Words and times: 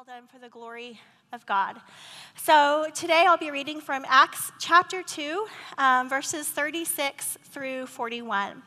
all 0.00 0.04
done 0.04 0.26
for 0.32 0.38
the 0.38 0.48
glory 0.48 0.98
of 1.30 1.44
God. 1.44 1.76
So 2.34 2.86
today 2.94 3.24
I'll 3.26 3.36
be 3.36 3.50
reading 3.50 3.82
from 3.82 4.06
Acts 4.08 4.50
chapter 4.58 5.02
2, 5.02 5.46
um, 5.76 6.08
verses 6.08 6.48
36 6.48 7.36
through 7.50 7.84
41. 7.84 8.62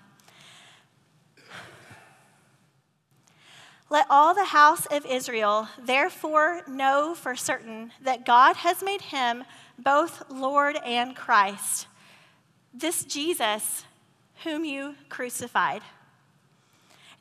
Let 3.90 4.06
all 4.12 4.36
the 4.36 4.46
house 4.46 4.86
of 4.86 5.08
Israel 5.08 5.68
therefore 5.84 6.62
know 6.68 7.16
for 7.16 7.36
certain 7.36 7.92
that 8.04 8.28
God 8.28 8.58
has 8.58 8.84
made 8.84 9.02
him 9.02 9.44
both 9.80 10.30
Lord 10.30 10.78
and 10.86 11.16
Christ, 11.16 11.88
this 12.76 13.04
Jesus 13.06 13.86
whom 14.44 14.66
you 14.66 14.94
crucified. 15.10 15.82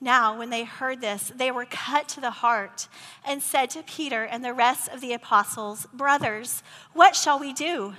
Now, 0.02 0.36
when 0.36 0.50
they 0.50 0.64
heard 0.64 1.00
this, 1.00 1.30
they 1.32 1.52
were 1.52 1.64
cut 1.64 2.08
to 2.08 2.20
the 2.20 2.32
heart 2.32 2.88
and 3.24 3.40
said 3.40 3.70
to 3.70 3.84
Peter 3.84 4.24
and 4.24 4.44
the 4.44 4.52
rest 4.52 4.88
of 4.88 5.00
the 5.00 5.12
apostles, 5.12 5.86
Brothers, 5.94 6.64
what 6.92 7.14
shall 7.14 7.38
we 7.38 7.52
do? 7.52 7.94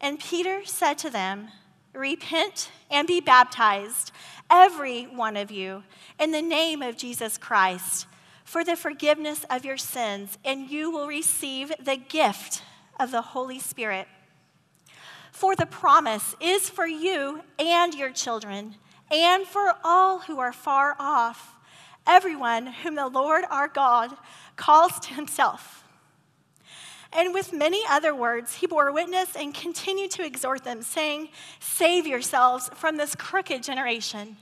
And 0.00 0.20
Peter 0.20 0.64
said 0.64 0.96
to 0.98 1.10
them, 1.10 1.48
Repent 1.92 2.70
and 2.88 3.08
be 3.08 3.20
baptized, 3.20 4.12
every 4.48 5.06
one 5.06 5.36
of 5.36 5.50
you, 5.50 5.82
in 6.20 6.30
the 6.30 6.40
name 6.40 6.82
of 6.82 6.96
Jesus 6.96 7.36
Christ, 7.36 8.06
for 8.44 8.62
the 8.62 8.76
forgiveness 8.76 9.44
of 9.50 9.64
your 9.64 9.76
sins, 9.76 10.38
and 10.44 10.70
you 10.70 10.88
will 10.88 11.08
receive 11.08 11.72
the 11.80 11.96
gift 11.96 12.62
of 13.00 13.10
the 13.10 13.22
Holy 13.22 13.58
Spirit. 13.58 14.06
For 15.32 15.56
the 15.56 15.66
promise 15.66 16.36
is 16.40 16.70
for 16.70 16.86
you 16.86 17.42
and 17.58 17.92
your 17.92 18.12
children 18.12 18.76
and 19.22 19.46
for 19.46 19.74
all 19.84 20.20
who 20.20 20.40
are 20.40 20.52
far 20.52 20.96
off, 20.98 21.54
everyone 22.06 22.66
whom 22.66 22.96
the 22.96 23.08
Lord 23.08 23.44
our 23.50 23.68
God 23.68 24.16
calls 24.56 24.98
to 25.00 25.14
himself. 25.14 25.84
And 27.12 27.32
with 27.32 27.52
many 27.52 27.82
other 27.88 28.14
words, 28.14 28.56
he 28.56 28.66
bore 28.66 28.90
witness 28.90 29.36
and 29.36 29.54
continued 29.54 30.10
to 30.12 30.26
exhort 30.26 30.64
them, 30.64 30.82
saying, 30.82 31.28
Save 31.60 32.08
yourselves 32.08 32.70
from 32.74 32.96
this 32.96 33.14
crooked 33.14 33.62
generation. 33.62 34.36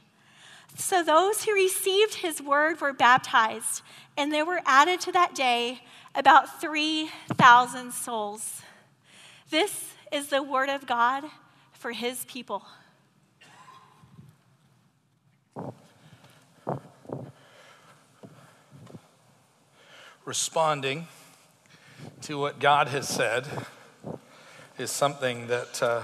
So 0.77 1.03
those 1.03 1.45
who 1.45 1.53
received 1.53 2.15
his 2.15 2.41
word 2.41 2.81
were 2.81 2.95
baptized, 2.95 3.83
and 4.17 4.33
there 4.33 4.47
were 4.47 4.62
added 4.65 5.00
to 5.03 5.12
that 5.12 5.34
day 5.34 5.83
about 6.15 6.62
3,000 6.62 7.93
souls. 7.93 8.62
This 9.50 9.93
is 10.11 10.28
the 10.28 10.43
word 10.43 10.70
of 10.70 10.87
God 10.87 11.25
for 11.73 11.93
his 11.93 12.25
people. 12.25 12.65
Responding 20.25 21.09
to 22.23 22.39
what 22.39 22.61
God 22.61 22.89
has 22.89 23.09
said 23.09 23.47
is 24.78 24.91
something 24.91 25.48
that 25.48 25.83
uh, 25.83 26.03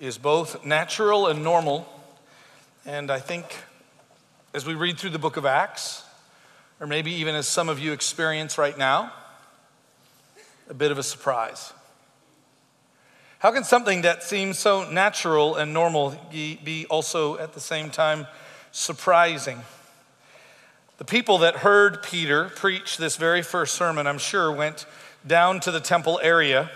is 0.00 0.18
both 0.18 0.66
natural 0.66 1.28
and 1.28 1.42
normal. 1.42 1.88
And 2.84 3.10
I 3.10 3.20
think 3.20 3.46
as 4.52 4.66
we 4.66 4.74
read 4.74 4.98
through 4.98 5.10
the 5.10 5.18
book 5.18 5.38
of 5.38 5.46
Acts, 5.46 6.04
or 6.78 6.86
maybe 6.86 7.10
even 7.12 7.34
as 7.34 7.48
some 7.48 7.70
of 7.70 7.78
you 7.78 7.92
experience 7.92 8.58
right 8.58 8.76
now, 8.76 9.12
a 10.68 10.74
bit 10.74 10.90
of 10.90 10.98
a 10.98 11.02
surprise. 11.02 11.72
How 13.38 13.50
can 13.50 13.64
something 13.64 14.02
that 14.02 14.22
seems 14.22 14.58
so 14.58 14.88
natural 14.90 15.56
and 15.56 15.72
normal 15.72 16.14
be 16.30 16.86
also 16.90 17.38
at 17.38 17.54
the 17.54 17.60
same 17.60 17.90
time 17.90 18.26
surprising? 18.72 19.62
The 21.02 21.06
people 21.06 21.38
that 21.38 21.56
heard 21.56 22.00
Peter 22.04 22.44
preach 22.44 22.96
this 22.96 23.16
very 23.16 23.42
first 23.42 23.74
sermon, 23.74 24.06
I'm 24.06 24.18
sure, 24.18 24.52
went 24.52 24.86
down 25.26 25.58
to 25.62 25.72
the 25.72 25.80
temple 25.80 26.20
area, 26.22 26.70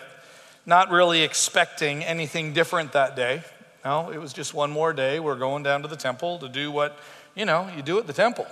not 0.66 0.90
really 0.90 1.22
expecting 1.22 2.02
anything 2.02 2.52
different 2.52 2.90
that 2.90 3.14
day. 3.14 3.44
No, 3.84 4.10
it 4.10 4.18
was 4.18 4.32
just 4.32 4.52
one 4.52 4.72
more 4.72 4.92
day. 4.92 5.20
We're 5.20 5.36
going 5.36 5.62
down 5.62 5.82
to 5.82 5.88
the 5.88 5.94
temple 5.94 6.40
to 6.40 6.48
do 6.48 6.72
what, 6.72 6.98
you 7.36 7.44
know, 7.44 7.70
you 7.76 7.82
do 7.82 8.00
at 8.00 8.08
the 8.08 8.12
temple. 8.12 8.48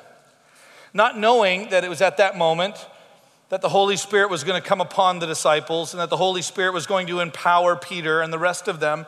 Not 0.92 1.18
knowing 1.18 1.70
that 1.70 1.82
it 1.82 1.88
was 1.88 2.00
at 2.00 2.18
that 2.18 2.38
moment 2.38 2.76
that 3.48 3.60
the 3.60 3.68
Holy 3.68 3.96
Spirit 3.96 4.30
was 4.30 4.44
going 4.44 4.62
to 4.62 4.68
come 4.68 4.80
upon 4.80 5.18
the 5.18 5.26
disciples 5.26 5.92
and 5.92 6.00
that 6.00 6.08
the 6.08 6.16
Holy 6.16 6.42
Spirit 6.42 6.72
was 6.72 6.86
going 6.86 7.08
to 7.08 7.18
empower 7.18 7.74
Peter 7.74 8.20
and 8.20 8.32
the 8.32 8.38
rest 8.38 8.68
of 8.68 8.78
them 8.78 9.06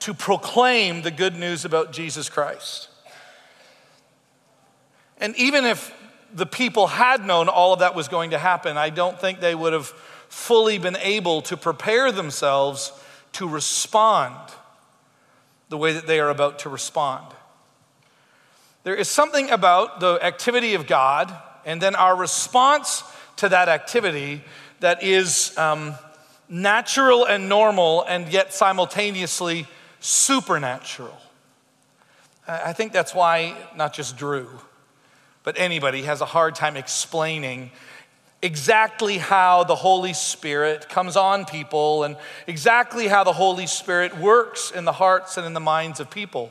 to 0.00 0.12
proclaim 0.12 1.02
the 1.02 1.12
good 1.12 1.36
news 1.36 1.64
about 1.64 1.92
Jesus 1.92 2.28
Christ. 2.28 2.88
And 5.20 5.36
even 5.36 5.64
if 5.64 5.94
the 6.32 6.46
people 6.46 6.86
had 6.86 7.24
known 7.24 7.48
all 7.48 7.72
of 7.72 7.80
that 7.80 7.94
was 7.94 8.08
going 8.08 8.30
to 8.30 8.38
happen, 8.38 8.76
I 8.76 8.90
don't 8.90 9.18
think 9.18 9.40
they 9.40 9.54
would 9.54 9.72
have 9.72 9.86
fully 10.28 10.78
been 10.78 10.96
able 10.96 11.42
to 11.42 11.56
prepare 11.56 12.12
themselves 12.12 12.92
to 13.32 13.48
respond 13.48 14.36
the 15.68 15.76
way 15.76 15.92
that 15.92 16.06
they 16.06 16.20
are 16.20 16.30
about 16.30 16.60
to 16.60 16.68
respond. 16.68 17.26
There 18.84 18.94
is 18.94 19.08
something 19.08 19.50
about 19.50 20.00
the 20.00 20.18
activity 20.22 20.74
of 20.74 20.86
God 20.86 21.34
and 21.64 21.80
then 21.80 21.94
our 21.94 22.16
response 22.16 23.02
to 23.36 23.48
that 23.48 23.68
activity 23.68 24.42
that 24.80 25.02
is 25.02 25.56
um, 25.58 25.94
natural 26.48 27.26
and 27.26 27.48
normal 27.48 28.04
and 28.04 28.28
yet 28.32 28.54
simultaneously 28.54 29.66
supernatural. 30.00 31.16
I 32.46 32.72
think 32.72 32.92
that's 32.92 33.14
why 33.14 33.54
not 33.76 33.92
just 33.92 34.16
Drew, 34.16 34.48
but 35.44 35.58
anybody 35.58 36.02
has 36.02 36.20
a 36.20 36.26
hard 36.26 36.54
time 36.54 36.76
explaining 36.76 37.70
exactly 38.42 39.18
how 39.18 39.64
the 39.64 39.74
Holy 39.74 40.12
Spirit 40.12 40.88
comes 40.88 41.16
on 41.16 41.44
people 41.44 42.04
and 42.04 42.16
exactly 42.46 43.08
how 43.08 43.24
the 43.24 43.32
Holy 43.32 43.66
Spirit 43.66 44.16
works 44.16 44.70
in 44.70 44.84
the 44.84 44.92
hearts 44.92 45.36
and 45.36 45.46
in 45.46 45.54
the 45.54 45.60
minds 45.60 46.00
of 46.00 46.10
people. 46.10 46.50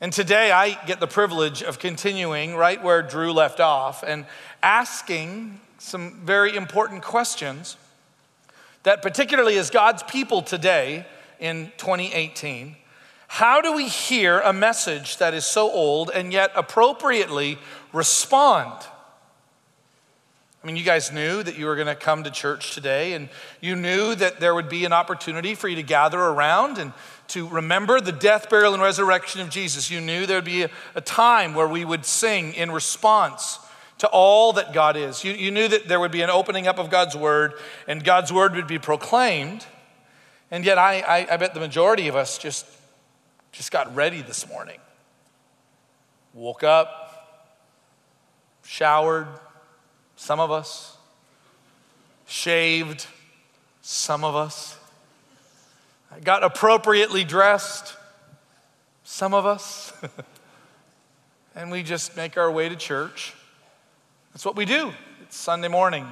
And 0.00 0.12
today 0.12 0.50
I 0.50 0.84
get 0.84 1.00
the 1.00 1.06
privilege 1.06 1.62
of 1.62 1.78
continuing 1.78 2.56
right 2.56 2.82
where 2.82 3.02
Drew 3.02 3.32
left 3.32 3.60
off 3.60 4.02
and 4.02 4.26
asking 4.62 5.60
some 5.78 6.20
very 6.24 6.56
important 6.56 7.02
questions 7.02 7.76
that, 8.82 9.00
particularly 9.00 9.56
as 9.58 9.70
God's 9.70 10.02
people 10.02 10.42
today 10.42 11.06
in 11.38 11.72
2018, 11.78 12.76
how 13.28 13.60
do 13.60 13.72
we 13.72 13.88
hear 13.88 14.40
a 14.40 14.52
message 14.52 15.16
that 15.18 15.32
is 15.32 15.46
so 15.46 15.70
old 15.70 16.10
and 16.10 16.32
yet 16.32 16.52
appropriately 16.54 17.58
respond? 17.92 18.72
I 20.62 20.66
mean, 20.66 20.76
you 20.76 20.84
guys 20.84 21.10
knew 21.10 21.42
that 21.42 21.58
you 21.58 21.66
were 21.66 21.74
going 21.74 21.88
to 21.88 21.96
come 21.96 22.22
to 22.24 22.30
church 22.30 22.72
today, 22.72 23.14
and 23.14 23.28
you 23.60 23.74
knew 23.74 24.14
that 24.14 24.38
there 24.38 24.54
would 24.54 24.68
be 24.68 24.84
an 24.84 24.92
opportunity 24.92 25.54
for 25.54 25.66
you 25.66 25.76
to 25.76 25.82
gather 25.82 26.20
around 26.20 26.78
and 26.78 26.92
to 27.28 27.48
remember 27.48 28.00
the 28.00 28.12
death, 28.12 28.48
burial, 28.48 28.72
and 28.72 28.82
resurrection 28.82 29.40
of 29.40 29.50
Jesus. 29.50 29.90
You 29.90 30.00
knew 30.00 30.24
there 30.24 30.36
would 30.36 30.44
be 30.44 30.66
a, 30.94 31.00
time 31.00 31.54
where 31.54 31.66
we 31.66 31.84
would 31.84 32.04
sing 32.04 32.54
in 32.54 32.70
response 32.70 33.58
to 33.98 34.06
all 34.08 34.52
that 34.52 34.72
God 34.72 34.96
is. 34.96 35.24
You, 35.24 35.32
you 35.32 35.50
knew 35.50 35.66
that 35.66 35.88
there 35.88 35.98
would 35.98 36.12
be 36.12 36.22
an 36.22 36.30
opening 36.30 36.68
up 36.68 36.78
of 36.78 36.90
God's 36.90 37.16
word, 37.16 37.54
and 37.88 38.04
God's 38.04 38.32
word 38.32 38.54
would 38.54 38.68
be 38.68 38.78
proclaimed. 38.78 39.66
And 40.50 40.64
yet, 40.64 40.78
I, 40.78 41.00
I, 41.00 41.34
I 41.34 41.36
bet 41.38 41.54
the 41.54 41.60
majority 41.60 42.06
of 42.08 42.14
us 42.14 42.38
just 42.38 42.66
just 43.52 43.70
got 43.70 43.94
ready 43.94 44.22
this 44.22 44.48
morning. 44.48 44.78
Woke 46.32 46.64
up, 46.64 47.01
showered, 48.72 49.26
some 50.16 50.40
of 50.40 50.50
us, 50.50 50.96
shaved, 52.24 53.06
some 53.82 54.24
of 54.24 54.34
us, 54.34 54.78
got 56.24 56.42
appropriately 56.42 57.22
dressed, 57.22 57.94
some 59.04 59.34
of 59.34 59.44
us, 59.44 59.92
and 61.54 61.70
we 61.70 61.82
just 61.82 62.16
make 62.16 62.38
our 62.38 62.50
way 62.50 62.70
to 62.70 62.74
church. 62.74 63.34
That's 64.32 64.46
what 64.46 64.56
we 64.56 64.64
do. 64.64 64.90
It's 65.20 65.36
Sunday 65.36 65.68
morning. 65.68 66.08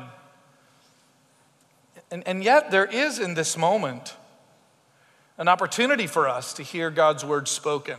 And, 2.11 2.29
and 2.29 2.45
yet, 2.45 2.71
there 2.71 2.85
is 2.85 3.19
in 3.19 3.33
this 3.33 3.57
moment 3.57 4.15
an 5.39 5.49
opportunity 5.49 6.07
for 6.07 6.29
us 6.29 6.53
to 6.55 6.63
hear 6.63 6.91
God's 6.91 7.25
word 7.25 7.49
spoken. 7.49 7.97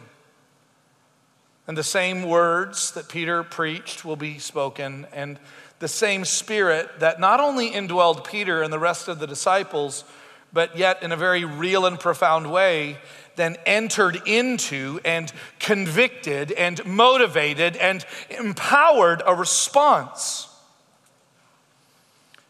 And 1.71 1.77
the 1.77 1.83
same 1.83 2.23
words 2.23 2.91
that 2.91 3.07
Peter 3.07 3.43
preached 3.43 4.03
will 4.03 4.17
be 4.17 4.39
spoken, 4.39 5.07
and 5.13 5.39
the 5.79 5.87
same 5.87 6.25
spirit 6.25 6.99
that 6.99 7.17
not 7.17 7.39
only 7.39 7.71
indwelled 7.71 8.27
Peter 8.27 8.61
and 8.61 8.73
the 8.73 8.77
rest 8.77 9.07
of 9.07 9.19
the 9.19 9.25
disciples, 9.25 10.03
but 10.51 10.77
yet 10.77 11.01
in 11.01 11.13
a 11.13 11.15
very 11.15 11.45
real 11.45 11.85
and 11.85 11.97
profound 11.97 12.51
way, 12.51 12.97
then 13.37 13.55
entered 13.65 14.21
into 14.25 14.99
and 15.05 15.31
convicted 15.59 16.51
and 16.51 16.85
motivated 16.85 17.77
and 17.77 18.05
empowered 18.29 19.23
a 19.25 19.33
response. 19.33 20.49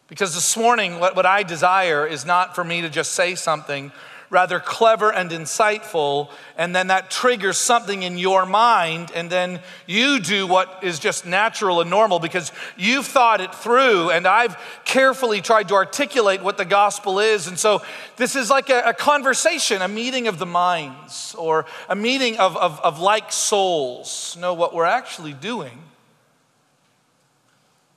Because 0.08 0.34
this 0.34 0.58
morning, 0.58 1.00
what, 1.00 1.16
what 1.16 1.28
I 1.28 1.44
desire 1.44 2.08
is 2.08 2.26
not 2.26 2.56
for 2.56 2.64
me 2.64 2.82
to 2.82 2.90
just 2.90 3.12
say 3.12 3.36
something 3.36 3.92
rather 4.32 4.62
clever 4.62 5.12
and 5.12 5.30
insightful, 5.30 6.30
and 6.58 6.74
then 6.74 6.88
that 6.88 7.12
triggers 7.12 7.58
something 7.58 8.02
in 8.02 8.18
your 8.18 8.46
mind, 8.46 9.12
and 9.14 9.30
then 9.30 9.60
you 9.86 10.22
do 10.22 10.48
what 10.48 10.80
is 10.82 11.00
just 11.00 11.26
natural 11.26 11.82
and 11.82 11.90
normal 11.90 12.18
because 12.18 12.54
you've 12.78 13.06
thought 13.06 13.42
it 13.42 13.54
through, 13.54 14.10
and 14.10 14.26
I've 14.26 14.58
carefully 14.86 15.42
tried 15.42 15.68
to 15.68 15.74
articulate 15.74 16.42
what 16.42 16.58
the 16.58 16.64
gospel 16.64 17.20
is. 17.20 17.48
And 17.48 17.60
so 17.60 17.82
this 18.16 18.38
is 18.38 18.50
like 18.50 18.70
a, 18.70 18.82
a 18.86 18.94
conversation, 18.94 19.82
a 19.82 19.90
meeting 19.90 20.30
of 20.30 20.40
the 20.40 20.46
minds, 20.46 21.36
or 21.38 21.66
a 21.90 21.96
meeting 21.96 22.40
of, 22.40 22.56
of, 22.56 22.80
of 22.80 23.00
like 23.00 23.34
souls. 23.34 24.38
No, 24.40 24.54
what 24.54 24.74
we're 24.74 24.86
actually 24.86 25.34
doing 25.34 25.78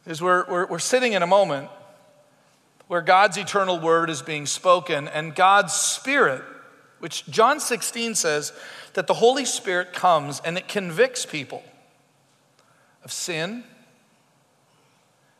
is 0.04 0.20
we're, 0.20 0.44
we're, 0.50 0.66
we're 0.66 0.78
sitting 0.80 1.12
in 1.12 1.22
a 1.22 1.28
moment 1.28 1.70
where 2.88 3.00
God's 3.00 3.36
eternal 3.36 3.80
word 3.80 4.10
is 4.10 4.22
being 4.22 4.46
spoken 4.46 5.08
and 5.08 5.34
God's 5.34 5.72
Spirit, 5.72 6.42
which 6.98 7.26
John 7.26 7.60
16 7.60 8.14
says 8.14 8.52
that 8.94 9.06
the 9.06 9.14
Holy 9.14 9.44
Spirit 9.44 9.92
comes 9.92 10.40
and 10.44 10.56
it 10.58 10.68
convicts 10.68 11.26
people 11.26 11.62
of 13.04 13.12
sin 13.12 13.64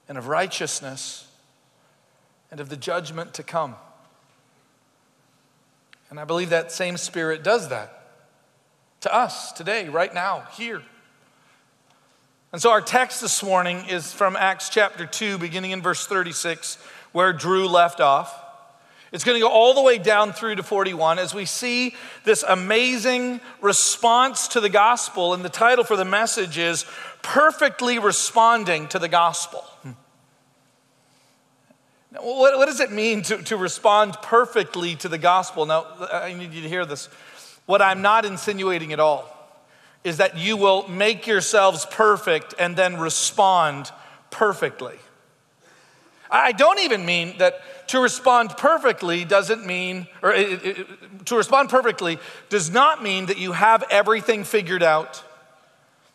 and 0.09 0.19
of 0.19 0.29
righteousness 0.29 1.27
and 2.51 2.61
of 2.61 2.69
the 2.69 2.77
judgment 2.77 3.35
to 3.35 3.43
come. 3.43 3.75
And 6.11 6.21
I 6.21 6.25
believe 6.25 6.51
that 6.51 6.71
same 6.71 6.97
Spirit 6.97 7.43
does 7.43 7.69
that 7.69 8.01
to 9.01 9.15
us 9.15 9.53
today, 9.53 9.89
right 9.89 10.15
now, 10.15 10.47
here. 10.53 10.83
And 12.53 12.63
so 12.63 12.71
our 12.71 12.81
text 12.81 13.21
this 13.21 13.43
morning 13.43 13.85
is 13.89 14.13
from 14.13 14.37
Acts 14.37 14.69
chapter 14.69 15.07
2, 15.07 15.39
beginning 15.39 15.73
in 15.73 15.83
verse 15.83 16.07
36 16.07 16.79
where 17.15 17.33
Drew 17.33 17.69
left 17.69 18.01
off. 18.01 18.41
It's 19.13 19.23
going 19.23 19.37
to 19.37 19.41
go 19.41 19.49
all 19.49 19.73
the 19.73 19.83
way 19.83 19.99
down 19.99 20.33
through 20.33 20.57
to 20.57 20.65
41 20.65 21.21
as 21.21 21.33
we 21.33 21.45
see 21.45 21.95
this 22.25 22.43
amazing 22.43 23.41
response 23.61 24.49
to 24.49 24.61
the 24.61 24.69
gospel. 24.69 25.33
And 25.33 25.45
the 25.45 25.49
title 25.49 25.85
for 25.85 25.97
the 25.97 26.05
message 26.05 26.59
is 26.59 26.85
Perfectly 27.23 28.01
Responding 28.01 28.89
to 28.89 28.99
the 28.99 29.07
Gospel. 29.07 29.65
Now, 32.11 32.21
what, 32.21 32.59
what 32.59 32.67
does 32.67 32.81
it 32.81 32.91
mean 32.91 33.23
to, 33.23 33.39
to 33.45 33.57
respond 33.57 34.15
perfectly 34.21 34.97
to 34.97 35.09
the 35.09 35.19
gospel? 35.19 35.67
Now, 35.67 35.87
I 36.13 36.33
need 36.33 36.53
you 36.53 36.63
to 36.63 36.69
hear 36.69 36.85
this. 36.85 37.07
What 37.67 37.81
I'm 37.81 38.03
not 38.03 38.25
insinuating 38.25 38.93
at 38.93 38.99
all 38.99 39.31
is 40.03 40.17
that 40.17 40.37
you 40.37 40.57
will 40.57 40.89
make 40.89 41.29
yourselves 41.29 41.87
perfect 41.89 42.55
and 42.59 42.75
then 42.75 42.99
respond 42.99 43.93
perfectly. 44.33 44.97
I 46.35 46.53
don't 46.53 46.81
even 46.81 47.07
mean 47.07 47.39
that 47.39 47.61
to 47.89 48.01
respond 48.01 48.51
perfectly 48.57 49.25
doesn't 49.25 49.65
mean, 49.65 50.09
or 50.21 50.33
it, 50.33 50.65
it, 50.65 51.27
to 51.27 51.37
respond 51.37 51.69
perfectly 51.69 52.19
does 52.49 52.71
not 52.71 53.03
mean 53.03 53.27
that 53.27 53.39
you 53.39 53.53
have 53.53 53.85
everything 53.89 54.43
figured 54.43 54.83
out, 54.83 55.23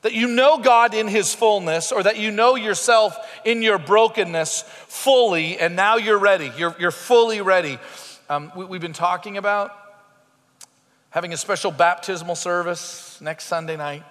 that 0.02 0.14
you 0.14 0.28
know 0.28 0.58
God 0.58 0.94
in 0.94 1.08
His 1.08 1.34
fullness, 1.34 1.94
or 1.94 2.04
that 2.04 2.18
you 2.18 2.32
know 2.32 2.56
yourself 2.56 3.18
in 3.46 3.62
your 3.62 3.78
brokenness 3.78 4.64
fully, 4.88 5.58
and 5.58 5.78
now 5.78 5.96
you're 5.96 6.20
ready. 6.20 6.52
You're, 6.58 6.76
you're 6.78 6.92
fully 6.92 7.40
ready. 7.40 7.80
Um, 8.30 8.52
we, 8.58 8.66
we've 8.66 8.82
been 8.82 8.92
talking 8.92 9.38
about 9.38 9.74
having 11.12 11.32
a 11.32 11.38
special 11.38 11.72
baptismal 11.72 12.36
service 12.36 13.20
next 13.22 13.46
Sunday 13.46 13.78
night. 13.78 14.04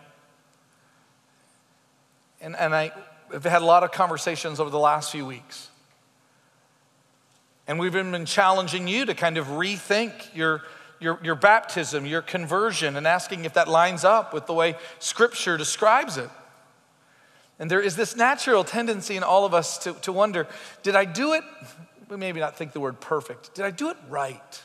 And, 2.40 2.56
and 2.56 2.74
I 2.74 2.92
have 3.30 3.44
had 3.44 3.60
a 3.60 3.66
lot 3.66 3.82
of 3.82 3.92
conversations 3.92 4.58
over 4.58 4.70
the 4.70 4.78
last 4.78 5.12
few 5.12 5.26
weeks. 5.26 5.67
And 7.68 7.78
we've 7.78 7.92
been 7.92 8.24
challenging 8.24 8.88
you 8.88 9.04
to 9.04 9.14
kind 9.14 9.36
of 9.36 9.46
rethink 9.48 10.34
your, 10.34 10.62
your, 10.98 11.20
your 11.22 11.34
baptism, 11.34 12.06
your 12.06 12.22
conversion, 12.22 12.96
and 12.96 13.06
asking 13.06 13.44
if 13.44 13.52
that 13.52 13.68
lines 13.68 14.04
up 14.04 14.32
with 14.32 14.46
the 14.46 14.54
way 14.54 14.74
Scripture 14.98 15.58
describes 15.58 16.16
it. 16.16 16.30
And 17.58 17.70
there 17.70 17.82
is 17.82 17.94
this 17.94 18.16
natural 18.16 18.64
tendency 18.64 19.16
in 19.16 19.22
all 19.22 19.44
of 19.44 19.52
us 19.52 19.76
to, 19.78 19.92
to 19.92 20.12
wonder 20.12 20.46
did 20.82 20.96
I 20.96 21.04
do 21.04 21.34
it? 21.34 21.44
We 22.08 22.16
maybe 22.16 22.40
not 22.40 22.56
think 22.56 22.72
the 22.72 22.80
word 22.80 23.00
perfect. 23.00 23.54
Did 23.54 23.66
I 23.66 23.70
do 23.70 23.90
it 23.90 23.98
right? 24.08 24.62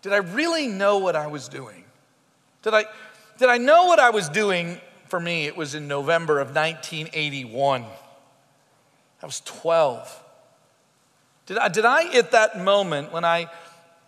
Did 0.00 0.14
I 0.14 0.18
really 0.18 0.66
know 0.66 0.98
what 0.98 1.14
I 1.14 1.26
was 1.26 1.46
doing? 1.48 1.84
Did 2.62 2.72
I, 2.72 2.84
did 3.36 3.50
I 3.50 3.58
know 3.58 3.84
what 3.84 3.98
I 3.98 4.10
was 4.10 4.30
doing? 4.30 4.80
For 5.08 5.20
me, 5.20 5.46
it 5.46 5.56
was 5.56 5.74
in 5.74 5.88
November 5.88 6.38
of 6.38 6.54
1981. 6.54 7.84
I 9.22 9.26
was 9.26 9.40
12. 9.40 10.24
Did 11.48 11.56
I, 11.56 11.68
did 11.68 11.86
I, 11.86 12.14
at 12.14 12.32
that 12.32 12.62
moment, 12.62 13.10
when 13.10 13.24
I 13.24 13.50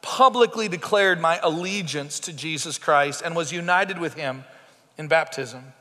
publicly 0.02 0.68
declared 0.68 1.22
my 1.22 1.40
allegiance 1.42 2.20
to 2.20 2.34
Jesus 2.34 2.76
Christ 2.76 3.22
and 3.24 3.34
was 3.34 3.50
united 3.50 3.98
with 3.98 4.12
Him 4.12 4.44
in 4.98 5.08
baptism, 5.08 5.72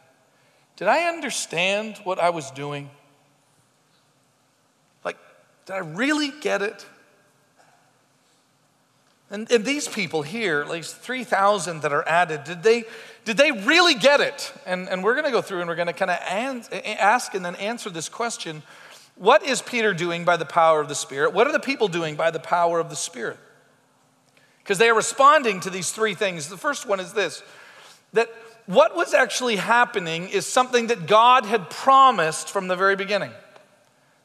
did 0.77 0.87
I 0.87 1.09
understand 1.09 1.97
what 2.05 2.17
I 2.17 2.29
was 2.29 2.49
doing? 2.51 2.89
Like, 5.03 5.17
did 5.65 5.73
I 5.73 5.79
really 5.79 6.31
get 6.39 6.61
it? 6.61 6.85
And, 9.29 9.51
and 9.51 9.65
these 9.65 9.85
people 9.85 10.21
here, 10.21 10.61
at 10.61 10.69
least 10.69 10.95
3,000 10.95 11.81
that 11.81 11.91
are 11.91 12.07
added, 12.07 12.45
did 12.45 12.63
they, 12.63 12.85
did 13.25 13.35
they 13.35 13.51
really 13.51 13.95
get 13.95 14.21
it? 14.21 14.53
And, 14.65 14.87
and 14.87 15.03
we're 15.03 15.13
going 15.13 15.25
to 15.25 15.31
go 15.31 15.41
through 15.41 15.59
and 15.59 15.67
we're 15.67 15.75
going 15.75 15.87
to 15.87 15.93
kind 15.93 16.09
of 16.09 16.19
ask 16.21 17.35
and 17.35 17.43
then 17.43 17.55
answer 17.57 17.89
this 17.89 18.07
question 18.07 18.63
what 19.19 19.43
is 19.43 19.61
Peter 19.61 19.93
doing 19.93 20.23
by 20.23 20.37
the 20.37 20.45
power 20.45 20.79
of 20.79 20.87
the 20.87 20.95
Spirit? 20.95 21.33
What 21.33 21.45
are 21.45 21.51
the 21.51 21.59
people 21.59 21.89
doing 21.89 22.15
by 22.15 22.31
the 22.31 22.39
power 22.39 22.79
of 22.79 22.89
the 22.89 22.95
Spirit? 22.95 23.37
Because 24.63 24.77
they 24.77 24.87
are 24.87 24.95
responding 24.95 25.59
to 25.61 25.69
these 25.69 25.91
three 25.91 26.13
things. 26.13 26.47
The 26.47 26.57
first 26.57 26.87
one 26.87 27.01
is 27.01 27.11
this 27.11 27.43
that 28.13 28.29
what 28.65 28.95
was 28.95 29.13
actually 29.13 29.57
happening 29.57 30.29
is 30.29 30.45
something 30.45 30.87
that 30.87 31.05
God 31.05 31.45
had 31.45 31.69
promised 31.69 32.49
from 32.49 32.69
the 32.69 32.77
very 32.77 32.95
beginning. 32.95 33.31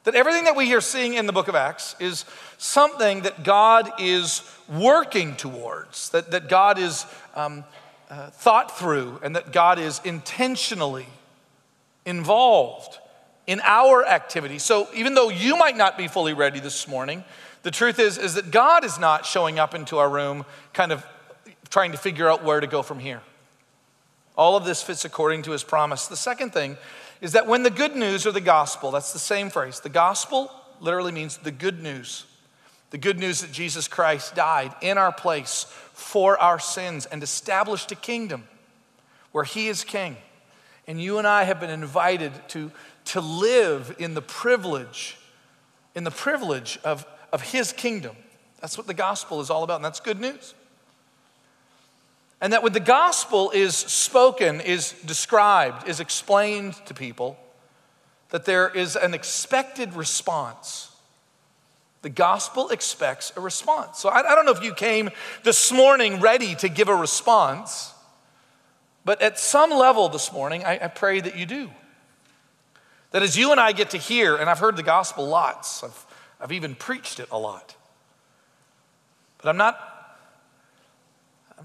That 0.05 0.15
everything 0.15 0.45
that 0.45 0.55
we 0.55 0.73
are 0.73 0.81
seeing 0.81 1.15
in 1.15 1.25
the 1.25 1.33
book 1.33 1.49
of 1.49 1.55
Acts 1.55 1.95
is 1.99 2.23
something 2.57 3.23
that 3.23 3.43
God 3.43 3.91
is 3.99 4.49
working 4.69 5.35
towards, 5.35 6.09
that, 6.11 6.31
that 6.31 6.47
God 6.47 6.79
is 6.79 7.05
um, 7.35 7.65
uh, 8.09 8.29
thought 8.29 8.77
through, 8.77 9.19
and 9.23 9.35
that 9.35 9.51
God 9.51 9.77
is 9.77 9.99
intentionally 10.05 11.07
involved 12.05 12.99
in 13.47 13.61
our 13.63 14.05
activity. 14.05 14.59
So 14.59 14.87
even 14.93 15.13
though 15.13 15.29
you 15.29 15.55
might 15.55 15.77
not 15.77 15.97
be 15.97 16.07
fully 16.07 16.33
ready 16.33 16.59
this 16.59 16.87
morning, 16.87 17.23
the 17.63 17.71
truth 17.71 17.99
is, 17.99 18.17
is 18.17 18.35
that 18.35 18.51
God 18.51 18.83
is 18.83 18.99
not 18.99 19.25
showing 19.25 19.59
up 19.59 19.73
into 19.73 19.97
our 19.97 20.09
room 20.09 20.45
kind 20.73 20.91
of 20.91 21.05
trying 21.69 21.91
to 21.91 21.97
figure 21.97 22.29
out 22.29 22.43
where 22.43 22.59
to 22.59 22.67
go 22.67 22.81
from 22.81 22.99
here. 22.99 23.21
All 24.37 24.55
of 24.57 24.65
this 24.65 24.81
fits 24.81 25.05
according 25.05 25.43
to 25.43 25.51
his 25.51 25.63
promise. 25.63 26.07
The 26.07 26.15
second 26.15 26.53
thing 26.53 26.77
is 27.21 27.31
that 27.33 27.47
when 27.47 27.63
the 27.63 27.69
good 27.69 27.95
news 27.95 28.25
or 28.25 28.31
the 28.31 28.41
gospel, 28.41 28.91
that's 28.91 29.13
the 29.13 29.19
same 29.19 29.49
phrase, 29.49 29.79
the 29.79 29.89
gospel 29.89 30.51
literally 30.79 31.11
means 31.11 31.37
the 31.37 31.51
good 31.51 31.81
news. 31.81 32.25
The 32.91 32.97
good 32.97 33.19
news 33.19 33.41
that 33.41 33.51
Jesus 33.51 33.87
Christ 33.87 34.35
died 34.35 34.75
in 34.81 34.97
our 34.97 35.11
place 35.11 35.65
for 35.93 36.37
our 36.39 36.59
sins 36.59 37.05
and 37.05 37.23
established 37.23 37.91
a 37.91 37.95
kingdom 37.95 38.43
where 39.31 39.43
he 39.43 39.67
is 39.67 39.83
king. 39.83 40.17
And 40.87 41.01
you 41.01 41.17
and 41.17 41.25
I 41.25 41.43
have 41.43 41.59
been 41.59 41.69
invited 41.69 42.31
to 42.49 42.71
to 43.05 43.21
live 43.21 43.95
in 43.99 44.13
the 44.13 44.21
privilege, 44.21 45.17
in 45.93 46.03
the 46.03 46.11
privilege 46.11 46.79
of, 46.83 47.05
of 47.31 47.41
his 47.41 47.71
kingdom. 47.71 48.15
That's 48.61 48.77
what 48.77 48.87
the 48.87 48.93
gospel 48.93 49.41
is 49.41 49.49
all 49.49 49.63
about, 49.63 49.75
and 49.75 49.85
that's 49.85 49.99
good 49.99 50.19
news. 50.19 50.53
And 52.41 52.53
that 52.53 52.63
when 52.63 52.73
the 52.73 52.79
gospel 52.79 53.51
is 53.51 53.75
spoken, 53.75 54.59
is 54.61 54.91
described, 55.05 55.87
is 55.87 55.99
explained 55.99 56.75
to 56.85 56.93
people, 56.93 57.37
that 58.29 58.45
there 58.45 58.69
is 58.69 58.95
an 58.95 59.13
expected 59.13 59.93
response. 59.93 60.91
The 62.01 62.09
gospel 62.09 62.69
expects 62.69 63.31
a 63.35 63.39
response. 63.39 63.99
So 63.99 64.09
I, 64.09 64.31
I, 64.31 64.35
don't 64.35 64.45
know 64.45 64.51
if 64.51 64.63
you 64.63 64.73
came 64.73 65.09
this 65.43 65.71
morning 65.71 66.19
ready 66.19 66.53
to 66.55 66.69
give 66.69 66.87
a 66.87 66.95
response, 66.95 67.93
but 69.05 69.21
at 69.21 69.39
some 69.39 69.71
level 69.71 70.09
this 70.09 70.31
morning, 70.33 70.63
I, 70.63 70.79
I 70.83 70.87
pray 70.87 71.21
that 71.21 71.37
you 71.37 71.45
do. 71.45 71.71
That 73.15 73.23
as 73.23 73.37
you 73.37 73.51
and 73.53 73.61
I 73.61 73.71
get 73.71 73.91
to 73.91 73.97
hear, 73.97 74.35
and 74.35 74.49
I've 74.49 74.59
heard 74.59 74.75
the 74.75 74.83
gospel 74.83 75.25
lots, 75.25 75.85
I've, 75.85 76.05
I've 76.41 76.51
even 76.51 76.75
preached 76.75 77.21
it 77.21 77.29
a 77.31 77.39
lot, 77.39 77.73
but 79.37 79.47
I'm 79.47 79.55
not, 79.55 79.79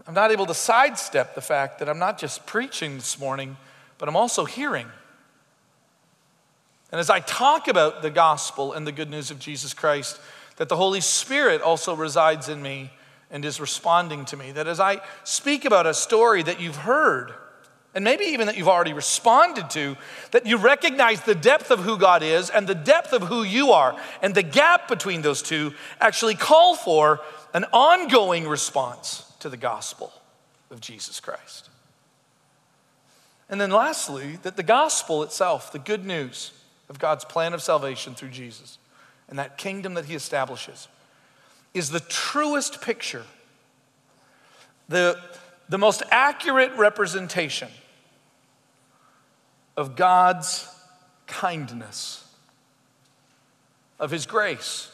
I'm 0.06 0.14
not 0.14 0.30
able 0.30 0.46
to 0.46 0.54
sidestep 0.54 1.34
the 1.34 1.40
fact 1.40 1.80
that 1.80 1.88
I'm 1.88 1.98
not 1.98 2.18
just 2.18 2.46
preaching 2.46 2.94
this 2.94 3.18
morning, 3.18 3.56
but 3.98 4.08
I'm 4.08 4.14
also 4.14 4.44
hearing. 4.44 4.86
And 6.92 7.00
as 7.00 7.10
I 7.10 7.18
talk 7.18 7.66
about 7.66 8.02
the 8.02 8.10
gospel 8.10 8.72
and 8.72 8.86
the 8.86 8.92
good 8.92 9.10
news 9.10 9.32
of 9.32 9.40
Jesus 9.40 9.74
Christ, 9.74 10.20
that 10.54 10.68
the 10.68 10.76
Holy 10.76 11.00
Spirit 11.00 11.62
also 11.62 11.96
resides 11.96 12.48
in 12.48 12.62
me 12.62 12.92
and 13.28 13.44
is 13.44 13.58
responding 13.58 14.24
to 14.26 14.36
me. 14.36 14.52
That 14.52 14.68
as 14.68 14.78
I 14.78 15.00
speak 15.24 15.64
about 15.64 15.88
a 15.88 15.94
story 15.94 16.44
that 16.44 16.60
you've 16.60 16.76
heard, 16.76 17.32
and 17.94 18.04
maybe 18.04 18.24
even 18.24 18.46
that 18.46 18.56
you've 18.56 18.68
already 18.68 18.92
responded 18.92 19.68
to, 19.70 19.96
that 20.30 20.46
you 20.46 20.56
recognize 20.56 21.22
the 21.22 21.34
depth 21.34 21.70
of 21.70 21.80
who 21.80 21.98
God 21.98 22.22
is 22.22 22.48
and 22.50 22.66
the 22.66 22.74
depth 22.74 23.12
of 23.12 23.22
who 23.22 23.42
you 23.42 23.72
are, 23.72 23.96
and 24.22 24.34
the 24.34 24.42
gap 24.42 24.88
between 24.88 25.22
those 25.22 25.42
two 25.42 25.74
actually 26.00 26.34
call 26.34 26.76
for 26.76 27.20
an 27.52 27.64
ongoing 27.72 28.46
response 28.46 29.32
to 29.40 29.48
the 29.48 29.56
gospel 29.56 30.12
of 30.70 30.80
Jesus 30.80 31.18
Christ. 31.18 31.68
And 33.48 33.60
then 33.60 33.70
lastly, 33.70 34.38
that 34.42 34.56
the 34.56 34.62
gospel 34.62 35.24
itself, 35.24 35.72
the 35.72 35.80
good 35.80 36.06
news 36.06 36.52
of 36.88 37.00
God's 37.00 37.24
plan 37.24 37.52
of 37.52 37.60
salvation 37.60 38.14
through 38.14 38.28
Jesus 38.28 38.78
and 39.28 39.38
that 39.38 39.58
kingdom 39.58 39.94
that 39.94 40.04
he 40.04 40.14
establishes, 40.14 40.86
is 41.74 41.90
the 41.90 42.00
truest 42.00 42.80
picture, 42.80 43.24
the, 44.88 45.20
the 45.70 45.78
most 45.78 46.02
accurate 46.10 46.72
representation 46.76 47.68
of 49.76 49.94
God's 49.94 50.68
kindness, 51.28 52.26
of 54.00 54.10
His 54.10 54.26
grace, 54.26 54.90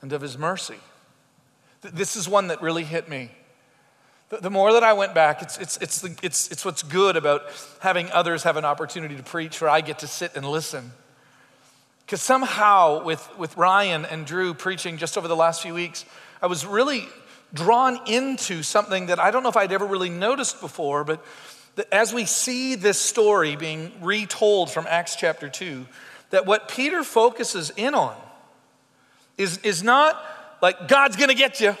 and 0.00 0.12
of 0.12 0.22
His 0.22 0.38
mercy. 0.38 0.78
This 1.80 2.14
is 2.14 2.28
one 2.28 2.46
that 2.46 2.62
really 2.62 2.84
hit 2.84 3.08
me. 3.08 3.32
The 4.28 4.50
more 4.50 4.72
that 4.72 4.84
I 4.84 4.92
went 4.92 5.14
back, 5.14 5.42
it's, 5.42 5.58
it's, 5.58 5.76
it's, 5.78 6.00
the, 6.00 6.16
it's, 6.22 6.50
it's 6.52 6.64
what's 6.64 6.84
good 6.84 7.16
about 7.16 7.42
having 7.80 8.10
others 8.12 8.44
have 8.44 8.56
an 8.56 8.64
opportunity 8.64 9.16
to 9.16 9.22
preach 9.22 9.60
where 9.60 9.68
I 9.68 9.80
get 9.80 9.98
to 9.98 10.06
sit 10.06 10.36
and 10.36 10.48
listen. 10.48 10.92
Because 12.06 12.22
somehow, 12.22 13.02
with, 13.02 13.28
with 13.36 13.56
Ryan 13.56 14.04
and 14.04 14.26
Drew 14.26 14.54
preaching 14.54 14.96
just 14.96 15.18
over 15.18 15.26
the 15.26 15.36
last 15.36 15.60
few 15.60 15.74
weeks, 15.74 16.04
I 16.40 16.46
was 16.46 16.64
really 16.64 17.08
drawn 17.54 17.98
into 18.06 18.62
something 18.62 19.06
that 19.06 19.18
I 19.18 19.30
don't 19.30 19.42
know 19.42 19.48
if 19.48 19.56
I'd 19.56 19.72
ever 19.72 19.86
really 19.86 20.10
noticed 20.10 20.60
before, 20.60 21.04
but 21.04 21.24
as 21.90 22.12
we 22.12 22.24
see 22.24 22.74
this 22.74 22.98
story 22.98 23.56
being 23.56 23.92
retold 24.00 24.70
from 24.70 24.86
Acts 24.88 25.16
chapter 25.16 25.48
2, 25.48 25.86
that 26.30 26.46
what 26.46 26.68
Peter 26.68 27.02
focuses 27.04 27.70
in 27.70 27.94
on 27.94 28.16
is, 29.36 29.58
is 29.58 29.82
not 29.82 30.22
like, 30.60 30.88
God's 30.88 31.16
gonna 31.16 31.34
get 31.34 31.60
you. 31.60 31.76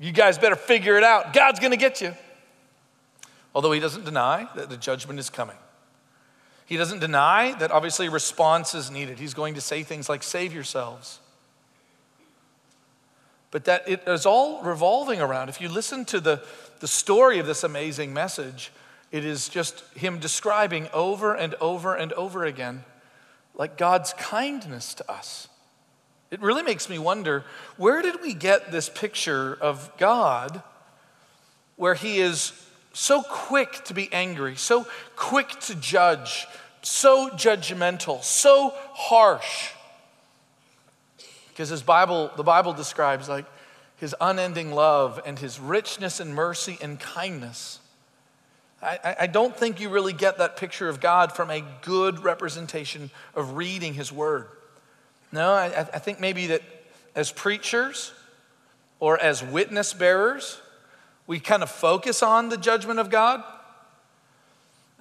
You 0.00 0.12
guys 0.12 0.38
better 0.38 0.56
figure 0.56 0.96
it 0.96 1.04
out. 1.04 1.32
God's 1.32 1.58
gonna 1.58 1.76
get 1.76 2.00
you. 2.00 2.14
Although 3.54 3.72
he 3.72 3.80
doesn't 3.80 4.04
deny 4.04 4.48
that 4.54 4.68
the 4.68 4.76
judgment 4.76 5.18
is 5.18 5.30
coming. 5.30 5.56
He 6.66 6.76
doesn't 6.76 6.98
deny 6.98 7.54
that 7.58 7.72
obviously 7.72 8.08
response 8.08 8.74
is 8.74 8.90
needed. 8.90 9.18
He's 9.18 9.34
going 9.34 9.54
to 9.54 9.60
say 9.60 9.82
things 9.82 10.08
like, 10.08 10.22
save 10.22 10.52
yourselves. 10.52 11.18
But 13.50 13.64
that 13.64 13.88
it 13.88 14.02
is 14.06 14.26
all 14.26 14.62
revolving 14.62 15.20
around. 15.20 15.48
If 15.48 15.60
you 15.60 15.68
listen 15.68 16.04
to 16.06 16.20
the, 16.20 16.42
the 16.80 16.88
story 16.88 17.38
of 17.38 17.46
this 17.46 17.64
amazing 17.64 18.12
message, 18.12 18.72
it 19.10 19.24
is 19.24 19.48
just 19.48 19.82
him 19.94 20.18
describing 20.18 20.88
over 20.92 21.34
and 21.34 21.54
over 21.54 21.94
and 21.94 22.12
over 22.12 22.44
again, 22.44 22.84
like 23.54 23.78
God's 23.78 24.12
kindness 24.14 24.94
to 24.94 25.10
us. 25.10 25.48
It 26.30 26.42
really 26.42 26.62
makes 26.62 26.90
me 26.90 26.98
wonder 26.98 27.44
where 27.78 28.02
did 28.02 28.20
we 28.20 28.34
get 28.34 28.70
this 28.70 28.90
picture 28.90 29.56
of 29.60 29.90
God 29.96 30.62
where 31.76 31.94
he 31.94 32.20
is 32.20 32.52
so 32.92 33.22
quick 33.22 33.84
to 33.84 33.94
be 33.94 34.12
angry, 34.12 34.56
so 34.56 34.86
quick 35.16 35.48
to 35.60 35.74
judge, 35.74 36.46
so 36.82 37.30
judgmental, 37.30 38.22
so 38.22 38.74
harsh? 38.92 39.70
Because 41.58 41.70
his 41.70 41.82
Bible, 41.82 42.30
the 42.36 42.44
Bible 42.44 42.72
describes 42.72 43.28
like 43.28 43.44
his 43.96 44.14
unending 44.20 44.70
love 44.70 45.20
and 45.26 45.36
his 45.36 45.58
richness 45.58 46.20
and 46.20 46.32
mercy 46.32 46.78
and 46.80 47.00
kindness. 47.00 47.80
I, 48.80 49.16
I, 49.22 49.26
don't 49.26 49.56
think 49.56 49.80
you 49.80 49.88
really 49.88 50.12
get 50.12 50.38
that 50.38 50.56
picture 50.56 50.88
of 50.88 51.00
God 51.00 51.32
from 51.32 51.50
a 51.50 51.64
good 51.82 52.22
representation 52.22 53.10
of 53.34 53.56
reading 53.56 53.94
His 53.94 54.12
Word. 54.12 54.46
No, 55.32 55.50
I, 55.50 55.66
I 55.80 55.98
think 55.98 56.20
maybe 56.20 56.46
that 56.46 56.62
as 57.16 57.32
preachers 57.32 58.12
or 59.00 59.18
as 59.18 59.42
witness 59.42 59.92
bearers, 59.92 60.60
we 61.26 61.40
kind 61.40 61.64
of 61.64 61.70
focus 61.72 62.22
on 62.22 62.50
the 62.50 62.56
judgment 62.56 63.00
of 63.00 63.10
God. 63.10 63.42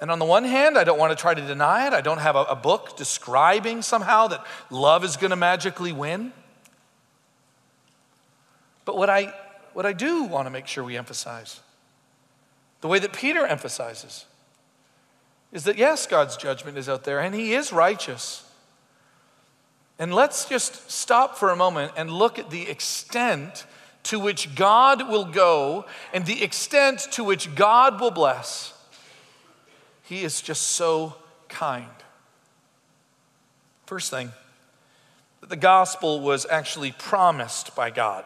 And 0.01 0.09
on 0.09 0.17
the 0.17 0.25
one 0.25 0.43
hand, 0.43 0.75
I 0.75 0.83
don't 0.83 0.97
want 0.97 1.11
to 1.11 1.21
try 1.21 1.35
to 1.35 1.41
deny 1.45 1.85
it. 1.85 1.93
I 1.93 2.01
don't 2.01 2.17
have 2.17 2.35
a, 2.35 2.45
a 2.45 2.55
book 2.55 2.97
describing 2.97 3.83
somehow 3.83 4.29
that 4.29 4.43
love 4.71 5.03
is 5.03 5.17
going 5.17 5.29
to 5.29 5.35
magically 5.35 5.91
win. 5.91 6.33
But 8.87 8.95
what 8.95 9.09
I, 9.09 9.33
what 9.73 9.85
I 9.85 9.91
do 9.91 10.23
want 10.23 10.45
to 10.45 10.49
make 10.49 10.65
sure 10.65 10.81
we 10.81 10.95
emphasize 10.95 11.59
the 12.79 12.87
way 12.87 12.99
that 12.99 13.11
Peter 13.11 13.45
emphasizes 13.45 14.25
is 15.51 15.65
that 15.65 15.77
yes, 15.77 16.07
God's 16.07 16.37
judgment 16.37 16.77
is 16.77 16.87
out 16.87 17.03
there 17.03 17.19
and 17.19 17.35
he 17.35 17.53
is 17.53 17.73
righteous. 17.73 18.49
And 19.99 20.13
let's 20.13 20.45
just 20.45 20.89
stop 20.89 21.37
for 21.37 21.49
a 21.49 21.55
moment 21.57 21.91
and 21.97 22.09
look 22.09 22.39
at 22.39 22.49
the 22.49 22.69
extent 22.69 23.65
to 24.03 24.21
which 24.21 24.55
God 24.55 25.09
will 25.09 25.25
go 25.25 25.85
and 26.13 26.25
the 26.25 26.41
extent 26.41 27.09
to 27.11 27.25
which 27.25 27.55
God 27.55 27.99
will 27.99 28.11
bless. 28.11 28.73
He 30.03 30.23
is 30.23 30.39
just 30.39 30.63
so 30.63 31.15
kind. 31.49 31.89
First 33.85 34.11
thing, 34.11 34.31
the 35.45 35.57
gospel 35.57 36.21
was 36.21 36.45
actually 36.49 36.93
promised 36.93 37.75
by 37.75 37.89
God. 37.89 38.23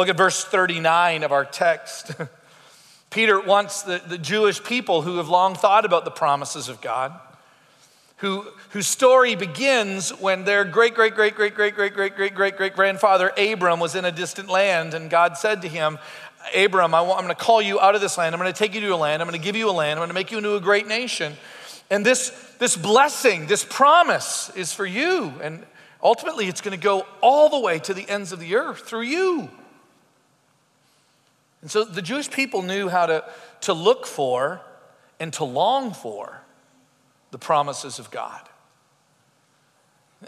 Look 0.00 0.08
at 0.08 0.16
verse 0.16 0.42
39 0.42 1.24
of 1.24 1.30
our 1.30 1.44
text. 1.44 2.12
Peter 3.10 3.38
wants 3.38 3.82
the, 3.82 4.00
the 4.08 4.16
Jewish 4.16 4.64
people 4.64 5.02
who 5.02 5.18
have 5.18 5.28
long 5.28 5.54
thought 5.54 5.84
about 5.84 6.06
the 6.06 6.10
promises 6.10 6.70
of 6.70 6.80
God, 6.80 7.12
who, 8.16 8.46
whose 8.70 8.86
story 8.86 9.34
begins 9.34 10.08
when 10.08 10.46
their 10.46 10.64
great, 10.64 10.94
great, 10.94 11.14
great, 11.14 11.34
great, 11.34 11.54
great, 11.54 11.74
great, 11.74 11.92
great, 11.92 12.16
great, 12.16 12.34
great, 12.34 12.56
great 12.56 12.74
grandfather 12.74 13.30
Abram 13.36 13.78
was 13.78 13.94
in 13.94 14.06
a 14.06 14.10
distant 14.10 14.48
land, 14.48 14.94
and 14.94 15.10
God 15.10 15.36
said 15.36 15.60
to 15.60 15.68
him, 15.68 15.98
Abram, 16.56 16.94
I 16.94 17.02
am 17.02 17.06
going 17.06 17.28
to 17.28 17.34
call 17.34 17.60
you 17.60 17.78
out 17.78 17.94
of 17.94 18.00
this 18.00 18.16
land. 18.16 18.34
I'm 18.34 18.40
going 18.40 18.50
to 18.50 18.58
take 18.58 18.74
you 18.74 18.80
to 18.80 18.94
a 18.94 18.96
land. 18.96 19.20
I'm 19.20 19.28
going 19.28 19.38
to 19.38 19.44
give 19.44 19.54
you 19.54 19.68
a 19.68 19.70
land. 19.70 19.98
I'm 19.98 20.00
going 20.00 20.08
to 20.08 20.14
make 20.14 20.30
you 20.30 20.38
into 20.38 20.54
a 20.54 20.60
great 20.62 20.86
nation. 20.86 21.34
And 21.90 22.06
this, 22.06 22.30
this 22.58 22.74
blessing, 22.74 23.48
this 23.48 23.66
promise 23.68 24.50
is 24.56 24.72
for 24.72 24.86
you. 24.86 25.34
And 25.42 25.62
ultimately, 26.02 26.46
it's 26.46 26.62
going 26.62 26.74
to 26.74 26.82
go 26.82 27.06
all 27.20 27.50
the 27.50 27.60
way 27.60 27.78
to 27.80 27.92
the 27.92 28.08
ends 28.08 28.32
of 28.32 28.40
the 28.40 28.54
earth 28.54 28.88
through 28.88 29.02
you. 29.02 29.50
And 31.62 31.70
so 31.70 31.84
the 31.84 32.02
Jewish 32.02 32.30
people 32.30 32.62
knew 32.62 32.88
how 32.88 33.06
to, 33.06 33.24
to 33.62 33.72
look 33.72 34.06
for 34.06 34.60
and 35.18 35.32
to 35.34 35.44
long 35.44 35.92
for 35.92 36.40
the 37.30 37.38
promises 37.38 37.98
of 37.98 38.10
God. 38.10 38.40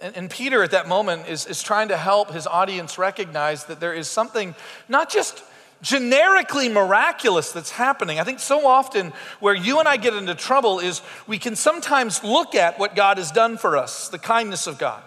And, 0.01 0.17
and, 0.17 0.31
Peter, 0.31 0.63
at 0.63 0.71
that 0.71 0.89
moment, 0.89 1.29
is, 1.29 1.47
is 1.47 1.63
trying 1.63 1.89
to 1.89 1.97
help 1.97 2.31
his 2.31 2.47
audience 2.47 2.97
recognize 2.99 3.65
that 3.65 3.81
there 3.81 3.93
is 3.93 4.09
something 4.09 4.55
not 4.89 5.11
just 5.11 5.43
generically 5.83 6.69
miraculous 6.69 7.53
that's 7.53 7.73
happening. 7.73 8.19
I 8.21 8.25
think 8.25 8.39
so 8.39 8.67
often 8.67 9.13
where 9.41 9.55
you 9.55 9.81
and 9.81 9.89
I 9.89 9.97
get 9.97 10.15
into 10.15 10.35
trouble 10.35 10.79
is 10.79 11.03
we 11.27 11.39
can 11.39 11.57
sometimes 11.57 12.23
look 12.23 12.55
at 12.55 12.79
what 12.79 12.95
God 12.95 13.19
has 13.19 13.33
done 13.33 13.59
for 13.59 13.77
us, 13.77 14.09
the 14.09 14.19
kindness 14.19 14.67
of 14.67 14.79
God. 14.79 15.03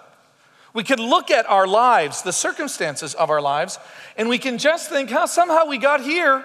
We 0.75 0.83
can 0.83 0.99
look 0.99 1.31
at 1.31 1.49
our 1.49 1.65
lives, 1.65 2.21
the 2.21 2.33
circumstances 2.33 3.15
of 3.15 3.29
our 3.29 3.41
lives, 3.41 3.79
and 4.17 4.27
we 4.27 4.37
can 4.37 4.57
just 4.57 4.89
think 4.89 5.09
how 5.09 5.25
somehow 5.25 5.65
we 5.67 5.77
got 5.77 6.01
here. 6.01 6.43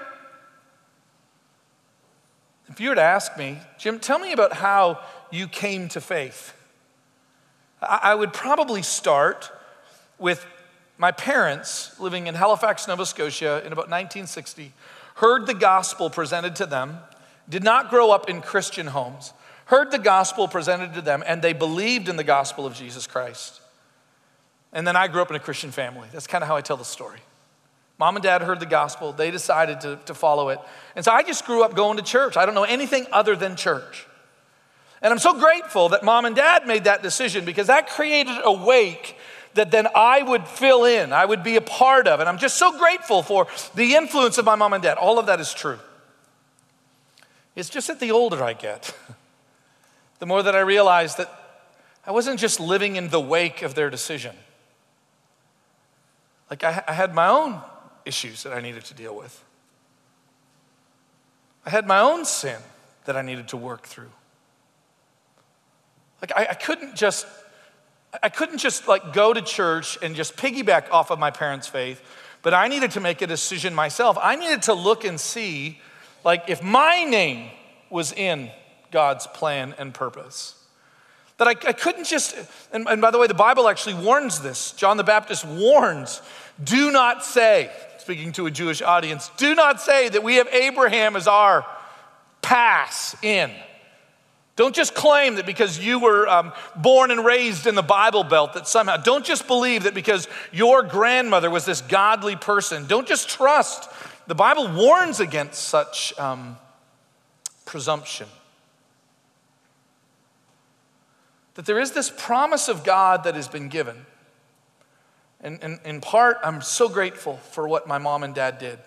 If 2.68 2.78
you 2.78 2.90
were 2.90 2.94
to 2.94 3.02
ask 3.02 3.36
me, 3.36 3.58
Jim, 3.76 3.98
tell 3.98 4.20
me 4.20 4.32
about 4.32 4.52
how 4.52 5.00
you 5.32 5.48
came 5.48 5.88
to 5.88 6.00
faith, 6.00 6.54
I 7.82 8.14
would 8.14 8.32
probably 8.32 8.82
start 8.82 9.50
with 10.16 10.46
my 10.96 11.10
parents 11.10 11.98
living 11.98 12.28
in 12.28 12.36
Halifax, 12.36 12.86
Nova 12.86 13.06
Scotia 13.06 13.58
in 13.66 13.72
about 13.72 13.90
1960, 13.90 14.72
heard 15.16 15.48
the 15.48 15.54
gospel 15.54 16.08
presented 16.08 16.54
to 16.56 16.66
them, 16.66 16.98
did 17.48 17.64
not 17.64 17.90
grow 17.90 18.12
up 18.12 18.30
in 18.30 18.42
Christian 18.42 18.88
homes, 18.88 19.32
heard 19.64 19.90
the 19.90 19.98
gospel 19.98 20.46
presented 20.46 20.94
to 20.94 21.00
them, 21.00 21.24
and 21.26 21.42
they 21.42 21.52
believed 21.52 22.08
in 22.08 22.14
the 22.14 22.22
gospel 22.22 22.64
of 22.64 22.74
Jesus 22.74 23.08
Christ. 23.08 23.60
And 24.72 24.86
then 24.86 24.96
I 24.96 25.08
grew 25.08 25.22
up 25.22 25.30
in 25.30 25.36
a 25.36 25.40
Christian 25.40 25.70
family. 25.70 26.08
That's 26.12 26.26
kind 26.26 26.42
of 26.42 26.48
how 26.48 26.56
I 26.56 26.60
tell 26.60 26.76
the 26.76 26.84
story. 26.84 27.20
Mom 27.98 28.16
and 28.16 28.22
dad 28.22 28.40
heard 28.40 28.60
the 28.60 28.66
gospel, 28.66 29.12
they 29.12 29.30
decided 29.30 29.82
to, 29.82 29.98
to 30.06 30.14
follow 30.14 30.48
it. 30.48 30.58
And 30.96 31.04
so 31.04 31.12
I 31.12 31.22
just 31.22 31.44
grew 31.44 31.62
up 31.62 31.76
going 31.76 31.98
to 31.98 32.02
church. 32.02 32.36
I 32.36 32.46
don't 32.46 32.54
know 32.54 32.64
anything 32.64 33.06
other 33.12 33.36
than 33.36 33.56
church. 33.56 34.06
And 35.02 35.12
I'm 35.12 35.18
so 35.18 35.38
grateful 35.38 35.90
that 35.90 36.02
mom 36.02 36.24
and 36.24 36.34
dad 36.34 36.66
made 36.66 36.84
that 36.84 37.02
decision 37.02 37.44
because 37.44 37.66
that 37.66 37.88
created 37.88 38.36
a 38.42 38.52
wake 38.52 39.16
that 39.54 39.70
then 39.70 39.88
I 39.94 40.22
would 40.22 40.46
fill 40.46 40.84
in, 40.84 41.12
I 41.12 41.24
would 41.24 41.42
be 41.42 41.56
a 41.56 41.60
part 41.60 42.06
of. 42.06 42.20
And 42.20 42.28
I'm 42.28 42.38
just 42.38 42.56
so 42.56 42.78
grateful 42.78 43.22
for 43.22 43.48
the 43.74 43.94
influence 43.94 44.38
of 44.38 44.44
my 44.44 44.54
mom 44.54 44.72
and 44.72 44.82
dad. 44.82 44.96
All 44.96 45.18
of 45.18 45.26
that 45.26 45.40
is 45.40 45.52
true. 45.52 45.78
It's 47.56 47.68
just 47.68 47.88
that 47.88 48.00
the 48.00 48.12
older 48.12 48.42
I 48.42 48.52
get, 48.52 48.94
the 50.20 50.26
more 50.26 50.42
that 50.42 50.54
I 50.54 50.60
realize 50.60 51.16
that 51.16 51.30
I 52.06 52.12
wasn't 52.12 52.40
just 52.40 52.60
living 52.60 52.96
in 52.96 53.08
the 53.08 53.20
wake 53.20 53.62
of 53.62 53.74
their 53.74 53.90
decision. 53.90 54.36
Like 56.50 56.64
I, 56.64 56.82
I 56.86 56.92
had 56.92 57.14
my 57.14 57.28
own 57.28 57.60
issues 58.04 58.42
that 58.42 58.52
I 58.52 58.60
needed 58.60 58.84
to 58.86 58.94
deal 58.94 59.14
with. 59.14 59.42
I 61.64 61.70
had 61.70 61.86
my 61.86 62.00
own 62.00 62.24
sin 62.24 62.58
that 63.04 63.16
I 63.16 63.22
needed 63.22 63.48
to 63.48 63.56
work 63.56 63.86
through. 63.86 64.10
Like 66.20 66.32
I, 66.36 66.48
I 66.50 66.54
couldn't 66.54 66.96
just 66.96 67.26
I 68.22 68.28
couldn't 68.28 68.58
just 68.58 68.88
like 68.88 69.12
go 69.12 69.32
to 69.32 69.40
church 69.40 69.96
and 70.02 70.16
just 70.16 70.36
piggyback 70.36 70.90
off 70.90 71.10
of 71.10 71.18
my 71.18 71.30
parents' 71.30 71.68
faith, 71.68 72.02
but 72.42 72.52
I 72.52 72.66
needed 72.66 72.90
to 72.92 73.00
make 73.00 73.22
a 73.22 73.26
decision 73.26 73.74
myself. 73.74 74.18
I 74.20 74.34
needed 74.34 74.62
to 74.62 74.74
look 74.74 75.04
and 75.04 75.18
see 75.20 75.80
like 76.24 76.44
if 76.48 76.62
my 76.62 77.04
name 77.04 77.50
was 77.88 78.12
in 78.12 78.50
God's 78.90 79.26
plan 79.28 79.74
and 79.78 79.94
purpose. 79.94 80.59
That 81.40 81.48
I, 81.48 81.52
I 81.52 81.72
couldn't 81.72 82.04
just, 82.04 82.36
and, 82.70 82.86
and 82.86 83.00
by 83.00 83.10
the 83.10 83.16
way, 83.16 83.26
the 83.26 83.32
Bible 83.32 83.66
actually 83.66 83.94
warns 83.94 84.40
this. 84.40 84.72
John 84.72 84.98
the 84.98 85.04
Baptist 85.04 85.46
warns 85.46 86.20
do 86.62 86.90
not 86.90 87.24
say, 87.24 87.70
speaking 87.96 88.32
to 88.32 88.44
a 88.44 88.50
Jewish 88.50 88.82
audience, 88.82 89.30
do 89.38 89.54
not 89.54 89.80
say 89.80 90.10
that 90.10 90.22
we 90.22 90.34
have 90.34 90.48
Abraham 90.48 91.16
as 91.16 91.26
our 91.26 91.64
pass 92.42 93.16
in. 93.24 93.50
Don't 94.56 94.74
just 94.74 94.94
claim 94.94 95.36
that 95.36 95.46
because 95.46 95.78
you 95.78 95.98
were 95.98 96.28
um, 96.28 96.52
born 96.76 97.10
and 97.10 97.24
raised 97.24 97.66
in 97.66 97.74
the 97.74 97.80
Bible 97.80 98.22
Belt 98.22 98.52
that 98.52 98.68
somehow, 98.68 98.98
don't 98.98 99.24
just 99.24 99.46
believe 99.46 99.84
that 99.84 99.94
because 99.94 100.28
your 100.52 100.82
grandmother 100.82 101.48
was 101.48 101.64
this 101.64 101.80
godly 101.80 102.36
person. 102.36 102.86
Don't 102.86 103.08
just 103.08 103.30
trust. 103.30 103.88
The 104.26 104.34
Bible 104.34 104.70
warns 104.70 105.20
against 105.20 105.62
such 105.62 106.12
um, 106.18 106.58
presumption. 107.64 108.26
That 111.60 111.66
there 111.66 111.78
is 111.78 111.90
this 111.90 112.08
promise 112.08 112.70
of 112.70 112.84
God 112.84 113.24
that 113.24 113.34
has 113.34 113.46
been 113.46 113.68
given. 113.68 114.06
And, 115.42 115.78
in 115.84 116.00
part, 116.00 116.38
I'm 116.42 116.62
so 116.62 116.88
grateful 116.88 117.36
for 117.36 117.68
what 117.68 117.86
my 117.86 117.98
mom 117.98 118.22
and 118.22 118.34
dad 118.34 118.58
did 118.58 118.78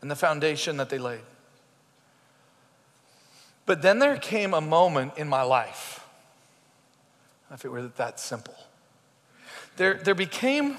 and 0.00 0.08
the 0.08 0.14
foundation 0.14 0.76
that 0.76 0.88
they 0.88 0.98
laid. 0.98 1.22
But 3.66 3.82
then 3.82 3.98
there 3.98 4.16
came 4.18 4.54
a 4.54 4.60
moment 4.60 5.14
in 5.16 5.28
my 5.28 5.42
life, 5.42 6.06
if 7.50 7.64
it 7.64 7.72
were 7.72 7.88
that 7.88 8.20
simple. 8.20 8.54
There, 9.76 9.94
there 9.94 10.14
became, 10.14 10.76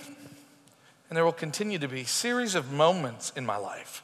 and 1.10 1.18
there 1.18 1.26
will 1.26 1.34
continue 1.34 1.78
to 1.78 1.90
be, 1.90 2.06
series 2.06 2.56
of 2.56 2.72
moments 2.72 3.34
in 3.36 3.46
my 3.46 3.58
life 3.58 4.02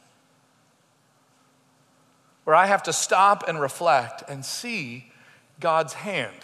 where 2.44 2.58
I 2.58 2.66
have 2.66 2.84
to 2.84 2.92
stop 2.92 3.48
and 3.48 3.62
reflect 3.62 4.24
and 4.28 4.44
see 4.44 5.14
God's 5.62 5.94
hand 5.94 6.36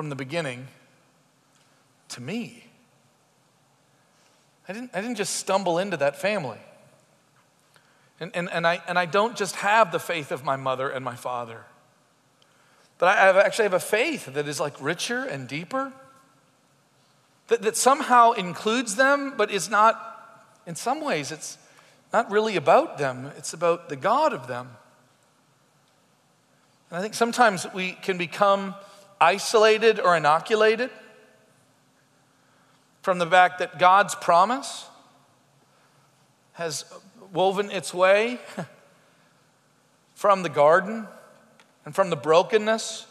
from 0.00 0.08
the 0.08 0.16
beginning 0.16 0.66
to 2.08 2.22
me. 2.22 2.64
I 4.66 4.72
didn't, 4.72 4.92
I 4.94 5.02
didn't 5.02 5.16
just 5.16 5.36
stumble 5.36 5.76
into 5.76 5.98
that 5.98 6.16
family. 6.16 6.56
And, 8.18 8.30
and, 8.34 8.48
and, 8.50 8.66
I, 8.66 8.80
and 8.88 8.98
I 8.98 9.04
don't 9.04 9.36
just 9.36 9.56
have 9.56 9.92
the 9.92 9.98
faith 9.98 10.32
of 10.32 10.42
my 10.42 10.56
mother 10.56 10.88
and 10.88 11.04
my 11.04 11.16
father, 11.16 11.64
but 12.96 13.08
I 13.08 13.42
actually 13.42 13.64
have 13.64 13.74
a 13.74 13.78
faith 13.78 14.24
that 14.32 14.48
is 14.48 14.58
like 14.58 14.72
richer 14.80 15.22
and 15.22 15.46
deeper, 15.46 15.92
that, 17.48 17.60
that 17.60 17.76
somehow 17.76 18.32
includes 18.32 18.96
them, 18.96 19.34
but 19.36 19.50
is 19.50 19.68
not, 19.68 20.00
in 20.66 20.76
some 20.76 21.02
ways, 21.02 21.30
it's 21.30 21.58
not 22.10 22.30
really 22.30 22.56
about 22.56 22.96
them, 22.96 23.30
it's 23.36 23.52
about 23.52 23.90
the 23.90 23.96
God 23.96 24.32
of 24.32 24.46
them. 24.46 24.70
And 26.88 26.98
I 26.98 27.02
think 27.02 27.12
sometimes 27.12 27.66
we 27.74 27.92
can 27.92 28.16
become 28.16 28.74
isolated 29.20 30.00
or 30.00 30.16
inoculated 30.16 30.90
from 33.02 33.18
the 33.18 33.26
fact 33.26 33.58
that 33.58 33.78
God's 33.78 34.14
promise 34.14 34.86
has 36.52 36.84
woven 37.32 37.70
its 37.70 37.94
way 37.94 38.38
from 40.14 40.42
the 40.42 40.48
garden 40.48 41.06
and 41.84 41.94
from 41.94 42.10
the 42.10 42.16
brokenness 42.16 43.06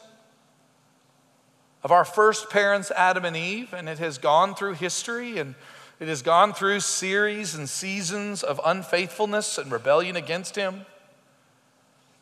of 1.83 1.91
our 1.91 2.05
first 2.05 2.49
parents, 2.49 2.91
Adam 2.91 3.25
and 3.25 3.37
Eve, 3.37 3.73
and 3.73 3.87
it 3.87 3.99
has 3.99 4.17
gone 4.17 4.53
through 4.53 4.73
history 4.73 5.37
and 5.37 5.55
it 5.99 6.07
has 6.07 6.21
gone 6.21 6.53
through 6.53 6.79
series 6.79 7.55
and 7.55 7.67
seasons 7.67 8.43
of 8.43 8.59
unfaithfulness 8.63 9.57
and 9.57 9.71
rebellion 9.71 10.15
against 10.15 10.55
Him. 10.55 10.85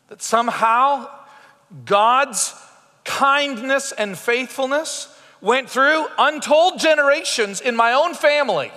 That 0.08 0.22
somehow 0.22 1.08
God's 1.84 2.54
kindness 3.08 3.90
and 3.92 4.16
faithfulness 4.16 5.08
went 5.40 5.70
through 5.70 6.06
untold 6.18 6.78
generations 6.78 7.60
in 7.60 7.74
my 7.74 7.92
own 7.92 8.12
family. 8.14 8.70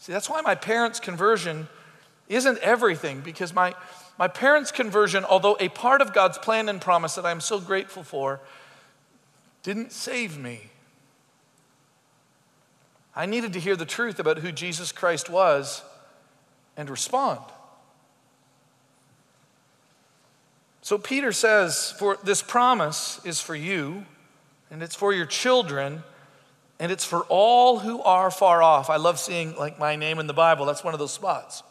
See, 0.00 0.12
that's 0.12 0.28
why 0.28 0.40
my 0.40 0.56
parents' 0.56 0.98
conversion 0.98 1.68
isn't 2.28 2.58
everything, 2.58 3.20
because 3.20 3.54
my, 3.54 3.74
my 4.18 4.26
parents' 4.26 4.72
conversion, 4.72 5.24
although 5.24 5.56
a 5.60 5.68
part 5.68 6.02
of 6.02 6.12
God's 6.12 6.38
plan 6.38 6.68
and 6.68 6.80
promise 6.80 7.14
that 7.14 7.24
I'm 7.24 7.40
so 7.40 7.60
grateful 7.60 8.02
for, 8.02 8.40
didn't 9.62 9.92
save 9.92 10.38
me. 10.38 10.70
I 13.14 13.26
needed 13.26 13.52
to 13.52 13.60
hear 13.60 13.76
the 13.76 13.86
truth 13.86 14.18
about 14.18 14.38
who 14.38 14.50
Jesus 14.50 14.90
Christ 14.90 15.30
was 15.30 15.82
and 16.76 16.90
respond. 16.90 17.40
So 20.82 20.98
Peter 20.98 21.32
says, 21.32 21.92
For 21.98 22.18
this 22.22 22.42
promise 22.42 23.20
is 23.24 23.40
for 23.40 23.54
you, 23.54 24.06
and 24.70 24.82
it's 24.82 24.94
for 24.94 25.12
your 25.12 25.26
children 25.26 26.02
and 26.80 26.90
it's 26.90 27.04
for 27.04 27.24
all 27.28 27.78
who 27.78 28.00
are 28.02 28.30
far 28.30 28.62
off. 28.62 28.88
I 28.88 28.96
love 28.96 29.20
seeing 29.20 29.54
like 29.54 29.78
my 29.78 29.96
name 29.96 30.18
in 30.18 30.26
the 30.26 30.32
Bible. 30.32 30.64
That's 30.64 30.82
one 30.82 30.94
of 30.94 30.98
those 30.98 31.12
spots. 31.12 31.62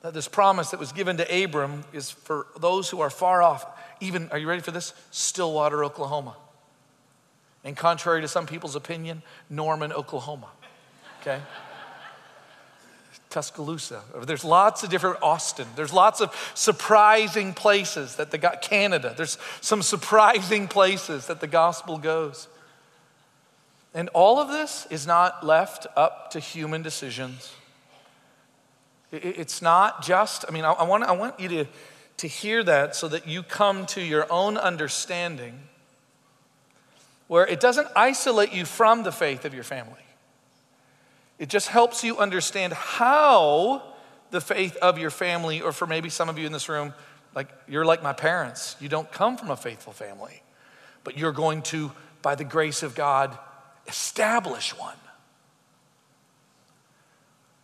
That 0.00 0.14
this 0.14 0.26
promise 0.26 0.70
that 0.70 0.80
was 0.80 0.92
given 0.92 1.18
to 1.18 1.44
Abram 1.44 1.84
is 1.92 2.10
for 2.10 2.46
those 2.58 2.88
who 2.88 3.00
are 3.00 3.10
far 3.10 3.42
off. 3.42 3.66
Even, 4.00 4.30
are 4.30 4.38
you 4.38 4.48
ready 4.48 4.62
for 4.62 4.70
this? 4.70 4.94
Stillwater, 5.10 5.84
Oklahoma. 5.84 6.34
And 7.62 7.76
contrary 7.76 8.22
to 8.22 8.28
some 8.28 8.46
people's 8.46 8.74
opinion, 8.74 9.22
Norman, 9.50 9.92
Oklahoma. 9.92 10.48
Okay? 11.20 11.40
Tuscaloosa. 13.30 14.02
There's 14.24 14.44
lots 14.44 14.82
of 14.82 14.90
different 14.90 15.22
Austin. 15.22 15.68
There's 15.76 15.92
lots 15.92 16.20
of 16.20 16.34
surprising 16.54 17.54
places 17.54 18.16
that 18.16 18.32
the 18.32 18.38
got 18.38 18.60
Canada. 18.60 19.14
There's 19.16 19.38
some 19.60 19.82
surprising 19.82 20.66
places 20.66 21.26
that 21.26 21.40
the 21.40 21.46
gospel 21.46 21.96
goes. 21.96 22.48
And 23.94 24.08
all 24.10 24.38
of 24.38 24.48
this 24.48 24.86
is 24.90 25.06
not 25.06 25.46
left 25.46 25.86
up 25.96 26.32
to 26.32 26.40
human 26.40 26.82
decisions. 26.82 27.52
It's 29.12 29.62
not 29.62 30.02
just, 30.02 30.44
I 30.48 30.52
mean, 30.52 30.64
I 30.64 30.82
want, 30.84 31.04
I 31.04 31.12
want 31.12 31.38
you 31.40 31.48
to, 31.48 31.66
to 32.18 32.28
hear 32.28 32.62
that 32.64 32.94
so 32.94 33.08
that 33.08 33.26
you 33.26 33.42
come 33.42 33.86
to 33.86 34.00
your 34.00 34.30
own 34.30 34.56
understanding 34.56 35.58
where 37.26 37.46
it 37.46 37.60
doesn't 37.60 37.88
isolate 37.94 38.52
you 38.52 38.64
from 38.64 39.04
the 39.04 39.12
faith 39.12 39.44
of 39.44 39.54
your 39.54 39.64
family. 39.64 40.02
It 41.40 41.48
just 41.48 41.68
helps 41.68 42.04
you 42.04 42.18
understand 42.18 42.74
how 42.74 43.82
the 44.30 44.42
faith 44.42 44.76
of 44.76 44.98
your 44.98 45.10
family, 45.10 45.62
or 45.62 45.72
for 45.72 45.86
maybe 45.86 46.10
some 46.10 46.28
of 46.28 46.38
you 46.38 46.44
in 46.44 46.52
this 46.52 46.68
room, 46.68 46.92
like 47.34 47.48
you're 47.66 47.86
like 47.86 48.02
my 48.02 48.12
parents. 48.12 48.76
You 48.78 48.90
don't 48.90 49.10
come 49.10 49.38
from 49.38 49.50
a 49.50 49.56
faithful 49.56 49.94
family, 49.94 50.42
but 51.02 51.16
you're 51.16 51.32
going 51.32 51.62
to, 51.62 51.92
by 52.20 52.34
the 52.34 52.44
grace 52.44 52.82
of 52.82 52.94
God, 52.94 53.36
establish 53.88 54.78
one. 54.78 54.98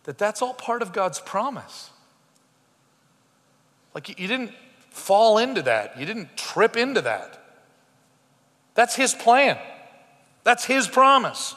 That 0.05 0.17
that's 0.17 0.41
all 0.41 0.55
part 0.55 0.81
of 0.81 0.91
God's 0.91 1.19
promise. 1.19 1.91
Like 3.93 4.19
you 4.19 4.27
didn't 4.27 4.53
fall 4.89 5.37
into 5.37 5.61
that, 5.61 5.99
you 5.99 6.05
didn't 6.07 6.35
trip 6.35 6.75
into 6.75 7.01
that. 7.01 7.43
That's 8.73 8.95
His 8.95 9.13
plan, 9.13 9.59
that's 10.43 10.65
His 10.65 10.87
promise. 10.87 11.53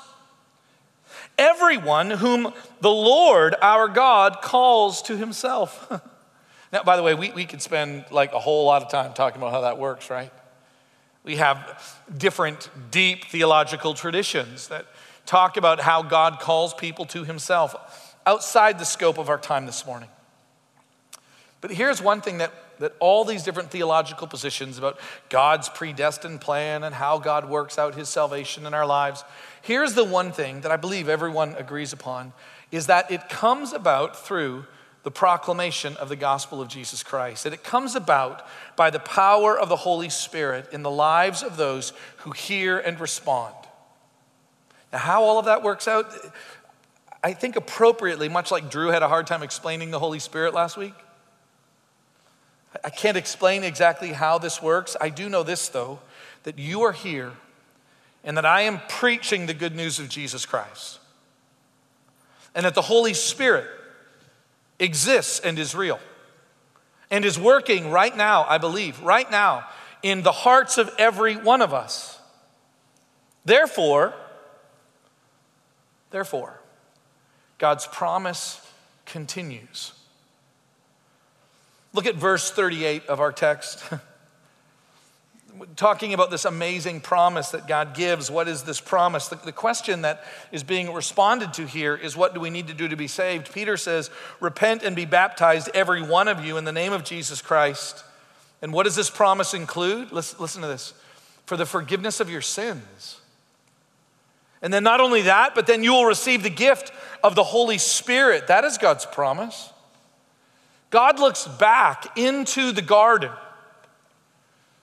Everyone 1.40 2.10
whom 2.10 2.52
the 2.82 2.90
Lord 2.90 3.54
our 3.62 3.88
God 3.88 4.42
calls 4.42 5.00
to 5.02 5.16
Himself. 5.16 5.90
now, 6.72 6.82
by 6.82 6.98
the 6.98 7.02
way, 7.02 7.14
we, 7.14 7.30
we 7.30 7.46
could 7.46 7.62
spend 7.62 8.04
like 8.10 8.34
a 8.34 8.38
whole 8.38 8.66
lot 8.66 8.82
of 8.82 8.90
time 8.90 9.14
talking 9.14 9.40
about 9.40 9.52
how 9.52 9.62
that 9.62 9.78
works, 9.78 10.10
right? 10.10 10.30
We 11.24 11.36
have 11.36 11.98
different 12.14 12.68
deep 12.90 13.24
theological 13.24 13.94
traditions 13.94 14.68
that 14.68 14.84
talk 15.24 15.56
about 15.56 15.80
how 15.80 16.02
God 16.02 16.40
calls 16.40 16.74
people 16.74 17.06
to 17.06 17.24
himself 17.24 18.14
outside 18.26 18.78
the 18.78 18.84
scope 18.84 19.16
of 19.16 19.30
our 19.30 19.38
time 19.38 19.64
this 19.64 19.86
morning. 19.86 20.10
But 21.62 21.70
here's 21.70 22.02
one 22.02 22.20
thing 22.20 22.38
that, 22.38 22.52
that 22.80 22.96
all 22.98 23.24
these 23.24 23.44
different 23.44 23.70
theological 23.70 24.26
positions 24.26 24.78
about 24.78 24.98
God's 25.28 25.68
predestined 25.68 26.40
plan 26.40 26.82
and 26.82 26.94
how 26.94 27.18
God 27.18 27.48
works 27.48 27.78
out 27.78 27.94
his 27.94 28.08
salvation 28.08 28.66
in 28.66 28.74
our 28.74 28.86
lives, 28.86 29.22
here's 29.62 29.94
the 29.94 30.04
one 30.04 30.32
thing 30.32 30.62
that 30.62 30.72
I 30.72 30.76
believe 30.76 31.08
everyone 31.08 31.54
agrees 31.56 31.92
upon 31.92 32.32
is 32.72 32.86
that 32.86 33.10
it 33.10 33.28
comes 33.28 33.72
about 33.72 34.16
through 34.16 34.64
the 35.02 35.10
proclamation 35.10 35.96
of 35.96 36.08
the 36.08 36.16
gospel 36.16 36.60
of 36.60 36.68
Jesus 36.68 37.02
Christ. 37.02 37.44
That 37.44 37.52
it 37.52 37.64
comes 37.64 37.94
about 37.94 38.46
by 38.76 38.90
the 38.90 38.98
power 38.98 39.58
of 39.58 39.68
the 39.68 39.76
Holy 39.76 40.10
Spirit 40.10 40.68
in 40.72 40.82
the 40.82 40.90
lives 40.90 41.42
of 41.42 41.56
those 41.56 41.92
who 42.18 42.32
hear 42.32 42.78
and 42.78 43.00
respond. 43.00 43.54
Now, 44.92 44.98
how 44.98 45.22
all 45.22 45.38
of 45.38 45.46
that 45.46 45.62
works 45.62 45.88
out, 45.88 46.12
I 47.22 47.32
think 47.32 47.56
appropriately, 47.56 48.28
much 48.28 48.50
like 48.50 48.70
Drew 48.70 48.88
had 48.88 49.02
a 49.02 49.08
hard 49.08 49.26
time 49.26 49.42
explaining 49.42 49.90
the 49.90 49.98
Holy 49.98 50.18
Spirit 50.18 50.54
last 50.54 50.76
week. 50.76 50.94
I 52.84 52.90
can't 52.90 53.16
explain 53.16 53.64
exactly 53.64 54.12
how 54.12 54.38
this 54.38 54.62
works. 54.62 54.96
I 55.00 55.08
do 55.08 55.28
know 55.28 55.42
this, 55.42 55.68
though, 55.68 56.00
that 56.44 56.58
you 56.58 56.82
are 56.82 56.92
here 56.92 57.32
and 58.22 58.36
that 58.36 58.46
I 58.46 58.62
am 58.62 58.80
preaching 58.88 59.46
the 59.46 59.54
good 59.54 59.74
news 59.74 59.98
of 59.98 60.08
Jesus 60.08 60.46
Christ. 60.46 60.98
And 62.54 62.64
that 62.66 62.74
the 62.74 62.82
Holy 62.82 63.14
Spirit 63.14 63.66
exists 64.78 65.40
and 65.40 65.58
is 65.58 65.74
real 65.74 66.00
and 67.10 67.24
is 67.24 67.38
working 67.38 67.90
right 67.90 68.16
now, 68.16 68.46
I 68.48 68.58
believe, 68.58 69.00
right 69.00 69.28
now, 69.30 69.66
in 70.02 70.22
the 70.22 70.32
hearts 70.32 70.78
of 70.78 70.90
every 70.98 71.36
one 71.36 71.60
of 71.60 71.74
us. 71.74 72.18
Therefore, 73.44 74.14
therefore, 76.10 76.60
God's 77.58 77.86
promise 77.86 78.64
continues. 79.06 79.92
Look 81.92 82.06
at 82.06 82.14
verse 82.14 82.50
38 82.50 83.06
of 83.06 83.20
our 83.20 83.32
text. 83.32 83.82
Talking 85.76 86.14
about 86.14 86.30
this 86.30 86.44
amazing 86.44 87.00
promise 87.00 87.50
that 87.50 87.66
God 87.66 87.94
gives. 87.94 88.30
What 88.30 88.48
is 88.48 88.62
this 88.62 88.80
promise? 88.80 89.28
The, 89.28 89.36
the, 89.36 89.52
question 89.52 90.02
that 90.02 90.24
is 90.52 90.62
being 90.62 90.92
responded 90.92 91.52
to 91.54 91.66
here 91.66 91.94
is 91.94 92.16
what 92.16 92.32
do 92.32 92.40
we 92.40 92.48
need 92.48 92.68
to 92.68 92.74
do 92.74 92.88
to 92.88 92.96
be 92.96 93.08
saved? 93.08 93.52
Peter 93.52 93.76
says, 93.76 94.10
Repent 94.38 94.82
and 94.82 94.94
be 94.94 95.04
baptized, 95.04 95.68
every 95.74 96.02
one 96.02 96.28
of 96.28 96.44
you, 96.44 96.56
in 96.56 96.64
the 96.64 96.72
name 96.72 96.92
of 96.92 97.04
Jesus 97.04 97.42
Christ. 97.42 98.04
And 98.62 98.72
what 98.72 98.84
does 98.84 98.96
this 98.96 99.10
promise 99.10 99.52
include? 99.52 100.12
Listen, 100.12 100.38
listen 100.40 100.62
to 100.62 100.68
this 100.68 100.94
for 101.46 101.56
the 101.56 101.66
forgiveness 101.66 102.20
of 102.20 102.30
your 102.30 102.42
sins. 102.42 103.20
And 104.62 104.72
then 104.72 104.84
not 104.84 105.00
only 105.00 105.22
that, 105.22 105.54
but 105.54 105.66
then 105.66 105.82
you 105.82 105.92
will 105.92 106.04
receive 106.04 106.42
the 106.42 106.50
gift 106.50 106.92
of 107.24 107.34
the 107.34 107.42
Holy 107.42 107.78
Spirit. 107.78 108.46
That 108.46 108.64
is 108.64 108.78
God's 108.78 109.04
promise. 109.04 109.72
God 110.90 111.18
looks 111.18 111.46
back 111.46 112.18
into 112.18 112.72
the 112.72 112.82
garden. 112.82 113.30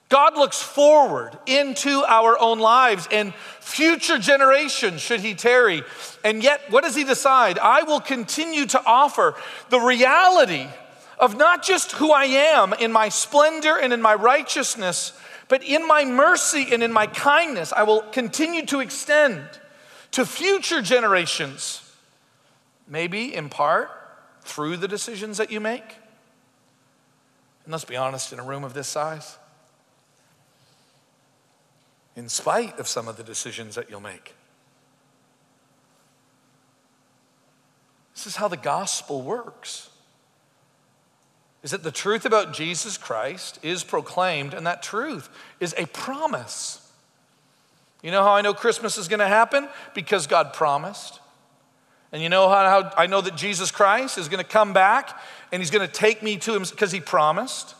God 0.08 0.36
looks 0.36 0.60
forward 0.62 1.38
into 1.44 2.02
our 2.08 2.38
own 2.40 2.58
lives 2.58 3.06
and 3.12 3.34
future 3.60 4.18
generations, 4.18 5.02
should 5.02 5.20
he 5.20 5.34
tarry. 5.34 5.82
And 6.24 6.42
yet, 6.42 6.62
what 6.70 6.82
does 6.82 6.94
he 6.94 7.04
decide? 7.04 7.58
I 7.58 7.82
will 7.82 8.00
continue 8.00 8.64
to 8.66 8.82
offer 8.86 9.34
the 9.68 9.80
reality 9.80 10.66
of 11.18 11.36
not 11.36 11.62
just 11.62 11.92
who 11.92 12.10
I 12.10 12.24
am 12.24 12.72
in 12.72 12.90
my 12.90 13.10
splendor 13.10 13.76
and 13.78 13.92
in 13.92 14.00
my 14.00 14.14
righteousness, 14.14 15.12
but 15.48 15.62
in 15.62 15.86
my 15.86 16.06
mercy 16.06 16.68
and 16.72 16.82
in 16.82 16.92
my 16.92 17.06
kindness, 17.06 17.72
I 17.74 17.82
will 17.82 18.00
continue 18.00 18.64
to 18.66 18.80
extend 18.80 19.42
to 20.12 20.24
future 20.24 20.80
generations, 20.80 21.82
maybe 22.86 23.34
in 23.34 23.50
part 23.50 23.90
through 24.40 24.78
the 24.78 24.88
decisions 24.88 25.36
that 25.36 25.50
you 25.50 25.60
make. 25.60 25.97
And 27.68 27.72
let's 27.74 27.84
be 27.84 27.98
honest, 27.98 28.32
in 28.32 28.38
a 28.38 28.42
room 28.42 28.64
of 28.64 28.72
this 28.72 28.88
size, 28.88 29.36
in 32.16 32.30
spite 32.30 32.78
of 32.78 32.88
some 32.88 33.06
of 33.08 33.18
the 33.18 33.22
decisions 33.22 33.74
that 33.74 33.90
you'll 33.90 34.00
make. 34.00 34.34
This 38.14 38.26
is 38.26 38.36
how 38.36 38.48
the 38.48 38.56
gospel 38.56 39.20
works. 39.20 39.90
Is 41.62 41.72
that 41.72 41.82
the 41.82 41.90
truth 41.90 42.24
about 42.24 42.54
Jesus 42.54 42.96
Christ 42.96 43.58
is 43.62 43.84
proclaimed, 43.84 44.54
and 44.54 44.66
that 44.66 44.82
truth 44.82 45.28
is 45.60 45.74
a 45.76 45.84
promise. 45.88 46.90
You 48.00 48.12
know 48.12 48.22
how 48.22 48.32
I 48.32 48.40
know 48.40 48.54
Christmas 48.54 48.96
is 48.96 49.08
going 49.08 49.20
to 49.20 49.28
happen? 49.28 49.68
Because 49.94 50.26
God 50.26 50.54
promised. 50.54 51.20
And 52.12 52.22
you 52.22 52.30
know 52.30 52.48
how, 52.48 52.64
how 52.64 52.92
I 52.96 53.06
know 53.06 53.20
that 53.20 53.36
Jesus 53.36 53.70
Christ 53.70 54.16
is 54.16 54.30
going 54.30 54.42
to 54.42 54.50
come 54.50 54.72
back 54.72 55.20
and 55.52 55.60
he's 55.62 55.70
going 55.70 55.86
to 55.86 55.92
take 55.92 56.22
me 56.22 56.36
to 56.38 56.54
him 56.54 56.62
because 56.62 56.92
he 56.92 57.00
promised? 57.00 57.74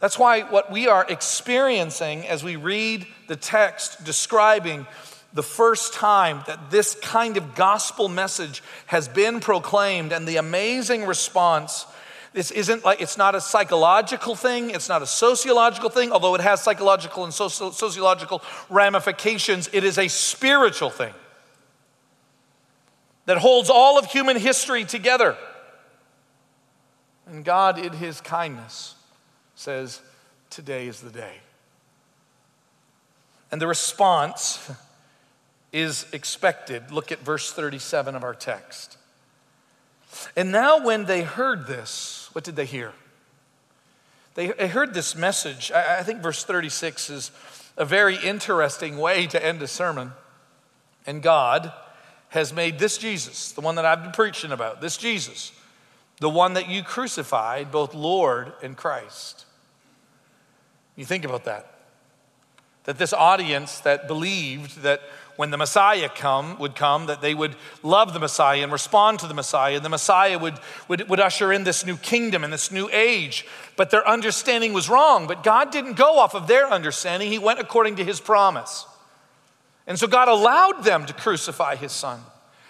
That's 0.00 0.18
why 0.18 0.42
what 0.42 0.70
we 0.70 0.86
are 0.86 1.04
experiencing 1.08 2.26
as 2.26 2.44
we 2.44 2.56
read 2.56 3.06
the 3.26 3.36
text 3.36 4.04
describing 4.04 4.86
the 5.32 5.42
first 5.42 5.92
time 5.92 6.42
that 6.46 6.70
this 6.70 6.94
kind 6.94 7.36
of 7.36 7.54
gospel 7.54 8.08
message 8.08 8.62
has 8.86 9.08
been 9.08 9.40
proclaimed 9.40 10.12
and 10.12 10.26
the 10.26 10.36
amazing 10.36 11.04
response 11.04 11.84
this 12.32 12.50
isn't 12.50 12.84
like, 12.84 13.00
it's 13.00 13.16
not 13.16 13.34
a 13.34 13.40
psychological 13.40 14.34
thing, 14.34 14.70
it's 14.70 14.88
not 14.88 15.02
a 15.02 15.06
sociological 15.06 15.90
thing, 15.90 16.12
although 16.12 16.34
it 16.34 16.40
has 16.40 16.62
psychological 16.62 17.24
and 17.24 17.32
soci- 17.32 17.72
sociological 17.72 18.42
ramifications. 18.68 19.68
It 19.72 19.82
is 19.82 19.98
a 19.98 20.08
spiritual 20.08 20.90
thing 20.90 21.14
that 23.28 23.36
holds 23.36 23.68
all 23.68 23.98
of 23.98 24.06
human 24.06 24.38
history 24.38 24.86
together. 24.86 25.36
And 27.26 27.44
God, 27.44 27.78
in 27.78 27.92
His 27.92 28.22
kindness, 28.22 28.94
says, 29.54 30.00
Today 30.48 30.86
is 30.88 31.02
the 31.02 31.10
day. 31.10 31.34
And 33.52 33.60
the 33.60 33.66
response 33.66 34.72
is 35.74 36.06
expected. 36.14 36.90
Look 36.90 37.12
at 37.12 37.18
verse 37.18 37.52
37 37.52 38.14
of 38.14 38.24
our 38.24 38.32
text. 38.32 38.96
And 40.34 40.50
now, 40.50 40.82
when 40.82 41.04
they 41.04 41.20
heard 41.20 41.66
this, 41.66 42.30
what 42.32 42.44
did 42.44 42.56
they 42.56 42.64
hear? 42.64 42.94
They 44.36 44.68
heard 44.68 44.94
this 44.94 45.14
message. 45.14 45.70
I 45.70 46.02
think 46.02 46.22
verse 46.22 46.44
36 46.44 47.10
is 47.10 47.30
a 47.76 47.84
very 47.84 48.16
interesting 48.16 48.96
way 48.96 49.26
to 49.26 49.44
end 49.44 49.60
a 49.60 49.68
sermon. 49.68 50.12
And 51.06 51.22
God 51.22 51.74
has 52.30 52.52
made 52.52 52.78
this 52.78 52.98
Jesus, 52.98 53.52
the 53.52 53.60
one 53.60 53.76
that 53.76 53.84
I've 53.84 54.02
been 54.02 54.12
preaching 54.12 54.52
about, 54.52 54.80
this 54.80 54.96
Jesus, 54.96 55.52
the 56.20 56.28
one 56.28 56.54
that 56.54 56.68
you 56.68 56.82
crucified, 56.82 57.70
both 57.70 57.94
Lord 57.94 58.52
and 58.62 58.76
Christ. 58.76 59.46
You 60.96 61.04
think 61.04 61.24
about 61.24 61.44
that. 61.44 61.74
That 62.84 62.98
this 62.98 63.12
audience 63.12 63.80
that 63.80 64.08
believed 64.08 64.82
that 64.82 65.00
when 65.36 65.52
the 65.52 65.56
Messiah 65.56 66.08
come, 66.08 66.58
would 66.58 66.74
come, 66.74 67.06
that 67.06 67.20
they 67.20 67.32
would 67.32 67.54
love 67.84 68.12
the 68.12 68.18
Messiah 68.18 68.60
and 68.64 68.72
respond 68.72 69.20
to 69.20 69.28
the 69.28 69.34
Messiah, 69.34 69.76
and 69.76 69.84
the 69.84 69.88
Messiah 69.88 70.36
would, 70.36 70.58
would, 70.88 71.08
would 71.08 71.20
usher 71.20 71.52
in 71.52 71.62
this 71.62 71.86
new 71.86 71.96
kingdom 71.96 72.42
and 72.42 72.52
this 72.52 72.72
new 72.72 72.90
age. 72.90 73.46
But 73.76 73.90
their 73.90 74.06
understanding 74.06 74.72
was 74.72 74.88
wrong. 74.88 75.28
But 75.28 75.44
God 75.44 75.70
didn't 75.70 75.92
go 75.92 76.18
off 76.18 76.34
of 76.34 76.48
their 76.48 76.68
understanding, 76.68 77.30
He 77.30 77.38
went 77.38 77.60
according 77.60 77.94
to 77.96 78.04
His 78.04 78.18
promise. 78.18 78.84
And 79.88 79.98
so 79.98 80.06
God 80.06 80.28
allowed 80.28 80.84
them 80.84 81.06
to 81.06 81.12
crucify 81.12 81.74
His 81.74 81.90
Son. 81.90 82.20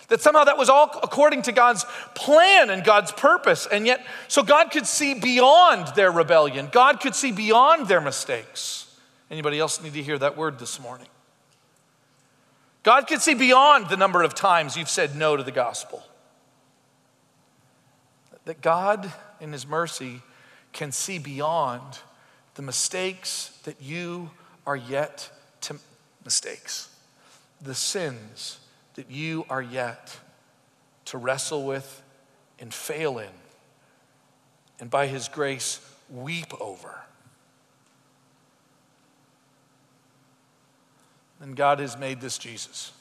That 0.09 0.23
somehow 0.23 0.45
that 0.45 0.57
was 0.57 0.71
all 0.71 0.99
according 1.03 1.43
to 1.43 1.53
God's 1.53 1.85
plan 2.15 2.71
and 2.71 2.83
God's 2.83 3.13
purpose. 3.13 3.67
And 3.71 3.87
yet, 3.87 4.07
so 4.27 4.43
God 4.43 4.71
could 4.71 4.87
see 4.87 5.13
beyond 5.13 5.95
their 5.95 6.11
rebellion. 6.11 6.71
God 6.73 7.01
could 7.01 7.15
see 7.15 7.31
beyond 7.33 7.89
their 7.89 8.01
mistakes. 8.01 8.87
Anybody 9.31 9.59
else 9.59 9.83
need 9.83 9.93
to 9.93 10.03
hear 10.03 10.17
that 10.19 10.39
word 10.39 10.59
this 10.59 10.81
morning? 10.81 11.09
God 12.85 13.07
could 13.07 13.21
see 13.21 13.35
beyond 13.35 13.91
the 13.91 13.99
number 13.99 14.23
of 14.23 14.35
times 14.35 14.77
you've 14.77 14.89
said 14.89 15.15
no 15.15 15.37
to 15.37 15.43
the 15.43 15.51
gospel. 15.51 16.03
That 18.47 18.63
God, 18.63 19.13
in 19.41 19.53
His 19.53 19.67
mercy, 19.67 20.23
can 20.73 20.93
see 20.93 21.19
beyond 21.19 21.99
the 22.55 22.63
mistakes 22.63 23.59
that 23.65 23.83
you 23.83 24.31
are 24.67 24.77
yet 24.77 25.31
to 25.63 25.77
mistakes, 26.25 26.89
the 27.61 27.75
sins 27.75 28.59
that 28.95 29.11
you 29.11 29.45
are 29.49 29.63
yet 29.63 30.19
to 31.07 31.19
wrestle 31.19 31.65
with 31.65 32.03
and 32.59 32.73
fail 32.73 33.19
in, 33.19 33.31
and 34.81 34.91
by 34.91 35.07
His 35.07 35.29
grace, 35.29 35.81
weep 36.11 36.53
over. 36.61 37.03
And 41.41 41.57
God 41.57 41.79
has 41.79 41.97
made 41.97 42.21
this 42.21 42.37
Jesus, 42.37 42.93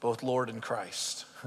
both 0.00 0.22
Lord 0.22 0.50
and 0.50 0.60
Christ. 0.60 1.24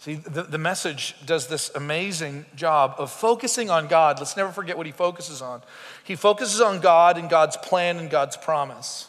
See, 0.00 0.14
the, 0.14 0.42
the 0.42 0.58
message 0.58 1.14
does 1.26 1.48
this 1.48 1.70
amazing 1.74 2.46
job 2.54 2.94
of 2.98 3.10
focusing 3.10 3.68
on 3.68 3.88
God. 3.88 4.18
Let's 4.18 4.36
never 4.36 4.52
forget 4.52 4.76
what 4.76 4.86
he 4.86 4.92
focuses 4.92 5.42
on. 5.42 5.62
He 6.04 6.14
focuses 6.14 6.60
on 6.60 6.80
God 6.80 7.18
and 7.18 7.28
God's 7.28 7.56
plan 7.56 7.98
and 7.98 8.08
God's 8.08 8.36
promise. 8.36 9.08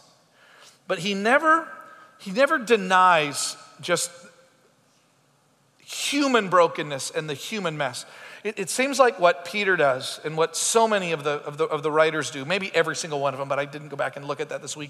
But 0.89 0.97
he 0.97 1.13
never, 1.13 1.67
he 2.17 2.31
never 2.31 2.57
denies 2.57 3.55
just 3.79 4.09
human 5.85 6.49
brokenness 6.49 7.11
and 7.11 7.29
the 7.29 7.35
human 7.35 7.77
mess. 7.77 8.07
It, 8.43 8.57
it, 8.57 8.69
seems 8.71 8.97
like 8.97 9.19
what 9.19 9.45
Peter 9.45 9.75
does 9.75 10.19
and 10.25 10.35
what 10.35 10.55
so 10.55 10.87
many 10.87 11.11
of 11.11 11.23
the, 11.23 11.43
of, 11.43 11.59
the, 11.59 11.65
of 11.65 11.83
the 11.83 11.91
writers 11.91 12.31
do, 12.31 12.43
maybe 12.43 12.71
every 12.73 12.95
single 12.95 13.19
one 13.19 13.35
of 13.35 13.39
them, 13.39 13.47
but 13.47 13.59
I 13.59 13.65
didn't 13.65 13.89
go 13.89 13.97
back 13.97 14.15
and 14.15 14.25
look 14.25 14.39
at 14.41 14.49
that 14.49 14.63
this 14.63 14.75
week. 14.75 14.89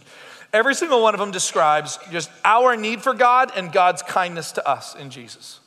Every 0.53 0.73
single 0.73 1.01
one 1.01 1.13
of 1.13 1.19
them 1.19 1.31
describes 1.31 1.99
just 2.12 2.31
our 2.45 2.77
need 2.77 3.01
for 3.01 3.13
God 3.13 3.51
and 3.53 3.69
God's 3.69 4.01
kindness 4.01 4.53
to 4.53 4.65
us 4.65 4.95
in 4.95 5.09
Jesus. 5.09 5.59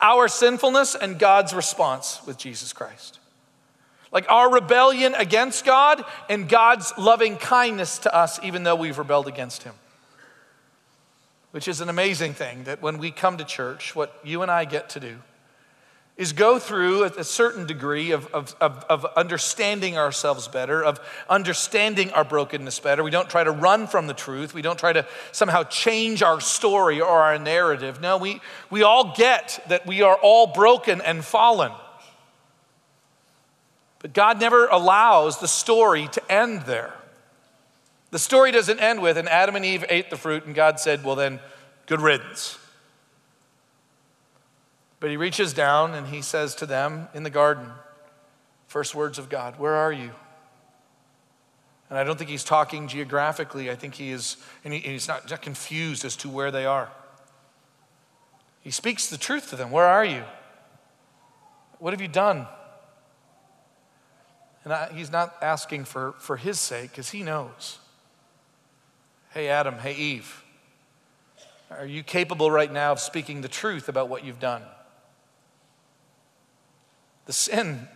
Our 0.00 0.28
sinfulness 0.28 0.94
and 0.94 1.18
God's 1.18 1.52
response 1.52 2.20
with 2.24 2.38
Jesus 2.38 2.72
Christ. 2.72 3.18
Like 4.12 4.30
our 4.30 4.52
rebellion 4.52 5.14
against 5.14 5.64
God 5.64 6.04
and 6.30 6.48
God's 6.48 6.92
loving 6.96 7.36
kindness 7.36 7.98
to 8.00 8.14
us, 8.14 8.40
even 8.42 8.62
though 8.62 8.76
we've 8.76 8.98
rebelled 8.98 9.28
against 9.28 9.62
Him. 9.62 9.74
which 11.50 11.66
is 11.68 11.80
an 11.80 11.88
amazing 11.88 12.34
thing 12.34 12.64
that 12.64 12.82
when 12.82 12.98
we 12.98 13.10
come 13.10 13.38
to 13.38 13.44
church, 13.44 13.96
what 13.96 14.18
you 14.22 14.42
and 14.42 14.50
I 14.50 14.64
get 14.64 14.90
to 14.90 15.00
do 15.00 15.18
is 16.18 16.32
go 16.32 16.58
through 16.58 17.04
a, 17.04 17.22
certain 17.22 17.64
degree 17.64 18.10
of, 18.10 18.26
of, 18.34 18.54
of, 18.60 18.84
of, 18.90 19.06
understanding 19.16 19.96
ourselves 19.96 20.48
better, 20.48 20.84
of 20.84 20.98
understanding 21.30 22.10
our 22.10 22.24
brokenness 22.24 22.80
better. 22.80 23.04
We 23.04 23.12
don't 23.12 23.30
try 23.30 23.44
to 23.44 23.52
run 23.52 23.86
from 23.86 24.08
the 24.08 24.14
truth. 24.14 24.52
We 24.52 24.60
don't 24.60 24.78
try 24.78 24.92
to 24.92 25.06
somehow 25.30 25.62
change 25.62 26.24
our 26.24 26.40
story 26.40 27.00
or 27.00 27.08
our 27.08 27.38
narrative. 27.38 28.00
No, 28.00 28.18
we, 28.18 28.40
we 28.68 28.82
all 28.82 29.14
get 29.16 29.64
that 29.68 29.86
we 29.86 30.02
are 30.02 30.16
all 30.20 30.48
broken 30.48 31.00
and 31.00 31.24
fallen. 31.24 31.70
But 34.00 34.12
God 34.12 34.40
never 34.40 34.66
allows 34.66 35.40
the 35.40 35.48
story 35.48 36.08
to 36.08 36.32
end 36.32 36.62
there. 36.62 36.94
The 38.10 38.18
story 38.18 38.52
doesn't 38.52 38.80
end 38.80 39.02
with, 39.02 39.18
and 39.18 39.28
Adam 39.28 39.56
and 39.56 39.64
Eve 39.64 39.84
ate 39.88 40.08
the 40.08 40.16
fruit, 40.16 40.44
and 40.44 40.54
God 40.54 40.80
said, 40.80 41.04
Well, 41.04 41.16
then, 41.16 41.40
good 41.86 42.00
riddance. 42.00 42.58
But 45.00 45.10
he 45.10 45.16
reaches 45.16 45.52
down 45.52 45.94
and 45.94 46.08
he 46.08 46.22
says 46.22 46.54
to 46.56 46.66
them 46.66 47.08
in 47.14 47.22
the 47.22 47.30
garden, 47.30 47.70
first 48.66 48.94
words 48.94 49.18
of 49.18 49.28
God, 49.28 49.58
Where 49.58 49.74
are 49.74 49.92
you? 49.92 50.10
And 51.90 51.98
I 51.98 52.04
don't 52.04 52.18
think 52.18 52.30
he's 52.30 52.44
talking 52.44 52.88
geographically. 52.88 53.70
I 53.70 53.74
think 53.74 53.94
he 53.94 54.10
is, 54.10 54.36
and, 54.64 54.74
he, 54.74 54.80
and 54.82 54.92
he's 54.92 55.08
not, 55.08 55.30
not 55.30 55.40
confused 55.40 56.04
as 56.04 56.16
to 56.16 56.28
where 56.28 56.50
they 56.50 56.66
are. 56.66 56.90
He 58.60 58.70
speaks 58.70 59.08
the 59.08 59.16
truth 59.16 59.50
to 59.50 59.56
them 59.56 59.70
Where 59.70 59.86
are 59.86 60.04
you? 60.04 60.22
What 61.78 61.92
have 61.92 62.00
you 62.00 62.08
done? 62.08 62.46
And 64.68 64.74
I, 64.74 64.92
he's 64.92 65.10
not 65.10 65.34
asking 65.40 65.86
for, 65.86 66.12
for 66.18 66.36
his 66.36 66.60
sake 66.60 66.90
because 66.90 67.08
he 67.08 67.22
knows. 67.22 67.78
Hey, 69.32 69.48
Adam, 69.48 69.76
hey, 69.78 69.94
Eve, 69.94 70.44
are 71.70 71.86
you 71.86 72.02
capable 72.02 72.50
right 72.50 72.70
now 72.70 72.92
of 72.92 73.00
speaking 73.00 73.40
the 73.40 73.48
truth 73.48 73.88
about 73.88 74.10
what 74.10 74.24
you've 74.24 74.40
done? 74.40 74.62
the 77.28 77.32
sin 77.34 77.86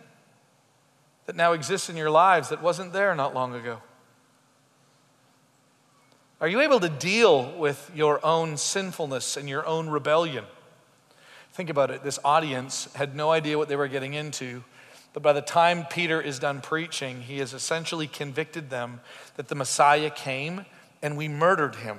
that 1.24 1.34
now 1.34 1.52
exists 1.52 1.88
in 1.88 1.96
your 1.96 2.10
lives 2.10 2.50
that 2.50 2.62
wasn't 2.62 2.92
there 2.92 3.14
not 3.14 3.34
long 3.34 3.54
ago? 3.54 3.80
Are 6.38 6.48
you 6.48 6.60
able 6.60 6.80
to 6.80 6.90
deal 6.90 7.50
with 7.56 7.90
your 7.94 8.24
own 8.24 8.58
sinfulness 8.58 9.38
and 9.38 9.48
your 9.48 9.66
own 9.66 9.88
rebellion? 9.88 10.44
Think 11.54 11.70
about 11.70 11.90
it. 11.90 12.04
This 12.04 12.18
audience 12.22 12.92
had 12.92 13.16
no 13.16 13.30
idea 13.30 13.56
what 13.56 13.68
they 13.68 13.76
were 13.76 13.88
getting 13.88 14.12
into, 14.12 14.64
but 15.12 15.22
by 15.22 15.32
the 15.32 15.42
time 15.42 15.86
Peter 15.90 16.20
is 16.20 16.38
done 16.38 16.60
preaching, 16.60 17.22
he 17.22 17.38
has 17.38 17.52
essentially 17.52 18.06
convicted 18.06 18.70
them 18.70 19.00
that 19.36 19.48
the 19.48 19.54
Messiah 19.54 20.10
came 20.10 20.64
and 21.02 21.16
we 21.16 21.28
murdered 21.28 21.76
him. 21.76 21.98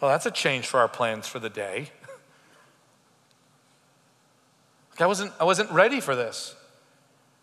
Well, 0.00 0.10
that's 0.10 0.26
a 0.26 0.30
change 0.30 0.66
for 0.66 0.80
our 0.80 0.88
plans 0.88 1.26
for 1.26 1.38
the 1.38 1.48
day. 1.48 1.90
I 5.00 5.06
wasn't, 5.06 5.32
I 5.40 5.44
wasn't 5.44 5.70
ready 5.70 6.00
for 6.00 6.14
this. 6.14 6.54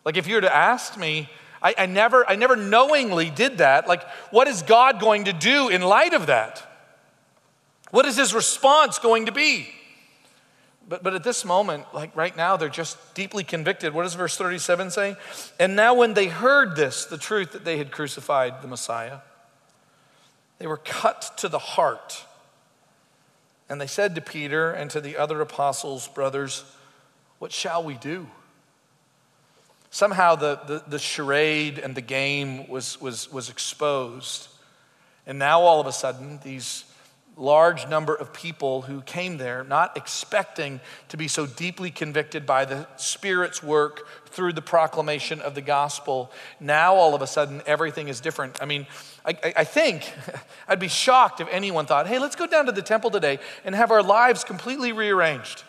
Like, 0.04 0.17
if 0.17 0.28
you 0.28 0.36
were 0.36 0.41
to 0.41 0.56
ask 0.56 0.97
me, 0.97 1.30
I, 1.62 1.73
I, 1.78 1.86
never, 1.88 2.30
I 2.30 2.36
never 2.36 2.56
knowingly 2.56 3.32
did 3.32 3.58
that. 3.58 3.88
Like, 3.88 4.08
what 4.30 4.47
is 4.47 4.62
God 4.62 4.99
going 4.99 5.25
to 5.25 5.34
do 5.34 5.69
in 5.69 5.82
light 5.82 6.13
of 6.13 6.28
that? 6.28 6.62
What 7.91 8.06
is 8.06 8.17
his 8.17 8.34
response 8.34 8.99
going 8.99 9.25
to 9.25 9.32
be? 9.32 9.69
But, 10.88 11.02
but 11.02 11.15
at 11.15 11.24
this 11.24 11.43
moment, 11.43 11.86
like 11.93 12.15
right 12.15 12.36
now, 12.36 12.58
they're 12.58 12.69
just 12.69 13.15
deeply 13.15 13.43
convicted. 13.43 13.93
What 13.93 14.04
does 14.04 14.13
verse 14.13 14.38
37 14.38 14.91
say? 14.91 15.15
And 15.60 15.76
now, 15.76 15.95
when 15.95 16.13
they 16.13 16.28
heard 16.28 16.76
this, 16.76 17.06
the 17.06 17.17
truth 17.17 17.54
that 17.54 17.65
they 17.65 17.78
had 17.78 17.91
crucified 17.91 18.62
the 18.62 18.67
Messiah, 18.67 19.19
they 20.60 20.67
were 20.67 20.78
cut 20.78 21.32
to 21.38 21.50
the 21.50 21.60
heart. 21.60 22.26
And 23.67 23.82
they 23.82 23.88
said 23.88 24.13
to 24.15 24.21
Peter 24.21 24.71
and 24.71 24.91
to 24.91 25.02
the 25.02 25.17
other 25.17 25.41
apostles, 25.41 26.08
Brothers, 26.08 26.63
what 27.39 27.52
shall 27.52 27.84
we 27.84 27.95
do? 27.95 28.28
Somehow 29.89 30.36
the, 30.36 30.60
the, 30.67 30.84
the 30.88 31.00
charade 31.00 31.80
and 31.80 31.95
the 31.95 32.02
game 32.02 32.67
was, 32.67 33.02
was, 33.02 33.32
was 33.32 33.50
exposed. 33.50 34.50
And 35.26 35.39
now 35.39 35.62
all 35.62 35.82
of 35.82 35.88
a 35.88 35.91
sudden, 35.91 36.39
these 36.43 36.86
large 37.38 37.88
number 37.88 38.13
of 38.13 38.32
people 38.34 38.84
who 38.84 39.02
came 39.02 39.38
there, 39.38 39.63
not 39.63 39.98
expecting 39.98 40.80
to 41.10 41.17
be 41.17 41.28
so 41.28 41.45
deeply 41.45 41.91
convicted 41.91 42.45
by 42.45 42.65
the 42.65 42.88
Spirit's 42.95 43.62
work 43.62 44.08
through 44.28 44.54
the 44.54 44.62
proclamation 44.62 45.41
of 45.41 45.56
the 45.56 45.62
gospel, 45.62 46.32
now 46.60 46.95
all 46.95 47.13
of 47.15 47.21
a 47.21 47.28
sudden 47.28 47.62
everything 47.65 48.08
is 48.08 48.21
different. 48.21 48.62
I 48.62 48.65
mean, 48.65 48.88
I, 49.26 49.54
I, 49.58 49.63
think 49.63 50.12
I'd 50.67 50.80
be 50.80 50.88
shocked 50.88 51.41
if 51.41 51.48
anyone 51.52 51.86
thought, 51.86 52.08
hey, 52.08 52.19
let's 52.19 52.36
go 52.36 52.48
down 52.48 52.65
to 52.67 52.71
the 52.71 52.82
temple 52.82 53.12
today 53.12 53.39
and 53.63 53.76
have 53.76 53.91
our 53.91 54.04
lives 54.04 54.43
completely 54.43 54.91
rearranged. 54.91 55.63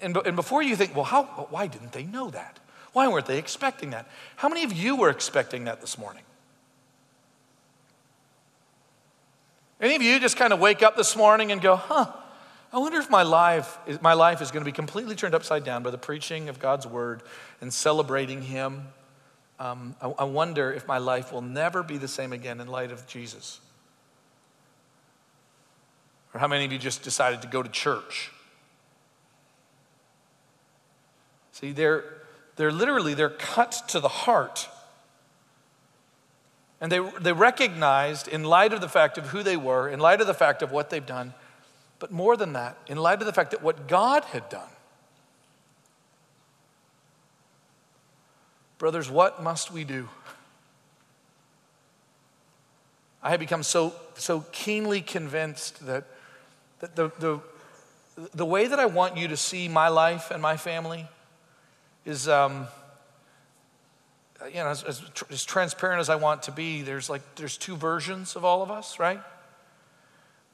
And, 0.00 0.16
and 0.18 0.36
before 0.36 0.62
you 0.62 0.76
think, 0.76 0.94
well, 0.94 1.04
how, 1.04 1.24
why 1.50 1.66
didn't 1.66 1.92
they 1.92 2.04
know 2.04 2.30
that? 2.30 2.60
Why 2.92 3.08
weren't 3.08 3.26
they 3.26 3.38
expecting 3.38 3.90
that? 3.90 4.06
How 4.36 4.48
many 4.48 4.62
of 4.62 4.72
you 4.72 4.96
were 4.96 5.10
expecting 5.10 5.64
that 5.64 5.80
this 5.80 5.98
morning? 5.98 6.22
Any 9.80 9.96
of 9.96 10.02
you 10.02 10.18
just 10.20 10.36
kind 10.36 10.52
of 10.52 10.60
wake 10.60 10.82
up 10.82 10.96
this 10.96 11.16
morning 11.16 11.52
and 11.52 11.60
go, 11.60 11.76
huh, 11.76 12.12
I 12.72 12.78
wonder 12.78 12.98
if 12.98 13.10
my 13.10 13.22
life, 13.22 13.78
my 14.00 14.14
life 14.14 14.40
is 14.40 14.50
going 14.50 14.62
to 14.62 14.68
be 14.68 14.72
completely 14.72 15.14
turned 15.14 15.34
upside 15.34 15.64
down 15.64 15.82
by 15.82 15.90
the 15.90 15.98
preaching 15.98 16.48
of 16.48 16.58
God's 16.58 16.86
word 16.86 17.22
and 17.60 17.72
celebrating 17.72 18.42
Him. 18.42 18.88
Um, 19.58 19.94
I, 20.00 20.08
I 20.20 20.24
wonder 20.24 20.72
if 20.72 20.86
my 20.86 20.98
life 20.98 21.32
will 21.32 21.42
never 21.42 21.82
be 21.82 21.98
the 21.98 22.08
same 22.08 22.32
again 22.32 22.60
in 22.60 22.68
light 22.68 22.90
of 22.90 23.06
Jesus. 23.06 23.60
Or 26.32 26.40
how 26.40 26.48
many 26.48 26.64
of 26.64 26.72
you 26.72 26.78
just 26.78 27.02
decided 27.02 27.42
to 27.42 27.48
go 27.48 27.62
to 27.62 27.68
church 27.68 28.32
See, 31.54 31.70
they're, 31.70 32.04
they're 32.56 32.72
literally, 32.72 33.14
they're 33.14 33.30
cut 33.30 33.84
to 33.88 34.00
the 34.00 34.08
heart. 34.08 34.68
And 36.84 36.92
they, 36.92 36.98
they 36.98 37.32
recognized, 37.32 38.28
in 38.28 38.44
light 38.44 38.74
of 38.74 38.82
the 38.82 38.90
fact 38.90 39.16
of 39.16 39.28
who 39.28 39.42
they 39.42 39.56
were, 39.56 39.88
in 39.88 40.00
light 40.00 40.20
of 40.20 40.26
the 40.26 40.34
fact 40.34 40.60
of 40.60 40.70
what 40.70 40.90
they've 40.90 41.06
done, 41.06 41.32
but 41.98 42.10
more 42.10 42.36
than 42.36 42.52
that, 42.52 42.76
in 42.86 42.98
light 42.98 43.20
of 43.20 43.26
the 43.26 43.32
fact 43.32 43.52
that 43.52 43.62
what 43.62 43.88
God 43.88 44.22
had 44.24 44.46
done. 44.50 44.68
Brothers, 48.76 49.10
what 49.10 49.42
must 49.42 49.72
we 49.72 49.84
do? 49.84 50.10
I 53.22 53.30
have 53.30 53.40
become 53.40 53.62
so, 53.62 53.94
so 54.16 54.44
keenly 54.52 55.00
convinced 55.00 55.86
that, 55.86 56.04
that 56.80 56.96
the, 56.96 57.10
the, 57.18 57.40
the 58.34 58.44
way 58.44 58.66
that 58.66 58.78
I 58.78 58.84
want 58.84 59.16
you 59.16 59.28
to 59.28 59.38
see 59.38 59.68
my 59.68 59.88
life 59.88 60.30
and 60.30 60.42
my 60.42 60.58
family 60.58 61.08
is, 62.04 62.28
um, 62.28 62.66
you 64.48 64.56
know, 64.56 64.68
as, 64.68 64.82
as, 64.82 65.02
as 65.30 65.44
transparent 65.44 66.00
as 66.00 66.08
I 66.08 66.16
want 66.16 66.44
to 66.44 66.52
be, 66.52 66.82
there's 66.82 67.08
like, 67.08 67.22
there's 67.36 67.56
two 67.56 67.76
versions 67.76 68.36
of 68.36 68.44
all 68.44 68.62
of 68.62 68.70
us, 68.70 68.98
right? 68.98 69.20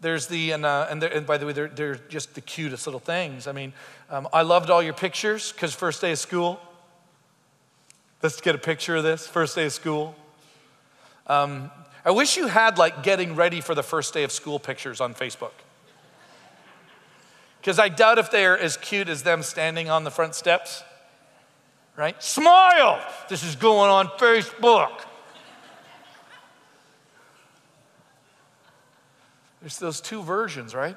There's 0.00 0.29
the, 0.29 0.53
and, 0.53 0.64
uh, 0.64 0.87
and, 0.88 1.03
and, 1.03 1.26
by 1.26 1.38
the 1.38 1.46
way, 1.46 1.53
they're, 1.53 1.68
they're 1.68 1.94
just 2.09 2.35
the 2.35 2.40
cutest 2.40 2.87
little 2.87 3.00
things. 3.00 3.46
I 3.46 3.53
mean, 3.53 3.72
um, 4.09 4.29
I 4.33 4.42
loved 4.42 4.70
all 4.70 4.83
your 4.83 4.94
pictures 4.94 5.53
because 5.53 5.74
first 5.74 6.00
day 6.00 6.12
of 6.12 6.18
school. 6.18 6.61
Let's 8.22 8.40
get 8.40 8.55
a 8.55 8.59
picture 8.59 8.96
of 8.96 9.03
this, 9.03 9.26
first 9.26 9.55
day 9.55 9.66
of 9.66 9.72
school. 9.72 10.14
Um, 11.26 11.70
I 12.05 12.12
wish 12.12 12.37
you 12.37 12.46
had 12.46 12.79
like 12.79 13.03
getting 13.03 13.35
ready 13.35 13.61
for 13.61 13.74
the 13.74 13.83
first 13.83 14.14
day 14.14 14.24
of 14.24 14.33
school 14.33 14.59
pictures 14.59 15.00
on 15.00 15.14
Facebook. 15.14 15.53
Because 17.61 17.79
I 17.79 17.90
doubt 17.90 18.18
if 18.18 18.31
they're 18.31 18.59
as 18.59 18.76
cute 18.79 19.09
as 19.09 19.22
them 19.22 19.42
standing 19.42 19.90
on 19.90 20.05
the 20.05 20.11
front 20.11 20.35
steps 20.35 20.83
right? 22.01 22.21
Smile. 22.23 22.99
This 23.29 23.45
is 23.45 23.57
going 23.57 23.91
on 23.91 24.09
Facebook. 24.09 25.03
There's 29.61 29.79
those 29.79 30.01
two 30.01 30.23
versions, 30.23 30.75
right? 30.75 30.97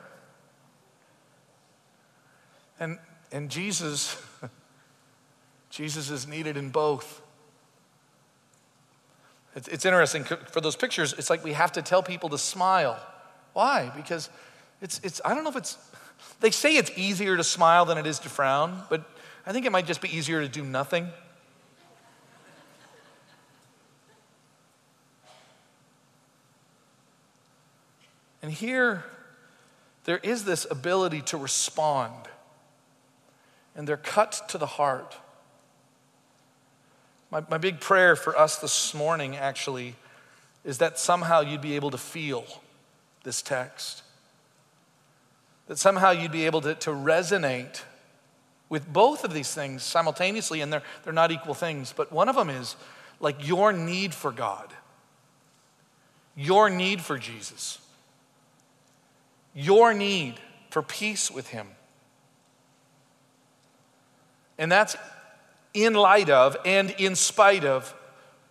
And, 2.80 2.98
and 3.34 3.50
Jesus, 3.50 4.16
Jesus 5.70 6.10
is 6.10 6.26
needed 6.26 6.56
in 6.56 6.70
both. 6.70 7.22
It's, 9.58 9.68
it's 9.68 9.84
interesting 9.84 10.24
for 10.24 10.62
those 10.62 10.78
pictures, 10.78 11.14
it's 11.18 11.30
like 11.30 11.44
we 11.44 11.52
have 11.52 11.74
to 11.74 11.82
tell 11.82 12.02
people 12.02 12.30
to 12.30 12.38
smile. 12.38 12.98
Why? 13.52 13.92
Because 13.94 14.30
it's, 14.82 15.02
it's, 15.04 15.20
I 15.26 15.36
don't 15.36 15.44
know 15.44 15.50
if 15.50 15.58
it's, 15.58 15.78
they 16.40 16.50
say 16.50 16.78
it's 16.78 16.92
easier 16.96 17.36
to 17.36 17.44
smile 17.44 17.84
than 17.84 17.98
it 17.98 18.08
is 18.08 18.20
to 18.20 18.30
frown, 18.30 18.84
but 18.90 19.04
I 19.46 19.52
think 19.52 19.66
it 19.66 19.72
might 19.72 19.86
just 19.86 20.02
be 20.02 20.16
easier 20.16 20.42
to 20.42 20.48
do 20.48 20.64
nothing. 20.64 21.10
And 28.42 28.52
here, 28.52 29.04
there 30.06 30.18
is 30.18 30.44
this 30.44 30.68
ability 30.70 31.22
to 31.24 31.38
respond, 31.38 32.28
and 33.76 33.88
they're 33.88 33.98
cut 33.98 34.42
to 34.50 34.58
the 34.58 34.66
heart. 34.66 35.18
My, 37.32 37.44
my 37.50 37.58
big 37.58 37.80
prayer 37.80 38.16
for 38.16 38.38
us 38.38 38.58
this 38.58 38.94
morning, 38.94 39.36
actually, 39.36 39.96
is 40.64 40.78
that 40.78 41.00
somehow 41.00 41.42
you'd 41.42 41.62
be 41.62 41.76
able 41.76 41.92
to 41.92 41.98
feel 41.98 42.46
this 43.24 43.42
text. 43.42 44.04
That 45.68 45.78
somehow 45.78 46.12
you'd 46.12 46.32
be 46.32 46.46
able 46.46 46.62
to, 46.62 46.76
to 46.76 46.92
resonate 46.92 47.82
with 48.74 48.92
both 48.92 49.24
of 49.24 49.32
these 49.32 49.54
things 49.54 49.84
simultaneously, 49.84 50.60
and 50.62 50.74
they're, 50.74 50.82
they're 51.04 51.14
not 51.14 51.32
equal 51.32 51.54
things. 51.54 51.94
But 51.96 52.12
one 52.12 52.28
of 52.28 52.36
them 52.36 52.50
is 52.50 52.76
like 53.20 53.48
your 53.48 53.72
need 53.72 54.16
for 54.16 54.32
God, 54.32 54.74
your 56.36 56.72
need 56.72 57.00
for 57.00 57.20
Jesus, 57.20 57.78
your 59.54 59.94
need 59.94 60.40
for 60.72 60.82
peace 60.82 61.30
with 61.30 61.50
Him. 61.50 61.68
And 64.58 64.72
that's 64.72 64.96
in 65.76 65.94
light 65.94 66.32
of 66.32 66.58
and 66.66 66.96
in 66.98 67.16
spite 67.16 67.66
of 67.66 67.94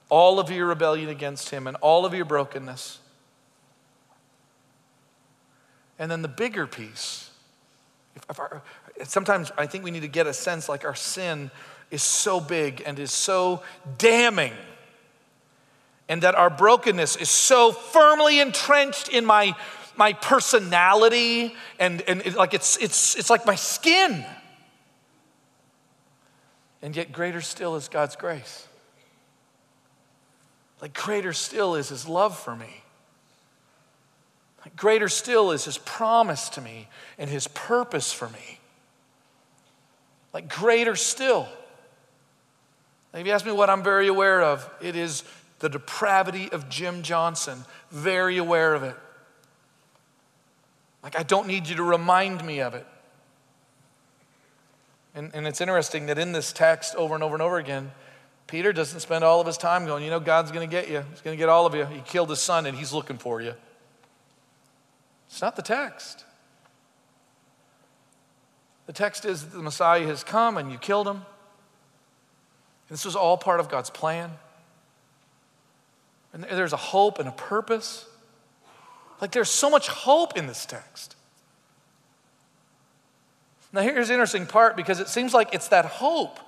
all 0.08 0.38
of 0.38 0.52
your 0.52 0.68
rebellion 0.68 1.08
against 1.08 1.50
Him 1.50 1.66
and 1.66 1.76
all 1.80 2.06
of 2.06 2.14
your 2.14 2.26
brokenness. 2.26 3.00
And 5.98 6.08
then 6.08 6.22
the 6.22 6.28
bigger 6.28 6.68
piece. 6.68 7.28
If, 8.28 8.38
our, 8.38 8.62
sometimes 9.04 9.50
I 9.58 9.66
think 9.66 9.84
we 9.84 9.90
need 9.90 10.02
to 10.02 10.08
get 10.08 10.26
a 10.26 10.32
sense 10.32 10.68
like 10.68 10.84
our 10.84 10.94
sin 10.94 11.50
is 11.90 12.02
so 12.02 12.40
big 12.40 12.82
and 12.86 12.98
is 12.98 13.12
so 13.12 13.62
damning, 13.98 14.52
and 16.08 16.22
that 16.22 16.34
our 16.34 16.50
brokenness 16.50 17.16
is 17.16 17.28
so 17.28 17.72
firmly 17.72 18.40
entrenched 18.40 19.08
in 19.08 19.24
my, 19.24 19.54
my 19.96 20.12
personality, 20.14 21.54
and, 21.78 22.02
and 22.02 22.22
it, 22.22 22.34
like 22.34 22.54
it's, 22.54 22.76
it's, 22.78 23.16
it's 23.16 23.30
like 23.30 23.46
my 23.46 23.54
skin. 23.54 24.24
And 26.80 26.96
yet, 26.96 27.12
greater 27.12 27.40
still 27.40 27.76
is 27.76 27.88
God's 27.88 28.16
grace. 28.16 28.66
Like, 30.80 30.94
greater 30.94 31.32
still 31.32 31.76
is 31.76 31.90
His 31.90 32.08
love 32.08 32.36
for 32.36 32.56
me. 32.56 32.82
Like, 34.64 34.74
greater 34.74 35.08
still 35.08 35.52
is 35.52 35.64
His 35.64 35.78
promise 35.78 36.48
to 36.50 36.60
me 36.60 36.88
and 37.18 37.30
His 37.30 37.46
purpose 37.46 38.12
for 38.12 38.28
me. 38.28 38.58
Like, 40.32 40.48
greater 40.48 40.96
still. 40.96 41.48
If 43.14 43.26
you 43.26 43.32
ask 43.32 43.44
me 43.44 43.52
what 43.52 43.68
I'm 43.68 43.82
very 43.82 44.08
aware 44.08 44.42
of, 44.42 44.68
it 44.80 44.96
is 44.96 45.22
the 45.58 45.68
depravity 45.68 46.50
of 46.50 46.68
Jim 46.68 47.02
Johnson. 47.02 47.64
Very 47.90 48.38
aware 48.38 48.74
of 48.74 48.82
it. 48.82 48.96
Like, 51.02 51.18
I 51.18 51.22
don't 51.22 51.46
need 51.46 51.68
you 51.68 51.76
to 51.76 51.82
remind 51.82 52.44
me 52.44 52.60
of 52.60 52.74
it. 52.74 52.86
And, 55.14 55.30
and 55.34 55.46
it's 55.46 55.60
interesting 55.60 56.06
that 56.06 56.18
in 56.18 56.32
this 56.32 56.52
text, 56.52 56.94
over 56.94 57.14
and 57.14 57.22
over 57.22 57.34
and 57.34 57.42
over 57.42 57.58
again, 57.58 57.90
Peter 58.46 58.72
doesn't 58.72 59.00
spend 59.00 59.24
all 59.24 59.40
of 59.40 59.46
his 59.46 59.58
time 59.58 59.84
going, 59.84 60.04
you 60.04 60.10
know, 60.10 60.20
God's 60.20 60.50
going 60.50 60.68
to 60.68 60.70
get 60.70 60.88
you. 60.88 61.04
He's 61.10 61.20
going 61.20 61.36
to 61.36 61.38
get 61.38 61.48
all 61.48 61.66
of 61.66 61.74
you. 61.74 61.84
He 61.84 62.00
killed 62.00 62.30
his 62.30 62.40
son 62.40 62.66
and 62.66 62.76
he's 62.76 62.92
looking 62.92 63.18
for 63.18 63.40
you. 63.40 63.54
It's 65.28 65.42
not 65.42 65.56
the 65.56 65.62
text. 65.62 66.24
The 68.92 68.98
text 68.98 69.24
is 69.24 69.42
that 69.42 69.56
the 69.56 69.62
Messiah 69.62 70.04
has 70.04 70.22
come 70.22 70.58
and 70.58 70.70
you 70.70 70.76
killed 70.76 71.08
him. 71.08 71.22
This 72.90 73.06
was 73.06 73.16
all 73.16 73.38
part 73.38 73.58
of 73.58 73.70
God's 73.70 73.88
plan. 73.88 74.32
And 76.34 76.44
there's 76.44 76.74
a 76.74 76.78
hope 76.78 77.18
and 77.18 77.26
a 77.26 77.32
purpose. 77.32 78.04
Like 79.18 79.32
there's 79.32 79.48
so 79.48 79.70
much 79.70 79.88
hope 79.88 80.36
in 80.36 80.46
this 80.46 80.66
text. 80.66 81.16
Now, 83.72 83.80
here's 83.80 84.08
the 84.08 84.12
interesting 84.12 84.44
part 84.44 84.76
because 84.76 85.00
it 85.00 85.08
seems 85.08 85.32
like 85.32 85.54
it's 85.54 85.68
that 85.68 85.86
hope 85.86 86.38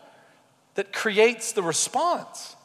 that 0.75 0.93
creates 0.93 1.53
the 1.53 1.63
response. 1.63 2.57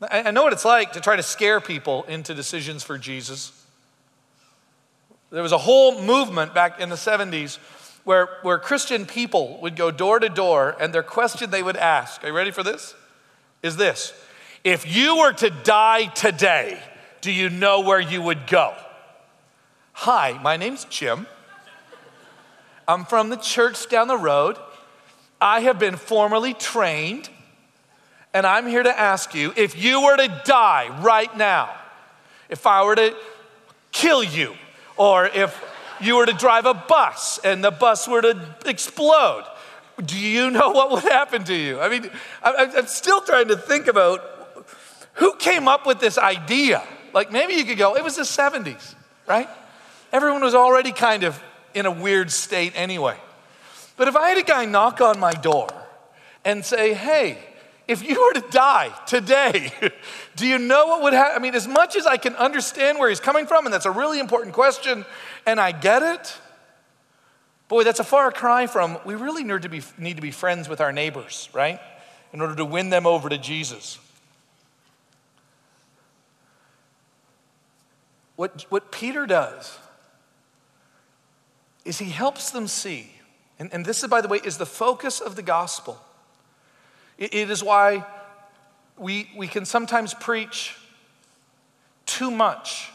I 0.00 0.30
know 0.30 0.44
what 0.44 0.52
it's 0.52 0.64
like 0.64 0.92
to 0.92 1.00
try 1.00 1.16
to 1.16 1.24
scare 1.24 1.60
people 1.60 2.04
into 2.04 2.34
decisions 2.34 2.84
for 2.84 2.98
Jesus. 2.98 3.61
There 5.32 5.42
was 5.42 5.52
a 5.52 5.58
whole 5.58 6.02
movement 6.02 6.52
back 6.52 6.78
in 6.78 6.90
the 6.90 6.94
70s 6.94 7.56
where, 8.04 8.28
where 8.42 8.58
Christian 8.58 9.06
people 9.06 9.58
would 9.62 9.76
go 9.76 9.90
door 9.90 10.18
to 10.18 10.28
door, 10.28 10.76
and 10.78 10.92
their 10.92 11.02
question 11.02 11.50
they 11.50 11.62
would 11.62 11.76
ask, 11.76 12.22
are 12.22 12.28
you 12.28 12.32
ready 12.34 12.50
for 12.50 12.62
this? 12.62 12.94
Is 13.62 13.76
this 13.76 14.12
If 14.62 14.94
you 14.94 15.18
were 15.18 15.32
to 15.32 15.48
die 15.48 16.06
today, 16.06 16.78
do 17.22 17.32
you 17.32 17.48
know 17.48 17.80
where 17.80 18.00
you 18.00 18.20
would 18.20 18.46
go? 18.46 18.74
Hi, 19.94 20.38
my 20.42 20.56
name's 20.56 20.84
Jim. 20.84 21.26
I'm 22.86 23.04
from 23.06 23.30
the 23.30 23.36
church 23.36 23.88
down 23.88 24.08
the 24.08 24.18
road. 24.18 24.58
I 25.40 25.60
have 25.60 25.78
been 25.78 25.96
formally 25.96 26.52
trained, 26.52 27.30
and 28.34 28.46
I'm 28.46 28.66
here 28.66 28.82
to 28.82 29.00
ask 29.00 29.34
you 29.34 29.54
if 29.56 29.82
you 29.82 30.02
were 30.02 30.16
to 30.16 30.42
die 30.44 30.88
right 31.00 31.34
now, 31.36 31.74
if 32.50 32.66
I 32.66 32.84
were 32.84 32.96
to 32.96 33.16
kill 33.92 34.22
you, 34.22 34.54
or 34.96 35.26
if 35.26 35.62
you 36.00 36.16
were 36.16 36.26
to 36.26 36.32
drive 36.32 36.66
a 36.66 36.74
bus 36.74 37.38
and 37.44 37.62
the 37.62 37.70
bus 37.70 38.08
were 38.08 38.22
to 38.22 38.56
explode, 38.66 39.44
do 40.04 40.18
you 40.18 40.50
know 40.50 40.70
what 40.70 40.90
would 40.90 41.04
happen 41.04 41.44
to 41.44 41.54
you? 41.54 41.80
I 41.80 41.88
mean, 41.88 42.10
I'm 42.42 42.86
still 42.86 43.20
trying 43.20 43.48
to 43.48 43.56
think 43.56 43.86
about 43.86 44.20
who 45.14 45.34
came 45.36 45.68
up 45.68 45.86
with 45.86 46.00
this 46.00 46.18
idea. 46.18 46.82
Like 47.12 47.30
maybe 47.30 47.54
you 47.54 47.64
could 47.64 47.78
go, 47.78 47.96
it 47.96 48.02
was 48.02 48.16
the 48.16 48.22
70s, 48.22 48.94
right? 49.26 49.48
Everyone 50.12 50.42
was 50.42 50.54
already 50.54 50.92
kind 50.92 51.24
of 51.24 51.40
in 51.74 51.86
a 51.86 51.90
weird 51.90 52.30
state 52.30 52.72
anyway. 52.74 53.16
But 53.96 54.08
if 54.08 54.16
I 54.16 54.30
had 54.30 54.38
a 54.38 54.42
guy 54.42 54.64
knock 54.64 55.00
on 55.00 55.20
my 55.20 55.32
door 55.32 55.68
and 56.44 56.64
say, 56.64 56.94
hey, 56.94 57.38
if 57.88 58.06
you 58.06 58.20
were 58.20 58.40
to 58.40 58.46
die 58.50 58.90
today, 59.06 59.72
do 60.36 60.46
you 60.46 60.58
know 60.58 60.86
what 60.86 61.02
would 61.02 61.12
happen? 61.12 61.36
I 61.36 61.38
mean, 61.40 61.54
as 61.54 61.66
much 61.66 61.96
as 61.96 62.06
I 62.06 62.16
can 62.16 62.34
understand 62.36 62.98
where 62.98 63.08
he's 63.08 63.20
coming 63.20 63.46
from, 63.46 63.66
and 63.66 63.72
that's 63.72 63.86
a 63.86 63.90
really 63.90 64.20
important 64.20 64.54
question, 64.54 65.04
and 65.46 65.60
I 65.60 65.72
get 65.72 66.02
it, 66.02 66.36
boy, 67.68 67.84
that's 67.84 68.00
a 68.00 68.04
far 68.04 68.30
cry 68.30 68.66
from 68.66 68.98
we 69.04 69.14
really 69.14 69.44
need 69.44 69.62
to 69.62 69.68
be, 69.68 69.82
need 69.98 70.16
to 70.16 70.22
be 70.22 70.30
friends 70.30 70.68
with 70.68 70.80
our 70.80 70.92
neighbors, 70.92 71.48
right? 71.52 71.80
In 72.32 72.40
order 72.40 72.54
to 72.56 72.64
win 72.64 72.90
them 72.90 73.06
over 73.06 73.28
to 73.28 73.38
Jesus. 73.38 73.98
What, 78.36 78.66
what 78.70 78.90
Peter 78.90 79.26
does 79.26 79.78
is 81.84 81.98
he 81.98 82.10
helps 82.10 82.50
them 82.50 82.66
see, 82.66 83.12
and, 83.58 83.72
and 83.72 83.84
this, 83.84 84.02
is, 84.02 84.08
by 84.08 84.20
the 84.20 84.28
way, 84.28 84.40
is 84.44 84.58
the 84.58 84.66
focus 84.66 85.20
of 85.20 85.36
the 85.36 85.42
gospel. 85.42 86.00
It, 87.22 87.50
is 87.50 87.62
why 87.62 88.04
we, 88.96 89.30
we 89.36 89.46
can 89.46 89.64
sometimes 89.64 90.14
preach 90.14 90.76
too 92.06 92.30
much 92.30 92.90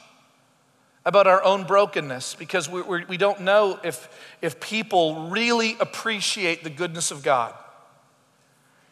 about 1.05 1.27
our 1.27 1.41
own 1.43 1.63
brokenness 1.63 2.35
because 2.35 2.69
we, 2.69 2.81
we, 2.81 3.05
we 3.05 3.17
don't 3.17 3.41
know 3.41 3.79
if, 3.83 4.09
if 4.41 4.59
people 4.59 5.29
really 5.29 5.77
appreciate 5.79 6.63
the 6.63 6.69
goodness 6.69 7.11
of 7.11 7.23
God. 7.23 7.53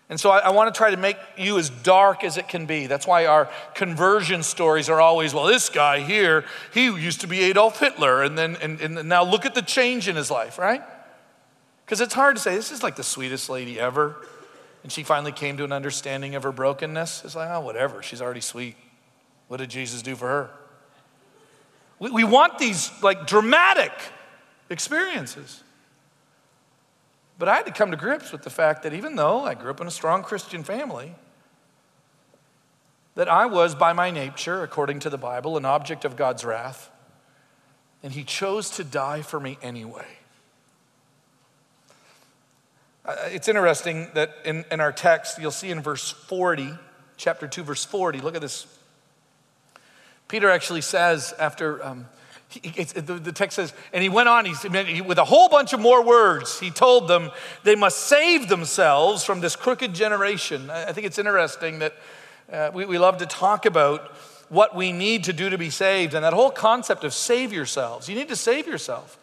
And 0.08 0.20
so 0.20 0.30
I, 0.30 0.40
I 0.40 0.50
want 0.52 0.74
to 0.74 0.78
try 0.78 0.92
to 0.92 0.98
make 0.98 1.18
you 1.38 1.58
as 1.58 1.70
dark 1.70 2.24
as 2.24 2.38
it 2.38 2.48
can 2.48 2.68
be. 2.68 2.88
That's 2.88 3.08
why 3.08 3.26
our 3.26 3.50
conversion 3.74 4.44
stories 4.44 4.88
are 4.88 5.02
always, 5.02 5.34
well, 5.34 5.46
this 5.46 5.68
guy 5.68 6.00
here, 6.00 6.46
he 6.74 6.86
used 6.86 7.22
to 7.22 7.28
be 7.28 7.42
Adolf 7.42 7.80
Hitler, 7.80 8.24
and 8.24 8.38
then 8.38 8.56
and, 8.62 8.80
and 8.80 9.10
now 9.10 9.24
look 9.24 9.46
at 9.46 9.56
the 9.56 9.64
change 9.64 10.08
in 10.08 10.16
his 10.16 10.30
life, 10.30 10.58
right? 10.58 10.84
Because 11.86 12.02
it's 12.02 12.14
hard 12.14 12.36
to 12.36 12.42
say, 12.42 12.56
this 12.56 12.72
is 12.72 12.84
like 12.84 12.96
the 12.96 13.04
sweetest 13.04 13.50
lady 13.50 13.80
ever. 13.80 14.16
And 14.86 14.92
she 14.92 15.02
finally 15.02 15.32
came 15.32 15.58
to 15.58 15.64
an 15.64 15.72
understanding 15.72 16.36
of 16.36 16.44
her 16.44 16.52
brokenness. 16.52 17.26
It's 17.26 17.36
like, 17.36 17.50
oh, 17.50 17.60
whatever, 17.60 18.04
she's 18.04 18.22
already 18.22 18.40
sweet. 18.40 18.76
What 19.48 19.58
did 19.58 19.72
Jesus 19.72 20.04
do 20.04 20.16
for 20.16 20.28
her? 20.28 20.52
We, 21.98 22.12
we 22.12 22.24
want 22.24 22.60
these 22.60 22.92
like 23.02 23.26
dramatic 23.26 23.92
experiences. 24.70 25.64
But 27.40 27.50
I 27.50 27.56
had 27.56 27.66
to 27.66 27.72
come 27.72 27.90
to 27.90 27.98
grips 27.98 28.32
with 28.32 28.44
the 28.44 28.52
fact 28.52 28.84
that 28.84 28.94
even 28.94 29.16
though 29.16 29.44
I 29.44 29.56
grew 29.56 29.72
up 29.72 29.82
in 29.82 29.88
a 29.88 29.92
strong 29.92 30.22
Christian 30.22 30.64
family, 30.64 31.16
that 33.16 33.28
I 33.28 33.48
was 33.48 33.74
by 33.74 33.92
my 33.92 34.12
nature, 34.12 34.62
according 34.62 35.00
to 35.00 35.10
the 35.10 35.18
Bible, 35.18 35.58
an 35.58 35.66
object 35.66 36.06
of 36.06 36.16
God's 36.16 36.46
wrath, 36.46 36.92
and 38.04 38.14
He 38.14 38.24
chose 38.24 38.70
to 38.70 38.84
die 38.84 39.24
for 39.24 39.40
me 39.40 39.58
anyway. 39.64 40.06
Uh, 43.06 43.16
it's 43.28 43.48
interesting 43.48 44.08
that 44.16 44.36
in, 44.46 44.66
in 44.72 44.80
our 44.80 44.92
text, 44.92 45.40
you'll 45.40 45.52
see 45.52 45.70
in 45.70 45.80
verse 45.80 46.10
40, 46.10 46.74
chapter 47.18 47.48
2, 47.48 47.64
verse 47.64 47.86
40, 47.86 48.20
look 48.20 48.36
at 48.36 48.42
this. 48.42 48.66
Peter 50.28 50.50
actually 50.50 50.82
says, 50.82 51.32
after 51.38 51.86
um, 51.86 52.08
the 52.64 53.32
text 53.34 53.58
says, 53.58 53.74
and 53.94 54.02
he 54.02 54.10
went 54.10 54.28
on, 54.28 54.46
he, 54.46 55.02
with 55.02 55.20
a 55.20 55.24
whole 55.24 55.50
bunch 55.50 55.74
of 55.74 55.80
more 55.80 56.04
words, 56.04 56.60
he 56.60 56.72
told 56.72 57.08
them 57.08 57.30
they 57.64 57.76
must 57.76 58.00
save 58.00 58.50
themselves 58.50 59.24
from 59.24 59.40
this 59.40 59.56
crooked 59.56 59.94
generation. 59.94 60.72
I 60.72 60.92
think 60.92 61.06
it's 61.06 61.20
interesting 61.20 61.80
that 61.80 61.94
uh, 62.52 62.72
we, 62.74 62.86
we 62.86 62.98
love 62.98 63.18
to 63.18 63.28
talk 63.28 63.68
about 63.68 64.16
what 64.50 64.76
we 64.76 64.92
need 64.92 65.26
to 65.26 65.34
do 65.34 65.52
to 65.52 65.58
be 65.60 65.70
saved 65.70 66.16
and 66.16 66.24
that 66.24 66.34
whole 66.34 66.52
concept 66.52 67.04
of 67.04 67.14
save 67.14 67.54
yourselves. 67.54 68.10
You 68.10 68.16
need 68.16 68.30
to 68.30 68.36
save 68.36 68.68
yourself. 68.68 69.20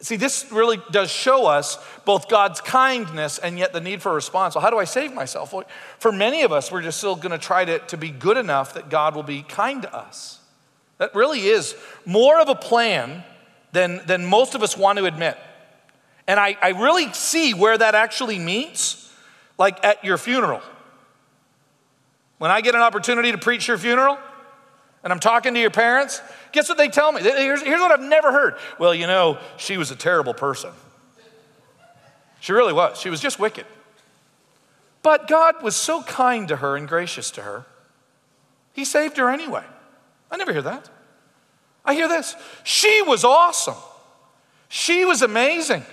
See, 0.00 0.16
this 0.16 0.50
really 0.50 0.80
does 0.90 1.10
show 1.10 1.46
us 1.46 1.78
both 2.04 2.28
God's 2.28 2.60
kindness 2.60 3.38
and 3.38 3.58
yet 3.58 3.72
the 3.72 3.80
need 3.80 4.02
for 4.02 4.12
a 4.12 4.14
response. 4.14 4.54
Well, 4.54 4.62
how 4.62 4.70
do 4.70 4.78
I 4.78 4.84
save 4.84 5.12
myself? 5.14 5.52
Well, 5.52 5.64
for 5.98 6.10
many 6.10 6.42
of 6.42 6.52
us, 6.52 6.72
we're 6.72 6.82
just 6.82 6.98
still 6.98 7.16
going 7.16 7.32
to 7.32 7.38
try 7.38 7.64
to, 7.64 7.78
to 7.78 7.96
be 7.96 8.10
good 8.10 8.36
enough 8.36 8.74
that 8.74 8.88
God 8.90 9.14
will 9.14 9.22
be 9.22 9.42
kind 9.42 9.82
to 9.82 9.94
us. 9.94 10.40
That 10.98 11.14
really 11.14 11.46
is 11.46 11.74
more 12.04 12.40
of 12.40 12.48
a 12.48 12.54
plan 12.54 13.24
than, 13.72 14.00
than 14.06 14.24
most 14.24 14.54
of 14.54 14.62
us 14.62 14.76
want 14.76 14.98
to 14.98 15.04
admit. 15.04 15.38
And 16.26 16.40
I, 16.40 16.56
I 16.62 16.70
really 16.70 17.12
see 17.12 17.52
where 17.52 17.76
that 17.76 17.94
actually 17.94 18.38
meets, 18.38 19.12
like 19.58 19.84
at 19.84 20.04
your 20.04 20.16
funeral. 20.16 20.62
When 22.38 22.50
I 22.50 22.60
get 22.60 22.74
an 22.74 22.80
opportunity 22.80 23.32
to 23.32 23.38
preach 23.38 23.68
your 23.68 23.78
funeral 23.78 24.18
and 25.04 25.12
I'm 25.12 25.20
talking 25.20 25.52
to 25.52 25.60
your 25.60 25.70
parents, 25.70 26.22
guess 26.50 26.68
what 26.68 26.78
they 26.78 26.88
tell 26.88 27.12
me? 27.12 27.20
Here's, 27.20 27.62
here's 27.62 27.80
what 27.80 27.92
I've 27.92 28.00
never 28.00 28.32
heard. 28.32 28.56
Well, 28.78 28.94
you 28.94 29.06
know, 29.06 29.38
she 29.58 29.76
was 29.76 29.90
a 29.90 29.96
terrible 29.96 30.32
person. 30.32 30.70
She 32.40 32.52
really 32.52 32.72
was. 32.72 32.98
She 32.98 33.10
was 33.10 33.20
just 33.20 33.38
wicked. 33.38 33.66
But 35.02 35.28
God 35.28 35.62
was 35.62 35.76
so 35.76 36.02
kind 36.02 36.48
to 36.48 36.56
her 36.56 36.76
and 36.76 36.88
gracious 36.88 37.30
to 37.32 37.42
her, 37.42 37.66
He 38.72 38.84
saved 38.84 39.18
her 39.18 39.28
anyway. 39.28 39.64
I 40.30 40.36
never 40.36 40.52
hear 40.52 40.62
that. 40.62 40.88
I 41.84 41.94
hear 41.94 42.08
this. 42.08 42.34
She 42.64 43.02
was 43.02 43.24
awesome. 43.24 43.76
She 44.68 45.04
was 45.04 45.20
amazing. 45.20 45.84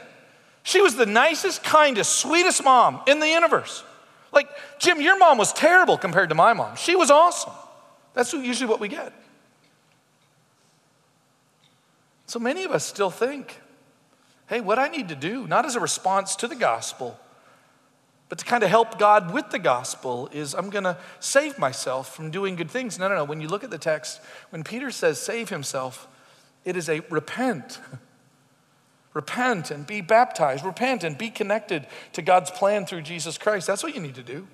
She 0.63 0.79
was 0.79 0.95
the 0.95 1.05
nicest, 1.05 1.63
kindest, 1.63 2.15
sweetest 2.15 2.63
mom 2.63 3.01
in 3.07 3.19
the 3.19 3.27
universe. 3.27 3.83
Like, 4.31 4.47
Jim, 4.79 5.01
your 5.01 5.17
mom 5.17 5.37
was 5.37 5.51
terrible 5.51 5.97
compared 5.97 6.29
to 6.29 6.35
my 6.35 6.53
mom. 6.53 6.77
She 6.77 6.95
was 6.95 7.11
awesome. 7.11 7.51
That's 8.13 8.33
usually 8.33 8.69
what 8.69 8.79
we 8.79 8.87
get. 8.87 9.13
So 12.25 12.39
many 12.39 12.63
of 12.63 12.71
us 12.71 12.85
still 12.85 13.09
think, 13.09 13.59
hey, 14.47 14.61
what 14.61 14.79
I 14.79 14.87
need 14.87 15.09
to 15.09 15.15
do, 15.15 15.47
not 15.47 15.65
as 15.65 15.75
a 15.75 15.79
response 15.79 16.35
to 16.37 16.47
the 16.47 16.55
gospel, 16.55 17.19
but 18.29 18.37
to 18.39 18.45
kind 18.45 18.63
of 18.63 18.69
help 18.69 18.97
God 18.97 19.33
with 19.33 19.49
the 19.49 19.59
gospel, 19.59 20.29
is 20.31 20.55
I'm 20.55 20.69
going 20.69 20.85
to 20.85 20.97
save 21.19 21.59
myself 21.59 22.15
from 22.15 22.31
doing 22.31 22.55
good 22.55 22.71
things. 22.71 22.97
No, 22.97 23.09
no, 23.09 23.15
no. 23.15 23.23
When 23.25 23.41
you 23.41 23.49
look 23.49 23.65
at 23.65 23.69
the 23.69 23.77
text, 23.77 24.21
when 24.51 24.63
Peter 24.63 24.91
says 24.91 25.19
save 25.19 25.49
himself, 25.49 26.07
it 26.63 26.77
is 26.77 26.87
a 26.87 27.01
repent. 27.09 27.79
Repent 29.13 29.71
and 29.71 29.85
be 29.85 29.99
baptized. 29.99 30.63
Repent 30.63 31.03
and 31.03 31.17
be 31.17 31.29
connected 31.29 31.85
to 32.13 32.21
God's 32.21 32.49
plan 32.49 32.85
through 32.85 33.01
Jesus 33.01 33.37
Christ. 33.37 33.67
That's 33.67 33.83
what 33.83 33.93
you 33.93 33.99
need 33.99 34.15
to 34.15 34.23
do. 34.23 34.47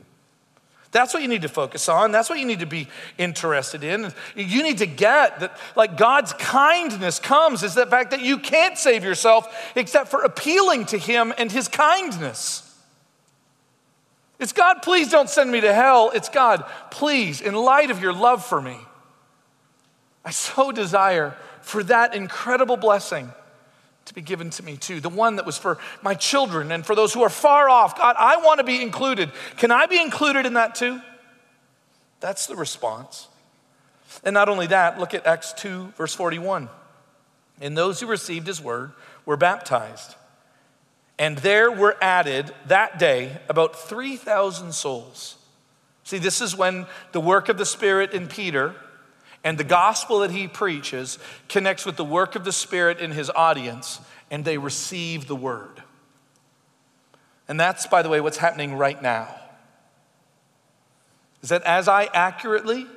That's 0.91 1.13
what 1.13 1.21
you 1.21 1.27
need 1.27 1.41
to 1.41 1.49
focus 1.49 1.89
on. 1.89 2.11
That's 2.11 2.29
what 2.29 2.39
you 2.39 2.45
need 2.45 2.59
to 2.59 2.65
be 2.65 2.87
interested 3.17 3.83
in. 3.83 4.13
You 4.35 4.63
need 4.63 4.77
to 4.77 4.85
get 4.85 5.39
that, 5.41 5.57
like, 5.75 5.97
God's 5.97 6.33
kindness 6.33 7.19
comes 7.19 7.61
is 7.61 7.75
the 7.75 7.85
fact 7.85 8.11
that 8.11 8.21
you 8.21 8.39
can't 8.39 8.77
save 8.77 9.03
yourself 9.03 9.53
except 9.75 10.09
for 10.09 10.21
appealing 10.21 10.85
to 10.87 10.97
Him 10.97 11.33
and 11.37 11.51
His 11.51 11.67
kindness. 11.67 12.63
It's 14.39 14.53
God, 14.53 14.81
please 14.81 15.09
don't 15.09 15.29
send 15.29 15.51
me 15.51 15.61
to 15.61 15.73
hell. 15.73 16.11
It's 16.13 16.29
God, 16.29 16.63
please, 16.91 17.41
in 17.41 17.55
light 17.55 17.91
of 17.91 18.01
your 18.01 18.13
love 18.13 18.45
for 18.45 18.61
me, 18.61 18.77
I 20.23 20.31
so 20.31 20.71
desire 20.71 21.35
for 21.61 21.83
that 21.83 22.13
incredible 22.13 22.77
blessing 22.77 23.31
to 24.07 24.13
be 24.13 24.21
given 24.21 24.49
to 24.51 24.63
me 24.63 24.77
too. 24.77 24.99
The 24.99 25.09
one 25.09 25.35
that 25.37 25.45
was 25.45 25.57
for 25.57 25.77
my 26.01 26.13
children 26.13 26.71
and 26.71 26.85
for 26.85 26.95
those 26.95 27.13
who 27.13 27.23
are 27.23 27.29
far 27.29 27.69
off. 27.69 27.97
God, 27.97 28.15
I 28.17 28.37
want 28.37 28.59
to 28.59 28.63
be 28.63 28.81
included. 28.81 29.31
Can 29.57 29.71
I 29.71 29.85
be 29.85 30.01
included 30.01 30.45
in 30.45 30.53
that 30.53 30.75
too? 30.75 31.01
That's 32.19 32.47
the 32.47 32.55
response. 32.55 33.27
And 34.23 34.33
not 34.33 34.49
only 34.49 34.67
that, 34.67 34.99
look 34.99 35.13
at 35.13 35.27
Acts 35.27 35.53
2, 35.53 35.93
verse 35.97 36.13
41. 36.13 36.69
And 37.61 37.77
those 37.77 37.99
who 37.99 38.07
received 38.07 38.47
his 38.47 38.61
word 38.61 38.91
were 39.25 39.37
baptized. 39.37 40.15
And 41.19 41.37
there 41.39 41.71
were 41.71 41.97
added 42.01 42.53
that 42.67 42.99
day 42.99 43.37
about 43.49 43.75
3,000 43.75 44.73
souls. 44.73 45.35
See, 46.03 46.19
this 46.19 46.41
is 46.41 46.55
when 46.55 46.85
the 47.11 47.19
work 47.19 47.49
of 47.49 47.57
the 47.57 47.65
Spirit 47.65 48.13
in 48.13 48.27
Peter 48.27 48.75
and 49.47 49.57
the 49.57 49.63
gospel 49.63 50.19
that 50.19 50.31
he 50.31 50.45
preaches 50.45 51.17
connects 51.47 51.85
with 51.85 51.95
the 51.95 52.03
work 52.03 52.35
of 52.35 52.43
the 52.43 52.51
Spirit 52.51 52.99
in 52.99 53.11
his 53.11 53.29
audience, 53.29 54.01
and 54.29 54.43
they 54.43 54.57
receive 54.57 55.25
the 55.25 55.37
word. 55.37 55.81
And 57.47 57.57
that's, 57.57 57.87
by 57.87 58.01
the 58.01 58.09
way, 58.09 58.19
what's 58.19 58.39
happening 58.39 58.75
right 58.75 59.01
now. 59.01 59.33
Is 61.41 61.47
that 61.47 61.63
as 61.63 61.87
I 61.87 62.09
accurately 62.13 62.87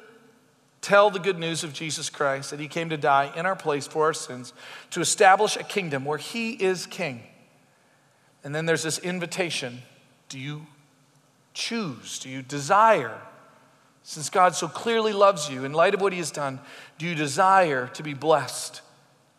tell 0.81 1.09
the 1.09 1.21
good 1.21 1.39
news 1.39 1.63
of 1.63 1.73
Jesus 1.73 2.11
Christ, 2.11 2.51
that 2.51 2.59
he 2.59 2.67
came 2.67 2.91
to 2.91 2.97
die 2.97 3.33
in 3.37 3.47
our 3.47 3.55
place 3.55 3.87
for 3.87 4.07
our 4.07 4.13
sins, 4.13 4.53
to 4.91 5.01
establish 5.01 5.55
a 5.55 5.63
kingdom 5.63 6.05
where 6.05 6.19
he 6.19 6.51
is 6.55 6.85
king. 6.85 7.23
And 8.43 8.53
then 8.53 8.67
there's 8.67 8.83
this 8.83 8.99
invitation 8.99 9.83
do 10.29 10.37
you 10.37 10.67
choose? 11.55 12.19
Do 12.19 12.29
you 12.29 12.43
desire 12.43 13.21
since 14.03 14.31
God 14.31 14.55
so 14.55 14.69
clearly 14.69 15.13
loves 15.13 15.49
you, 15.49 15.65
in 15.65 15.73
light 15.73 15.95
of 15.95 16.01
what 16.01 16.13
He 16.13 16.19
has 16.19 16.31
done, 16.31 16.61
do 16.99 17.07
you 17.07 17.15
desire 17.15 17.89
to 17.89 18.03
be 18.03 18.15
blessed 18.15 18.81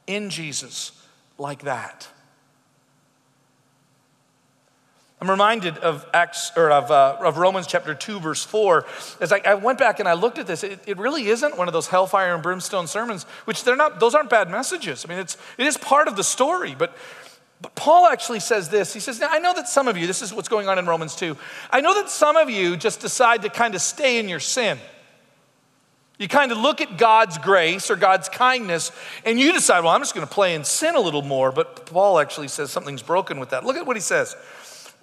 in 0.07 0.29
Jesus 0.29 0.91
like 1.37 1.63
that? 1.63 2.07
I'm 5.21 5.29
reminded 5.29 5.77
of 5.77 6.03
Acts 6.15 6.51
or 6.57 6.71
of, 6.71 6.89
uh, 6.89 7.17
of 7.19 7.37
Romans 7.37 7.67
chapter 7.67 7.93
2, 7.93 8.19
verse 8.19 8.43
4. 8.43 8.85
As 9.19 9.31
I, 9.31 9.39
I, 9.45 9.53
went 9.53 9.77
back 9.77 9.99
and 9.99 10.09
I 10.09 10.13
looked 10.13 10.39
at 10.39 10.47
this, 10.47 10.63
it, 10.63 10.79
it 10.87 10.97
really 10.97 11.27
isn't 11.27 11.59
one 11.59 11.67
of 11.67 11.73
those 11.73 11.85
hellfire 11.85 12.33
and 12.33 12.41
brimstone 12.41 12.87
sermons, 12.87 13.25
which 13.45 13.63
they're 13.63 13.75
not, 13.75 13.99
those 13.99 14.15
aren't 14.15 14.31
bad 14.31 14.49
messages. 14.49 15.05
I 15.05 15.09
mean, 15.09 15.19
it's, 15.19 15.37
it 15.59 15.67
is 15.67 15.77
part 15.77 16.07
of 16.07 16.15
the 16.15 16.23
story, 16.23 16.73
but 16.75 16.97
but 17.61 17.75
Paul 17.75 18.07
actually 18.07 18.39
says 18.39 18.69
this. 18.69 18.93
He 18.93 18.99
says, 18.99 19.19
Now, 19.19 19.27
I 19.29 19.39
know 19.39 19.53
that 19.53 19.67
some 19.67 19.87
of 19.87 19.97
you, 19.97 20.07
this 20.07 20.21
is 20.21 20.33
what's 20.33 20.49
going 20.49 20.67
on 20.67 20.79
in 20.79 20.85
Romans 20.85 21.15
2, 21.15 21.37
I 21.69 21.81
know 21.81 21.93
that 21.93 22.09
some 22.09 22.35
of 22.35 22.49
you 22.49 22.75
just 22.75 22.99
decide 23.01 23.43
to 23.43 23.49
kind 23.49 23.75
of 23.75 23.81
stay 23.81 24.19
in 24.19 24.27
your 24.27 24.39
sin. 24.39 24.79
You 26.17 26.27
kind 26.27 26.51
of 26.51 26.59
look 26.59 26.81
at 26.81 26.97
God's 26.97 27.39
grace 27.39 27.89
or 27.89 27.95
God's 27.95 28.29
kindness 28.29 28.91
and 29.25 29.39
you 29.39 29.53
decide, 29.53 29.83
well, 29.83 29.93
I'm 29.93 30.01
just 30.01 30.13
going 30.13 30.27
to 30.27 30.31
play 30.31 30.53
in 30.53 30.63
sin 30.63 30.95
a 30.95 30.99
little 30.99 31.23
more. 31.23 31.51
But 31.51 31.87
Paul 31.87 32.19
actually 32.19 32.47
says 32.47 32.69
something's 32.69 33.01
broken 33.01 33.39
with 33.39 33.49
that. 33.49 33.65
Look 33.65 33.75
at 33.75 33.87
what 33.87 33.97
he 33.97 34.01
says. 34.01 34.35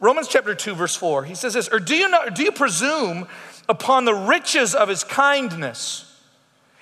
Romans 0.01 0.29
chapter 0.29 0.55
2, 0.55 0.77
verse 0.77 0.95
4. 0.95 1.25
He 1.25 1.35
says 1.35 1.55
this, 1.55 1.69
or 1.69 1.81
do 1.81 1.97
you 1.97 2.09
not 2.09 2.37
do 2.37 2.45
you 2.45 2.53
presume 2.53 3.27
upon 3.69 4.05
the 4.05 4.15
riches 4.15 4.77
of 4.77 4.89
his 4.89 5.03
kindness 5.03 6.05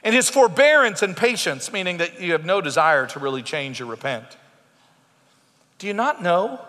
and 0.05 0.15
his 0.15 0.29
forbearance 0.29 1.03
and 1.03 1.17
patience, 1.17 1.73
meaning 1.73 1.97
that 1.97 2.21
you 2.21 2.33
have 2.33 2.45
no 2.45 2.61
desire 2.61 3.07
to 3.07 3.19
really 3.19 3.43
change 3.43 3.81
or 3.81 3.87
repent? 3.87 4.37
Do 5.79 5.87
you 5.87 5.95
not 5.95 6.23
know 6.23 6.61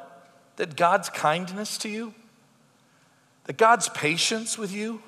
that 0.58 0.76
God's 0.76 1.10
kindness 1.10 1.78
to 1.80 1.90
you, 1.90 2.14
that 3.46 3.58
God's 3.58 3.90
patience 3.90 4.58
with 4.58 4.72
you, 4.74 5.02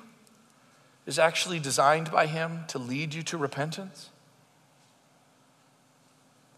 is 1.06 1.18
actually 1.18 1.58
designed 1.58 2.10
by 2.10 2.26
Him 2.26 2.64
to 2.68 2.78
lead 2.78 3.14
you 3.14 3.22
to 3.24 3.36
repentance? 3.36 4.10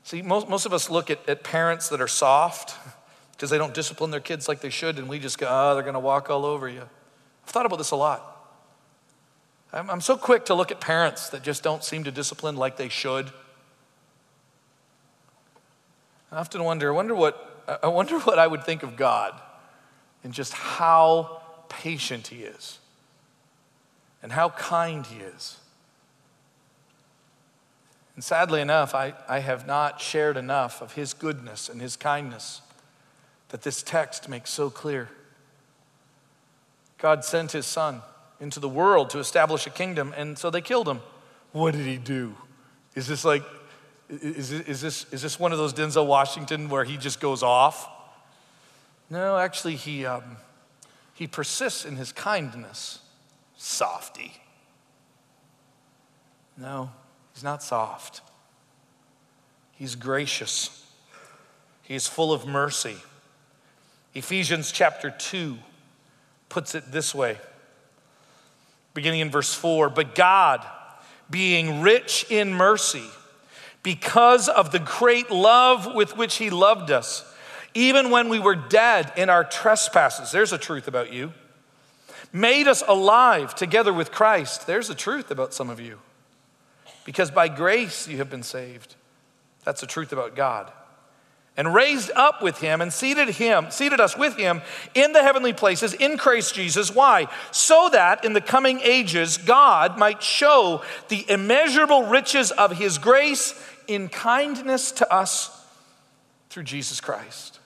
See, 0.04 0.20
most, 0.20 0.48
most 0.48 0.66
of 0.66 0.72
us 0.72 0.90
look 0.90 1.10
at, 1.10 1.26
at 1.28 1.42
parents 1.42 1.88
that 1.88 2.00
are 2.00 2.08
soft 2.08 2.76
because 3.32 3.50
they 3.50 3.58
don't 3.58 3.74
discipline 3.74 4.10
their 4.10 4.20
kids 4.20 4.48
like 4.48 4.60
they 4.60 4.70
should, 4.70 4.98
and 4.98 5.08
we 5.08 5.18
just 5.18 5.38
go, 5.38 5.46
oh, 5.48 5.74
they're 5.74 5.82
going 5.82 5.94
to 5.94 6.00
walk 6.00 6.30
all 6.30 6.44
over 6.44 6.68
you. 6.68 6.82
I've 6.82 7.50
thought 7.50 7.66
about 7.66 7.76
this 7.76 7.90
a 7.90 7.96
lot. 7.96 8.28
I'm, 9.72 9.90
I'm 9.90 10.00
so 10.00 10.16
quick 10.16 10.44
to 10.46 10.54
look 10.54 10.70
at 10.70 10.80
parents 10.80 11.30
that 11.30 11.42
just 11.42 11.62
don't 11.62 11.82
seem 11.82 12.04
to 12.04 12.12
discipline 12.12 12.56
like 12.56 12.76
they 12.76 12.88
should. 12.88 13.32
I 16.32 16.36
often 16.36 16.64
wonder, 16.64 16.88
I 16.88 16.96
wonder 16.96 17.14
what, 17.14 17.66
I 17.82 17.88
wonder 17.88 18.18
what 18.18 18.38
I 18.38 18.46
would 18.46 18.64
think 18.64 18.82
of 18.82 18.96
God 18.96 19.38
and 20.24 20.32
just 20.32 20.54
how 20.54 21.42
patient 21.68 22.28
He 22.28 22.42
is 22.42 22.78
and 24.22 24.32
how 24.32 24.48
kind 24.48 25.04
He 25.06 25.20
is. 25.20 25.58
And 28.14 28.24
sadly 28.24 28.62
enough, 28.62 28.94
I, 28.94 29.12
I 29.28 29.40
have 29.40 29.66
not 29.66 30.00
shared 30.00 30.38
enough 30.38 30.80
of 30.80 30.94
His 30.94 31.12
goodness 31.12 31.68
and 31.68 31.82
His 31.82 31.96
kindness 31.96 32.62
that 33.50 33.62
this 33.62 33.82
text 33.82 34.28
makes 34.28 34.50
so 34.50 34.70
clear. 34.70 35.10
God 36.96 37.24
sent 37.26 37.52
His 37.52 37.66
Son 37.66 38.00
into 38.40 38.58
the 38.58 38.68
world 38.68 39.10
to 39.10 39.18
establish 39.18 39.66
a 39.66 39.70
kingdom, 39.70 40.14
and 40.16 40.38
so 40.38 40.48
they 40.48 40.62
killed 40.62 40.88
Him. 40.88 41.00
What 41.52 41.74
did 41.74 41.86
He 41.86 41.98
do? 41.98 42.36
Is 42.94 43.06
this 43.06 43.22
like 43.22 43.44
is, 44.20 44.52
is, 44.52 44.80
this, 44.80 45.06
is 45.10 45.22
this 45.22 45.40
one 45.40 45.52
of 45.52 45.58
those 45.58 45.72
Denzel 45.72 46.06
Washington 46.06 46.68
where 46.68 46.84
he 46.84 46.96
just 46.96 47.20
goes 47.20 47.42
off? 47.42 47.88
No, 49.08 49.38
actually, 49.38 49.76
he, 49.76 50.04
um, 50.04 50.36
he 51.14 51.26
persists 51.26 51.84
in 51.84 51.96
his 51.96 52.12
kindness. 52.12 52.98
Softy. 53.56 54.34
No, 56.58 56.90
he's 57.32 57.42
not 57.42 57.62
soft. 57.62 58.20
He's 59.72 59.94
gracious. 59.94 60.84
He 61.82 61.94
is 61.94 62.06
full 62.06 62.32
of 62.32 62.46
mercy. 62.46 62.96
Ephesians 64.14 64.72
chapter 64.72 65.10
2 65.10 65.56
puts 66.48 66.74
it 66.74 66.92
this 66.92 67.14
way, 67.14 67.38
beginning 68.92 69.20
in 69.20 69.30
verse 69.30 69.54
4 69.54 69.88
But 69.88 70.14
God, 70.14 70.66
being 71.30 71.80
rich 71.80 72.26
in 72.28 72.52
mercy, 72.52 73.04
because 73.82 74.48
of 74.48 74.70
the 74.70 74.78
great 74.78 75.30
love 75.30 75.94
with 75.94 76.16
which 76.16 76.36
He 76.36 76.50
loved 76.50 76.90
us, 76.90 77.24
even 77.74 78.10
when 78.10 78.28
we 78.28 78.38
were 78.38 78.54
dead 78.54 79.12
in 79.16 79.28
our 79.28 79.44
trespasses. 79.44 80.30
There's 80.30 80.52
a 80.52 80.58
truth 80.58 80.88
about 80.88 81.12
you. 81.12 81.32
Made 82.32 82.68
us 82.68 82.82
alive 82.86 83.54
together 83.54 83.92
with 83.92 84.10
Christ. 84.10 84.66
There's 84.66 84.88
a 84.88 84.94
truth 84.94 85.30
about 85.30 85.52
some 85.52 85.68
of 85.68 85.80
you. 85.80 85.98
Because 87.04 87.30
by 87.30 87.48
grace 87.48 88.08
you 88.08 88.18
have 88.18 88.30
been 88.30 88.42
saved. 88.42 88.94
That's 89.64 89.82
a 89.82 89.86
truth 89.86 90.12
about 90.12 90.34
God 90.36 90.72
and 91.56 91.74
raised 91.74 92.10
up 92.14 92.42
with 92.42 92.58
him 92.58 92.80
and 92.80 92.92
seated 92.92 93.28
him 93.28 93.70
seated 93.70 94.00
us 94.00 94.16
with 94.16 94.36
him 94.36 94.62
in 94.94 95.12
the 95.12 95.22
heavenly 95.22 95.52
places 95.52 95.92
in 95.94 96.16
Christ 96.16 96.54
Jesus 96.54 96.94
why 96.94 97.28
so 97.50 97.90
that 97.92 98.24
in 98.24 98.32
the 98.32 98.40
coming 98.40 98.80
ages 98.80 99.38
God 99.38 99.98
might 99.98 100.22
show 100.22 100.82
the 101.08 101.24
immeasurable 101.28 102.04
riches 102.04 102.50
of 102.52 102.78
his 102.78 102.98
grace 102.98 103.54
in 103.86 104.08
kindness 104.08 104.92
to 104.92 105.12
us 105.12 105.64
through 106.50 106.64
Jesus 106.64 107.00
Christ 107.00 107.58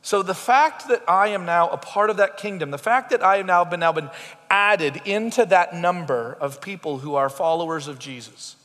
so 0.00 0.22
the 0.22 0.34
fact 0.34 0.88
that 0.88 1.02
I 1.08 1.28
am 1.28 1.44
now 1.44 1.68
a 1.68 1.76
part 1.76 2.10
of 2.10 2.16
that 2.18 2.36
kingdom 2.36 2.70
the 2.70 2.78
fact 2.78 3.10
that 3.10 3.22
I 3.22 3.38
have 3.38 3.46
now 3.46 3.64
been 3.64 3.80
now 3.80 3.92
been 3.92 4.10
added 4.50 5.00
into 5.04 5.44
that 5.46 5.74
number 5.74 6.36
of 6.40 6.60
people 6.60 6.98
who 6.98 7.14
are 7.14 7.28
followers 7.28 7.88
of 7.88 7.98
Jesus 7.98 8.56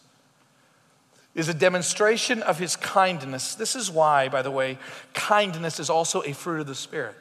is 1.36 1.50
a 1.50 1.54
demonstration 1.54 2.44
of 2.44 2.60
his 2.60 2.76
kindness. 2.76 3.56
This 3.56 3.76
is 3.76 3.90
why, 3.90 4.30
by 4.30 4.42
the 4.42 4.52
way, 4.52 4.78
kindness 5.14 5.80
is 5.80 5.90
also 5.90 6.22
a 6.22 6.34
fruit 6.34 6.62
of 6.62 6.68
the 6.68 6.76
Spirit. 6.76 7.16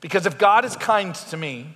Because 0.00 0.26
if 0.26 0.36
God 0.36 0.64
is 0.64 0.76
kind 0.76 1.14
to 1.14 1.36
me, 1.36 1.68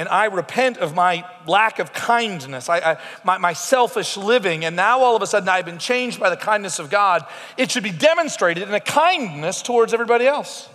and 0.00 0.08
I 0.08 0.24
repent 0.24 0.78
of 0.78 0.94
my 0.94 1.26
lack 1.46 1.78
of 1.78 1.92
kindness, 1.92 2.70
I, 2.70 2.78
I, 2.78 2.96
my, 3.22 3.36
my 3.36 3.52
selfish 3.52 4.16
living, 4.16 4.64
and 4.64 4.74
now 4.74 5.00
all 5.00 5.14
of 5.14 5.20
a 5.20 5.26
sudden 5.26 5.46
I've 5.46 5.66
been 5.66 5.76
changed 5.76 6.18
by 6.18 6.30
the 6.30 6.38
kindness 6.38 6.78
of 6.78 6.88
God, 6.88 7.26
it 7.58 7.70
should 7.70 7.82
be 7.82 7.90
demonstrated 7.90 8.66
in 8.66 8.72
a 8.72 8.80
kindness 8.80 9.60
towards 9.60 9.92
everybody 9.92 10.26
else. 10.26 10.70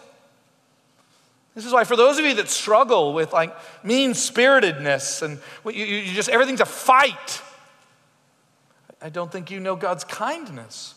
This 1.55 1.65
is 1.65 1.73
why, 1.73 1.85
for 1.85 1.95
those 1.95 2.19
of 2.19 2.25
you 2.25 2.35
that 2.35 2.49
struggle 2.49 3.13
with 3.13 3.33
like 3.33 3.55
mean 3.83 4.13
spiritedness 4.13 5.23
and 5.23 5.39
you, 5.65 5.85
you 5.85 6.13
just 6.13 6.29
everything's 6.29 6.61
a 6.61 6.65
fight, 6.65 7.41
I 9.01 9.09
don't 9.09 9.31
think 9.31 9.49
you 9.49 9.59
know 9.59 9.75
God's 9.75 10.03
kindness. 10.03 10.93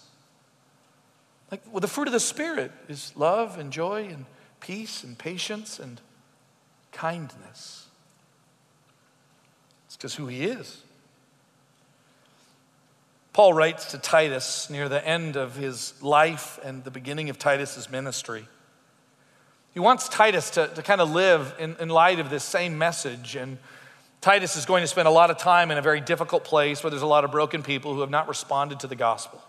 Like, 1.51 1.63
well, 1.73 1.81
the 1.81 1.89
fruit 1.89 2.09
of 2.09 2.13
the 2.13 2.21
Spirit 2.21 2.73
is 2.91 3.11
love 3.17 3.59
and 3.59 3.73
joy 3.73 4.09
and 4.09 4.27
peace 4.61 5.03
and 5.03 5.19
patience 5.19 5.79
and 5.79 5.99
kindness. 6.93 7.78
Because 9.99 10.15
who 10.15 10.29
He 10.29 10.45
is. 10.45 10.83
Paul 13.39 13.53
writes 13.53 13.93
to 13.93 13.99
Titus 13.99 14.69
near 14.69 14.89
the 14.89 15.07
end 15.07 15.37
of 15.37 15.55
his 15.55 15.95
life 16.03 16.59
and 16.65 16.83
the 16.83 16.91
beginning 16.91 17.31
of 17.31 17.39
Titus's 17.39 17.89
ministry. 17.89 18.45
He 19.73 19.79
wants 19.79 20.09
Titus 20.09 20.51
to, 20.51 20.67
to 20.67 20.83
kind 20.83 21.01
of 21.01 21.13
live 21.13 21.55
in, 21.61 21.77
in 21.79 21.89
light 21.89 22.19
of 22.19 22.31
this 22.31 22.43
same 22.43 22.79
message 22.79 23.37
and 23.37 23.59
Titus 24.21 24.57
is 24.57 24.67
going 24.67 24.83
to 24.83 24.89
spend 24.89 25.07
a 25.07 25.13
lot 25.13 25.31
of 25.31 25.39
time 25.39 25.71
in 25.71 25.79
a 25.79 25.83
very 25.83 26.01
difficult 26.01 26.43
place 26.43 26.83
where 26.83 26.91
there's 26.91 27.03
a 27.03 27.07
lot 27.07 27.25
of 27.25 27.31
broken 27.31 27.63
people 27.63 27.95
who 27.95 28.01
have 28.01 28.11
not 28.11 28.27
responded 28.27 28.81
to 28.81 28.89
the 28.89 28.97
gospel. 28.97 29.41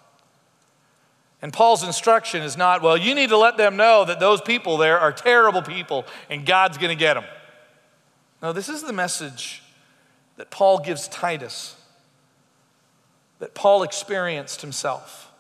And 1.41 1.52
Paul's 1.52 1.84
instruction 1.84 2.43
is 2.43 2.56
not, 2.56 2.84
well, 2.84 2.95
you 2.95 3.16
need 3.16 3.30
to 3.30 3.38
let 3.38 3.58
them 3.58 3.76
know 3.76 4.06
that 4.06 4.20
those 4.20 4.39
people 4.39 4.78
there 4.78 5.00
are 5.00 5.12
terrible 5.12 5.64
people 5.64 6.06
and 6.30 6.45
God's 6.45 6.78
going 6.78 6.95
to 6.95 7.00
get 7.00 7.16
them. 7.16 7.26
No, 8.43 8.54
this 8.54 8.70
is 8.70 8.84
the 8.84 8.93
message 8.93 9.64
that 10.40 10.50
Paul 10.50 10.80
gives 10.80 11.10
Titus, 11.10 11.76
that 13.40 13.54
Paul 13.54 13.84
experienced 13.84 14.62
himself. 14.62 15.34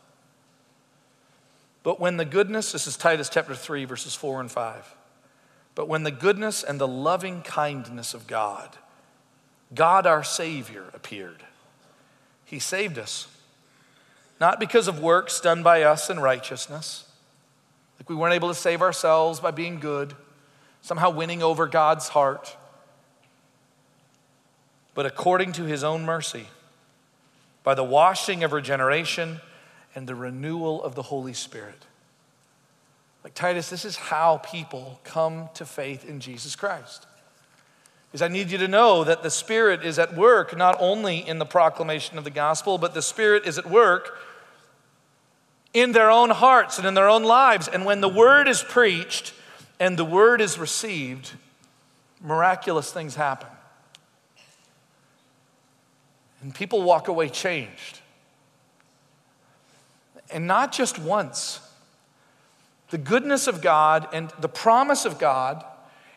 But 1.83 2.01
when 2.01 2.17
the 2.17 2.25
goodness, 2.25 2.73
this 2.73 2.85
is 2.85 2.97
Titus 2.97 3.29
chapter 3.29 3.55
3, 3.55 3.85
verses 3.85 4.13
4 4.13 4.41
and 4.41 4.51
5. 4.51 4.95
But 5.73 5.87
when 5.87 6.03
the 6.03 6.11
goodness 6.11 6.63
and 6.63 6.81
the 6.81 6.87
loving 6.87 7.43
kindness 7.43 8.13
of 8.13 8.27
God, 8.27 8.77
God 9.73 10.05
our 10.05 10.21
Savior 10.21 10.83
appeared. 10.93 11.43
He 12.43 12.59
saved 12.59 12.99
us, 12.99 13.29
not 14.37 14.59
because 14.59 14.89
of 14.89 14.99
works 14.99 15.39
done 15.39 15.63
by 15.63 15.83
us 15.83 16.09
in 16.09 16.19
righteousness, 16.19 17.05
like 17.97 18.09
we 18.09 18.17
weren't 18.17 18.35
able 18.35 18.49
to 18.49 18.53
save 18.53 18.81
ourselves 18.81 19.39
by 19.39 19.51
being 19.51 19.79
good, 19.79 20.13
somehow 20.81 21.09
winning 21.09 21.41
over 21.41 21.67
God's 21.67 22.09
heart, 22.09 22.57
but 24.99 25.05
according 25.05 25.53
to 25.53 25.63
His 25.63 25.81
own 25.81 26.03
mercy, 26.03 26.45
by 27.63 27.73
the 27.73 27.85
washing 27.85 28.43
of 28.43 28.51
regeneration 28.51 29.39
and 29.95 30.05
the 30.05 30.13
renewal 30.13 30.83
of 30.83 30.93
the 30.93 31.03
Holy 31.03 31.31
Spirit. 31.31 31.85
Like 33.23 33.33
Titus, 33.33 33.69
this 33.69 33.85
is 33.85 33.95
how 33.95 34.39
people 34.39 34.99
come 35.05 35.47
to 35.53 35.65
faith 35.65 36.03
in 36.03 36.19
Jesus 36.19 36.53
Christ 36.57 37.05
is 38.11 38.21
I 38.21 38.27
need 38.27 38.51
you 38.51 38.57
to 38.57 38.67
know 38.67 39.05
that 39.05 39.23
the 39.23 39.29
Spirit 39.29 39.85
is 39.85 39.99
at 39.99 40.17
work 40.17 40.57
not 40.57 40.75
only 40.81 41.25
in 41.25 41.39
the 41.39 41.45
proclamation 41.45 42.17
of 42.17 42.25
the 42.25 42.29
gospel, 42.29 42.77
but 42.77 42.93
the 42.93 43.01
Spirit 43.01 43.45
is 43.45 43.57
at 43.57 43.69
work 43.69 44.17
in 45.73 45.93
their 45.93 46.11
own 46.11 46.29
hearts 46.29 46.77
and 46.77 46.85
in 46.85 46.93
their 46.93 47.07
own 47.07 47.23
lives. 47.23 47.69
And 47.69 47.85
when 47.85 48.01
the 48.01 48.09
word 48.09 48.49
is 48.49 48.61
preached 48.63 49.33
and 49.79 49.97
the 49.97 50.03
word 50.03 50.41
is 50.41 50.59
received, 50.59 51.31
miraculous 52.21 52.91
things 52.91 53.15
happen. 53.15 53.47
And 56.41 56.53
people 56.53 56.81
walk 56.81 57.07
away 57.07 57.29
changed. 57.29 57.99
And 60.31 60.47
not 60.47 60.71
just 60.71 60.99
once. 60.99 61.59
The 62.91 62.97
goodness 62.97 63.47
of 63.47 63.61
God 63.61 64.07
and 64.13 64.31
the 64.39 64.49
promise 64.49 65.05
of 65.05 65.19
God 65.19 65.63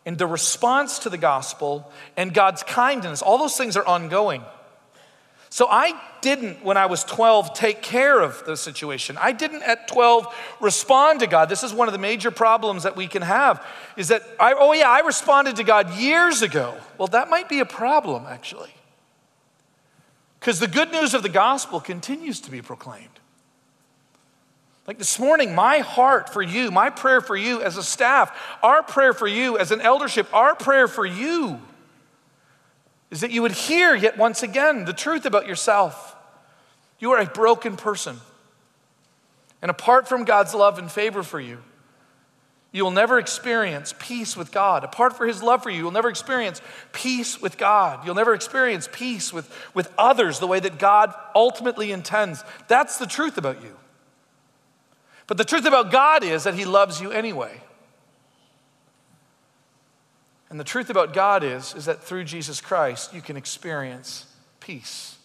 and 0.07 0.19
the 0.19 0.27
response 0.27 1.01
to 1.01 1.11
the 1.11 1.19
gospel 1.19 1.91
and 2.17 2.33
God's 2.33 2.63
kindness, 2.63 3.23
all 3.23 3.39
those 3.39 3.57
things 3.57 3.77
are 3.77 3.87
ongoing. 3.87 4.43
So 5.51 5.69
I 5.69 6.01
didn't, 6.23 6.65
when 6.65 6.79
I 6.79 6.87
was 6.87 7.05
12, 7.05 7.53
take 7.53 7.83
care 7.83 8.21
of 8.21 8.43
the 8.47 8.57
situation. 8.57 9.19
I 9.21 9.33
didn't 9.33 9.63
at 9.65 9.87
12 9.87 10.35
respond 10.61 11.21
to 11.21 11.27
God. 11.27 11.51
This 11.51 11.63
is 11.63 11.75
one 11.75 11.89
of 11.89 11.93
the 11.93 11.99
major 11.99 12.31
problems 12.31 12.85
that 12.85 12.97
we 12.97 13.07
can 13.07 13.21
have 13.21 13.63
is 13.99 14.09
that, 14.09 14.23
I, 14.41 14.55
oh 14.55 14.73
yeah, 14.73 14.89
I 14.89 15.01
responded 15.01 15.57
to 15.57 15.65
God 15.65 15.93
years 15.97 16.41
ago. 16.41 16.75
Well, 16.97 17.09
that 17.09 17.29
might 17.29 17.51
be 17.51 17.61
a 17.61 17.67
problem, 17.67 18.25
actually. 18.27 18.71
Because 20.43 20.59
the 20.59 20.67
good 20.67 20.91
news 20.91 21.15
of 21.15 21.23
the 21.23 21.29
gospel 21.29 21.79
continues 21.79 22.41
to 22.41 22.51
be 22.51 22.61
proclaimed. 22.61 23.21
Like 24.89 24.99
this 24.99 25.21
morning, 25.21 25.55
my 25.55 25.79
heart 25.79 26.33
for 26.33 26.43
you, 26.43 26.73
my 26.73 26.91
prayer 26.91 27.21
for 27.21 27.37
you 27.37 27.63
as 27.63 27.77
a 27.77 27.83
staff, 27.85 28.37
our 28.61 28.83
prayer 28.83 29.13
for 29.13 29.29
you 29.29 29.57
as 29.57 29.71
an 29.71 29.81
eldership, 29.81 30.27
our 30.35 30.57
prayer 30.57 30.89
for 30.89 31.07
you 31.07 31.61
is 33.13 33.21
that 33.21 33.31
you 33.31 33.41
would 33.43 33.53
hear 33.53 33.95
yet 33.95 34.19
once 34.19 34.43
again 34.43 34.85
the 34.85 34.93
truth 34.93 35.27
about 35.27 35.47
yourself. 35.47 36.17
You 36.99 37.13
are 37.13 37.21
a 37.21 37.27
broken 37.27 37.77
person. 37.77 38.19
And 39.63 39.71
apart 39.71 40.09
from 40.09 40.25
God's 40.25 40.55
love 40.55 40.77
and 40.77 40.91
favor 40.91 41.23
for 41.23 41.39
you, 41.39 41.59
you 42.73 42.85
will 42.85 42.91
never 42.91 43.19
experience 43.19 43.95
peace 43.99 44.35
with 44.35 44.51
God. 44.51 44.83
Apart 44.83 45.15
from 45.17 45.29
His 45.29 45.43
love 45.43 45.63
for 45.63 45.69
you, 45.69 45.79
you'll 45.79 45.91
never 45.91 46.09
experience 46.09 46.63
peace 46.93 47.41
with 47.41 47.59
God. 47.59 48.05
You'll 48.05 48.15
never 48.15 48.33
experience 48.33 48.89
peace 48.91 49.31
with, 49.31 49.55
with 49.75 49.93
others 49.99 50.39
the 50.39 50.47
way 50.47 50.59
that 50.59 50.79
God 50.79 51.15
ultimately 51.35 51.93
intends. 51.93 52.43
That's 52.69 52.99
the 52.99 53.07
truth 53.07 53.37
about 53.37 53.63
you. 53.63 53.77
But 55.27 55.37
the 55.37 55.45
truth 55.45 55.67
about 55.67 55.93
God 55.93 56.25
is 56.25 56.45
that 56.45 56.55
He 56.55 56.65
loves 56.65 57.01
you 57.01 57.13
anyway. 57.13 57.61
And 60.49 60.59
the 60.59 60.65
truth 60.65 60.89
about 60.89 61.13
God 61.13 61.45
is, 61.45 61.75
is 61.75 61.85
that 61.85 62.03
through 62.03 62.25
Jesus 62.25 62.61
Christ, 62.61 63.15
you 63.15 63.21
can 63.21 63.37
experience 63.37 64.27
peace. 64.61 65.17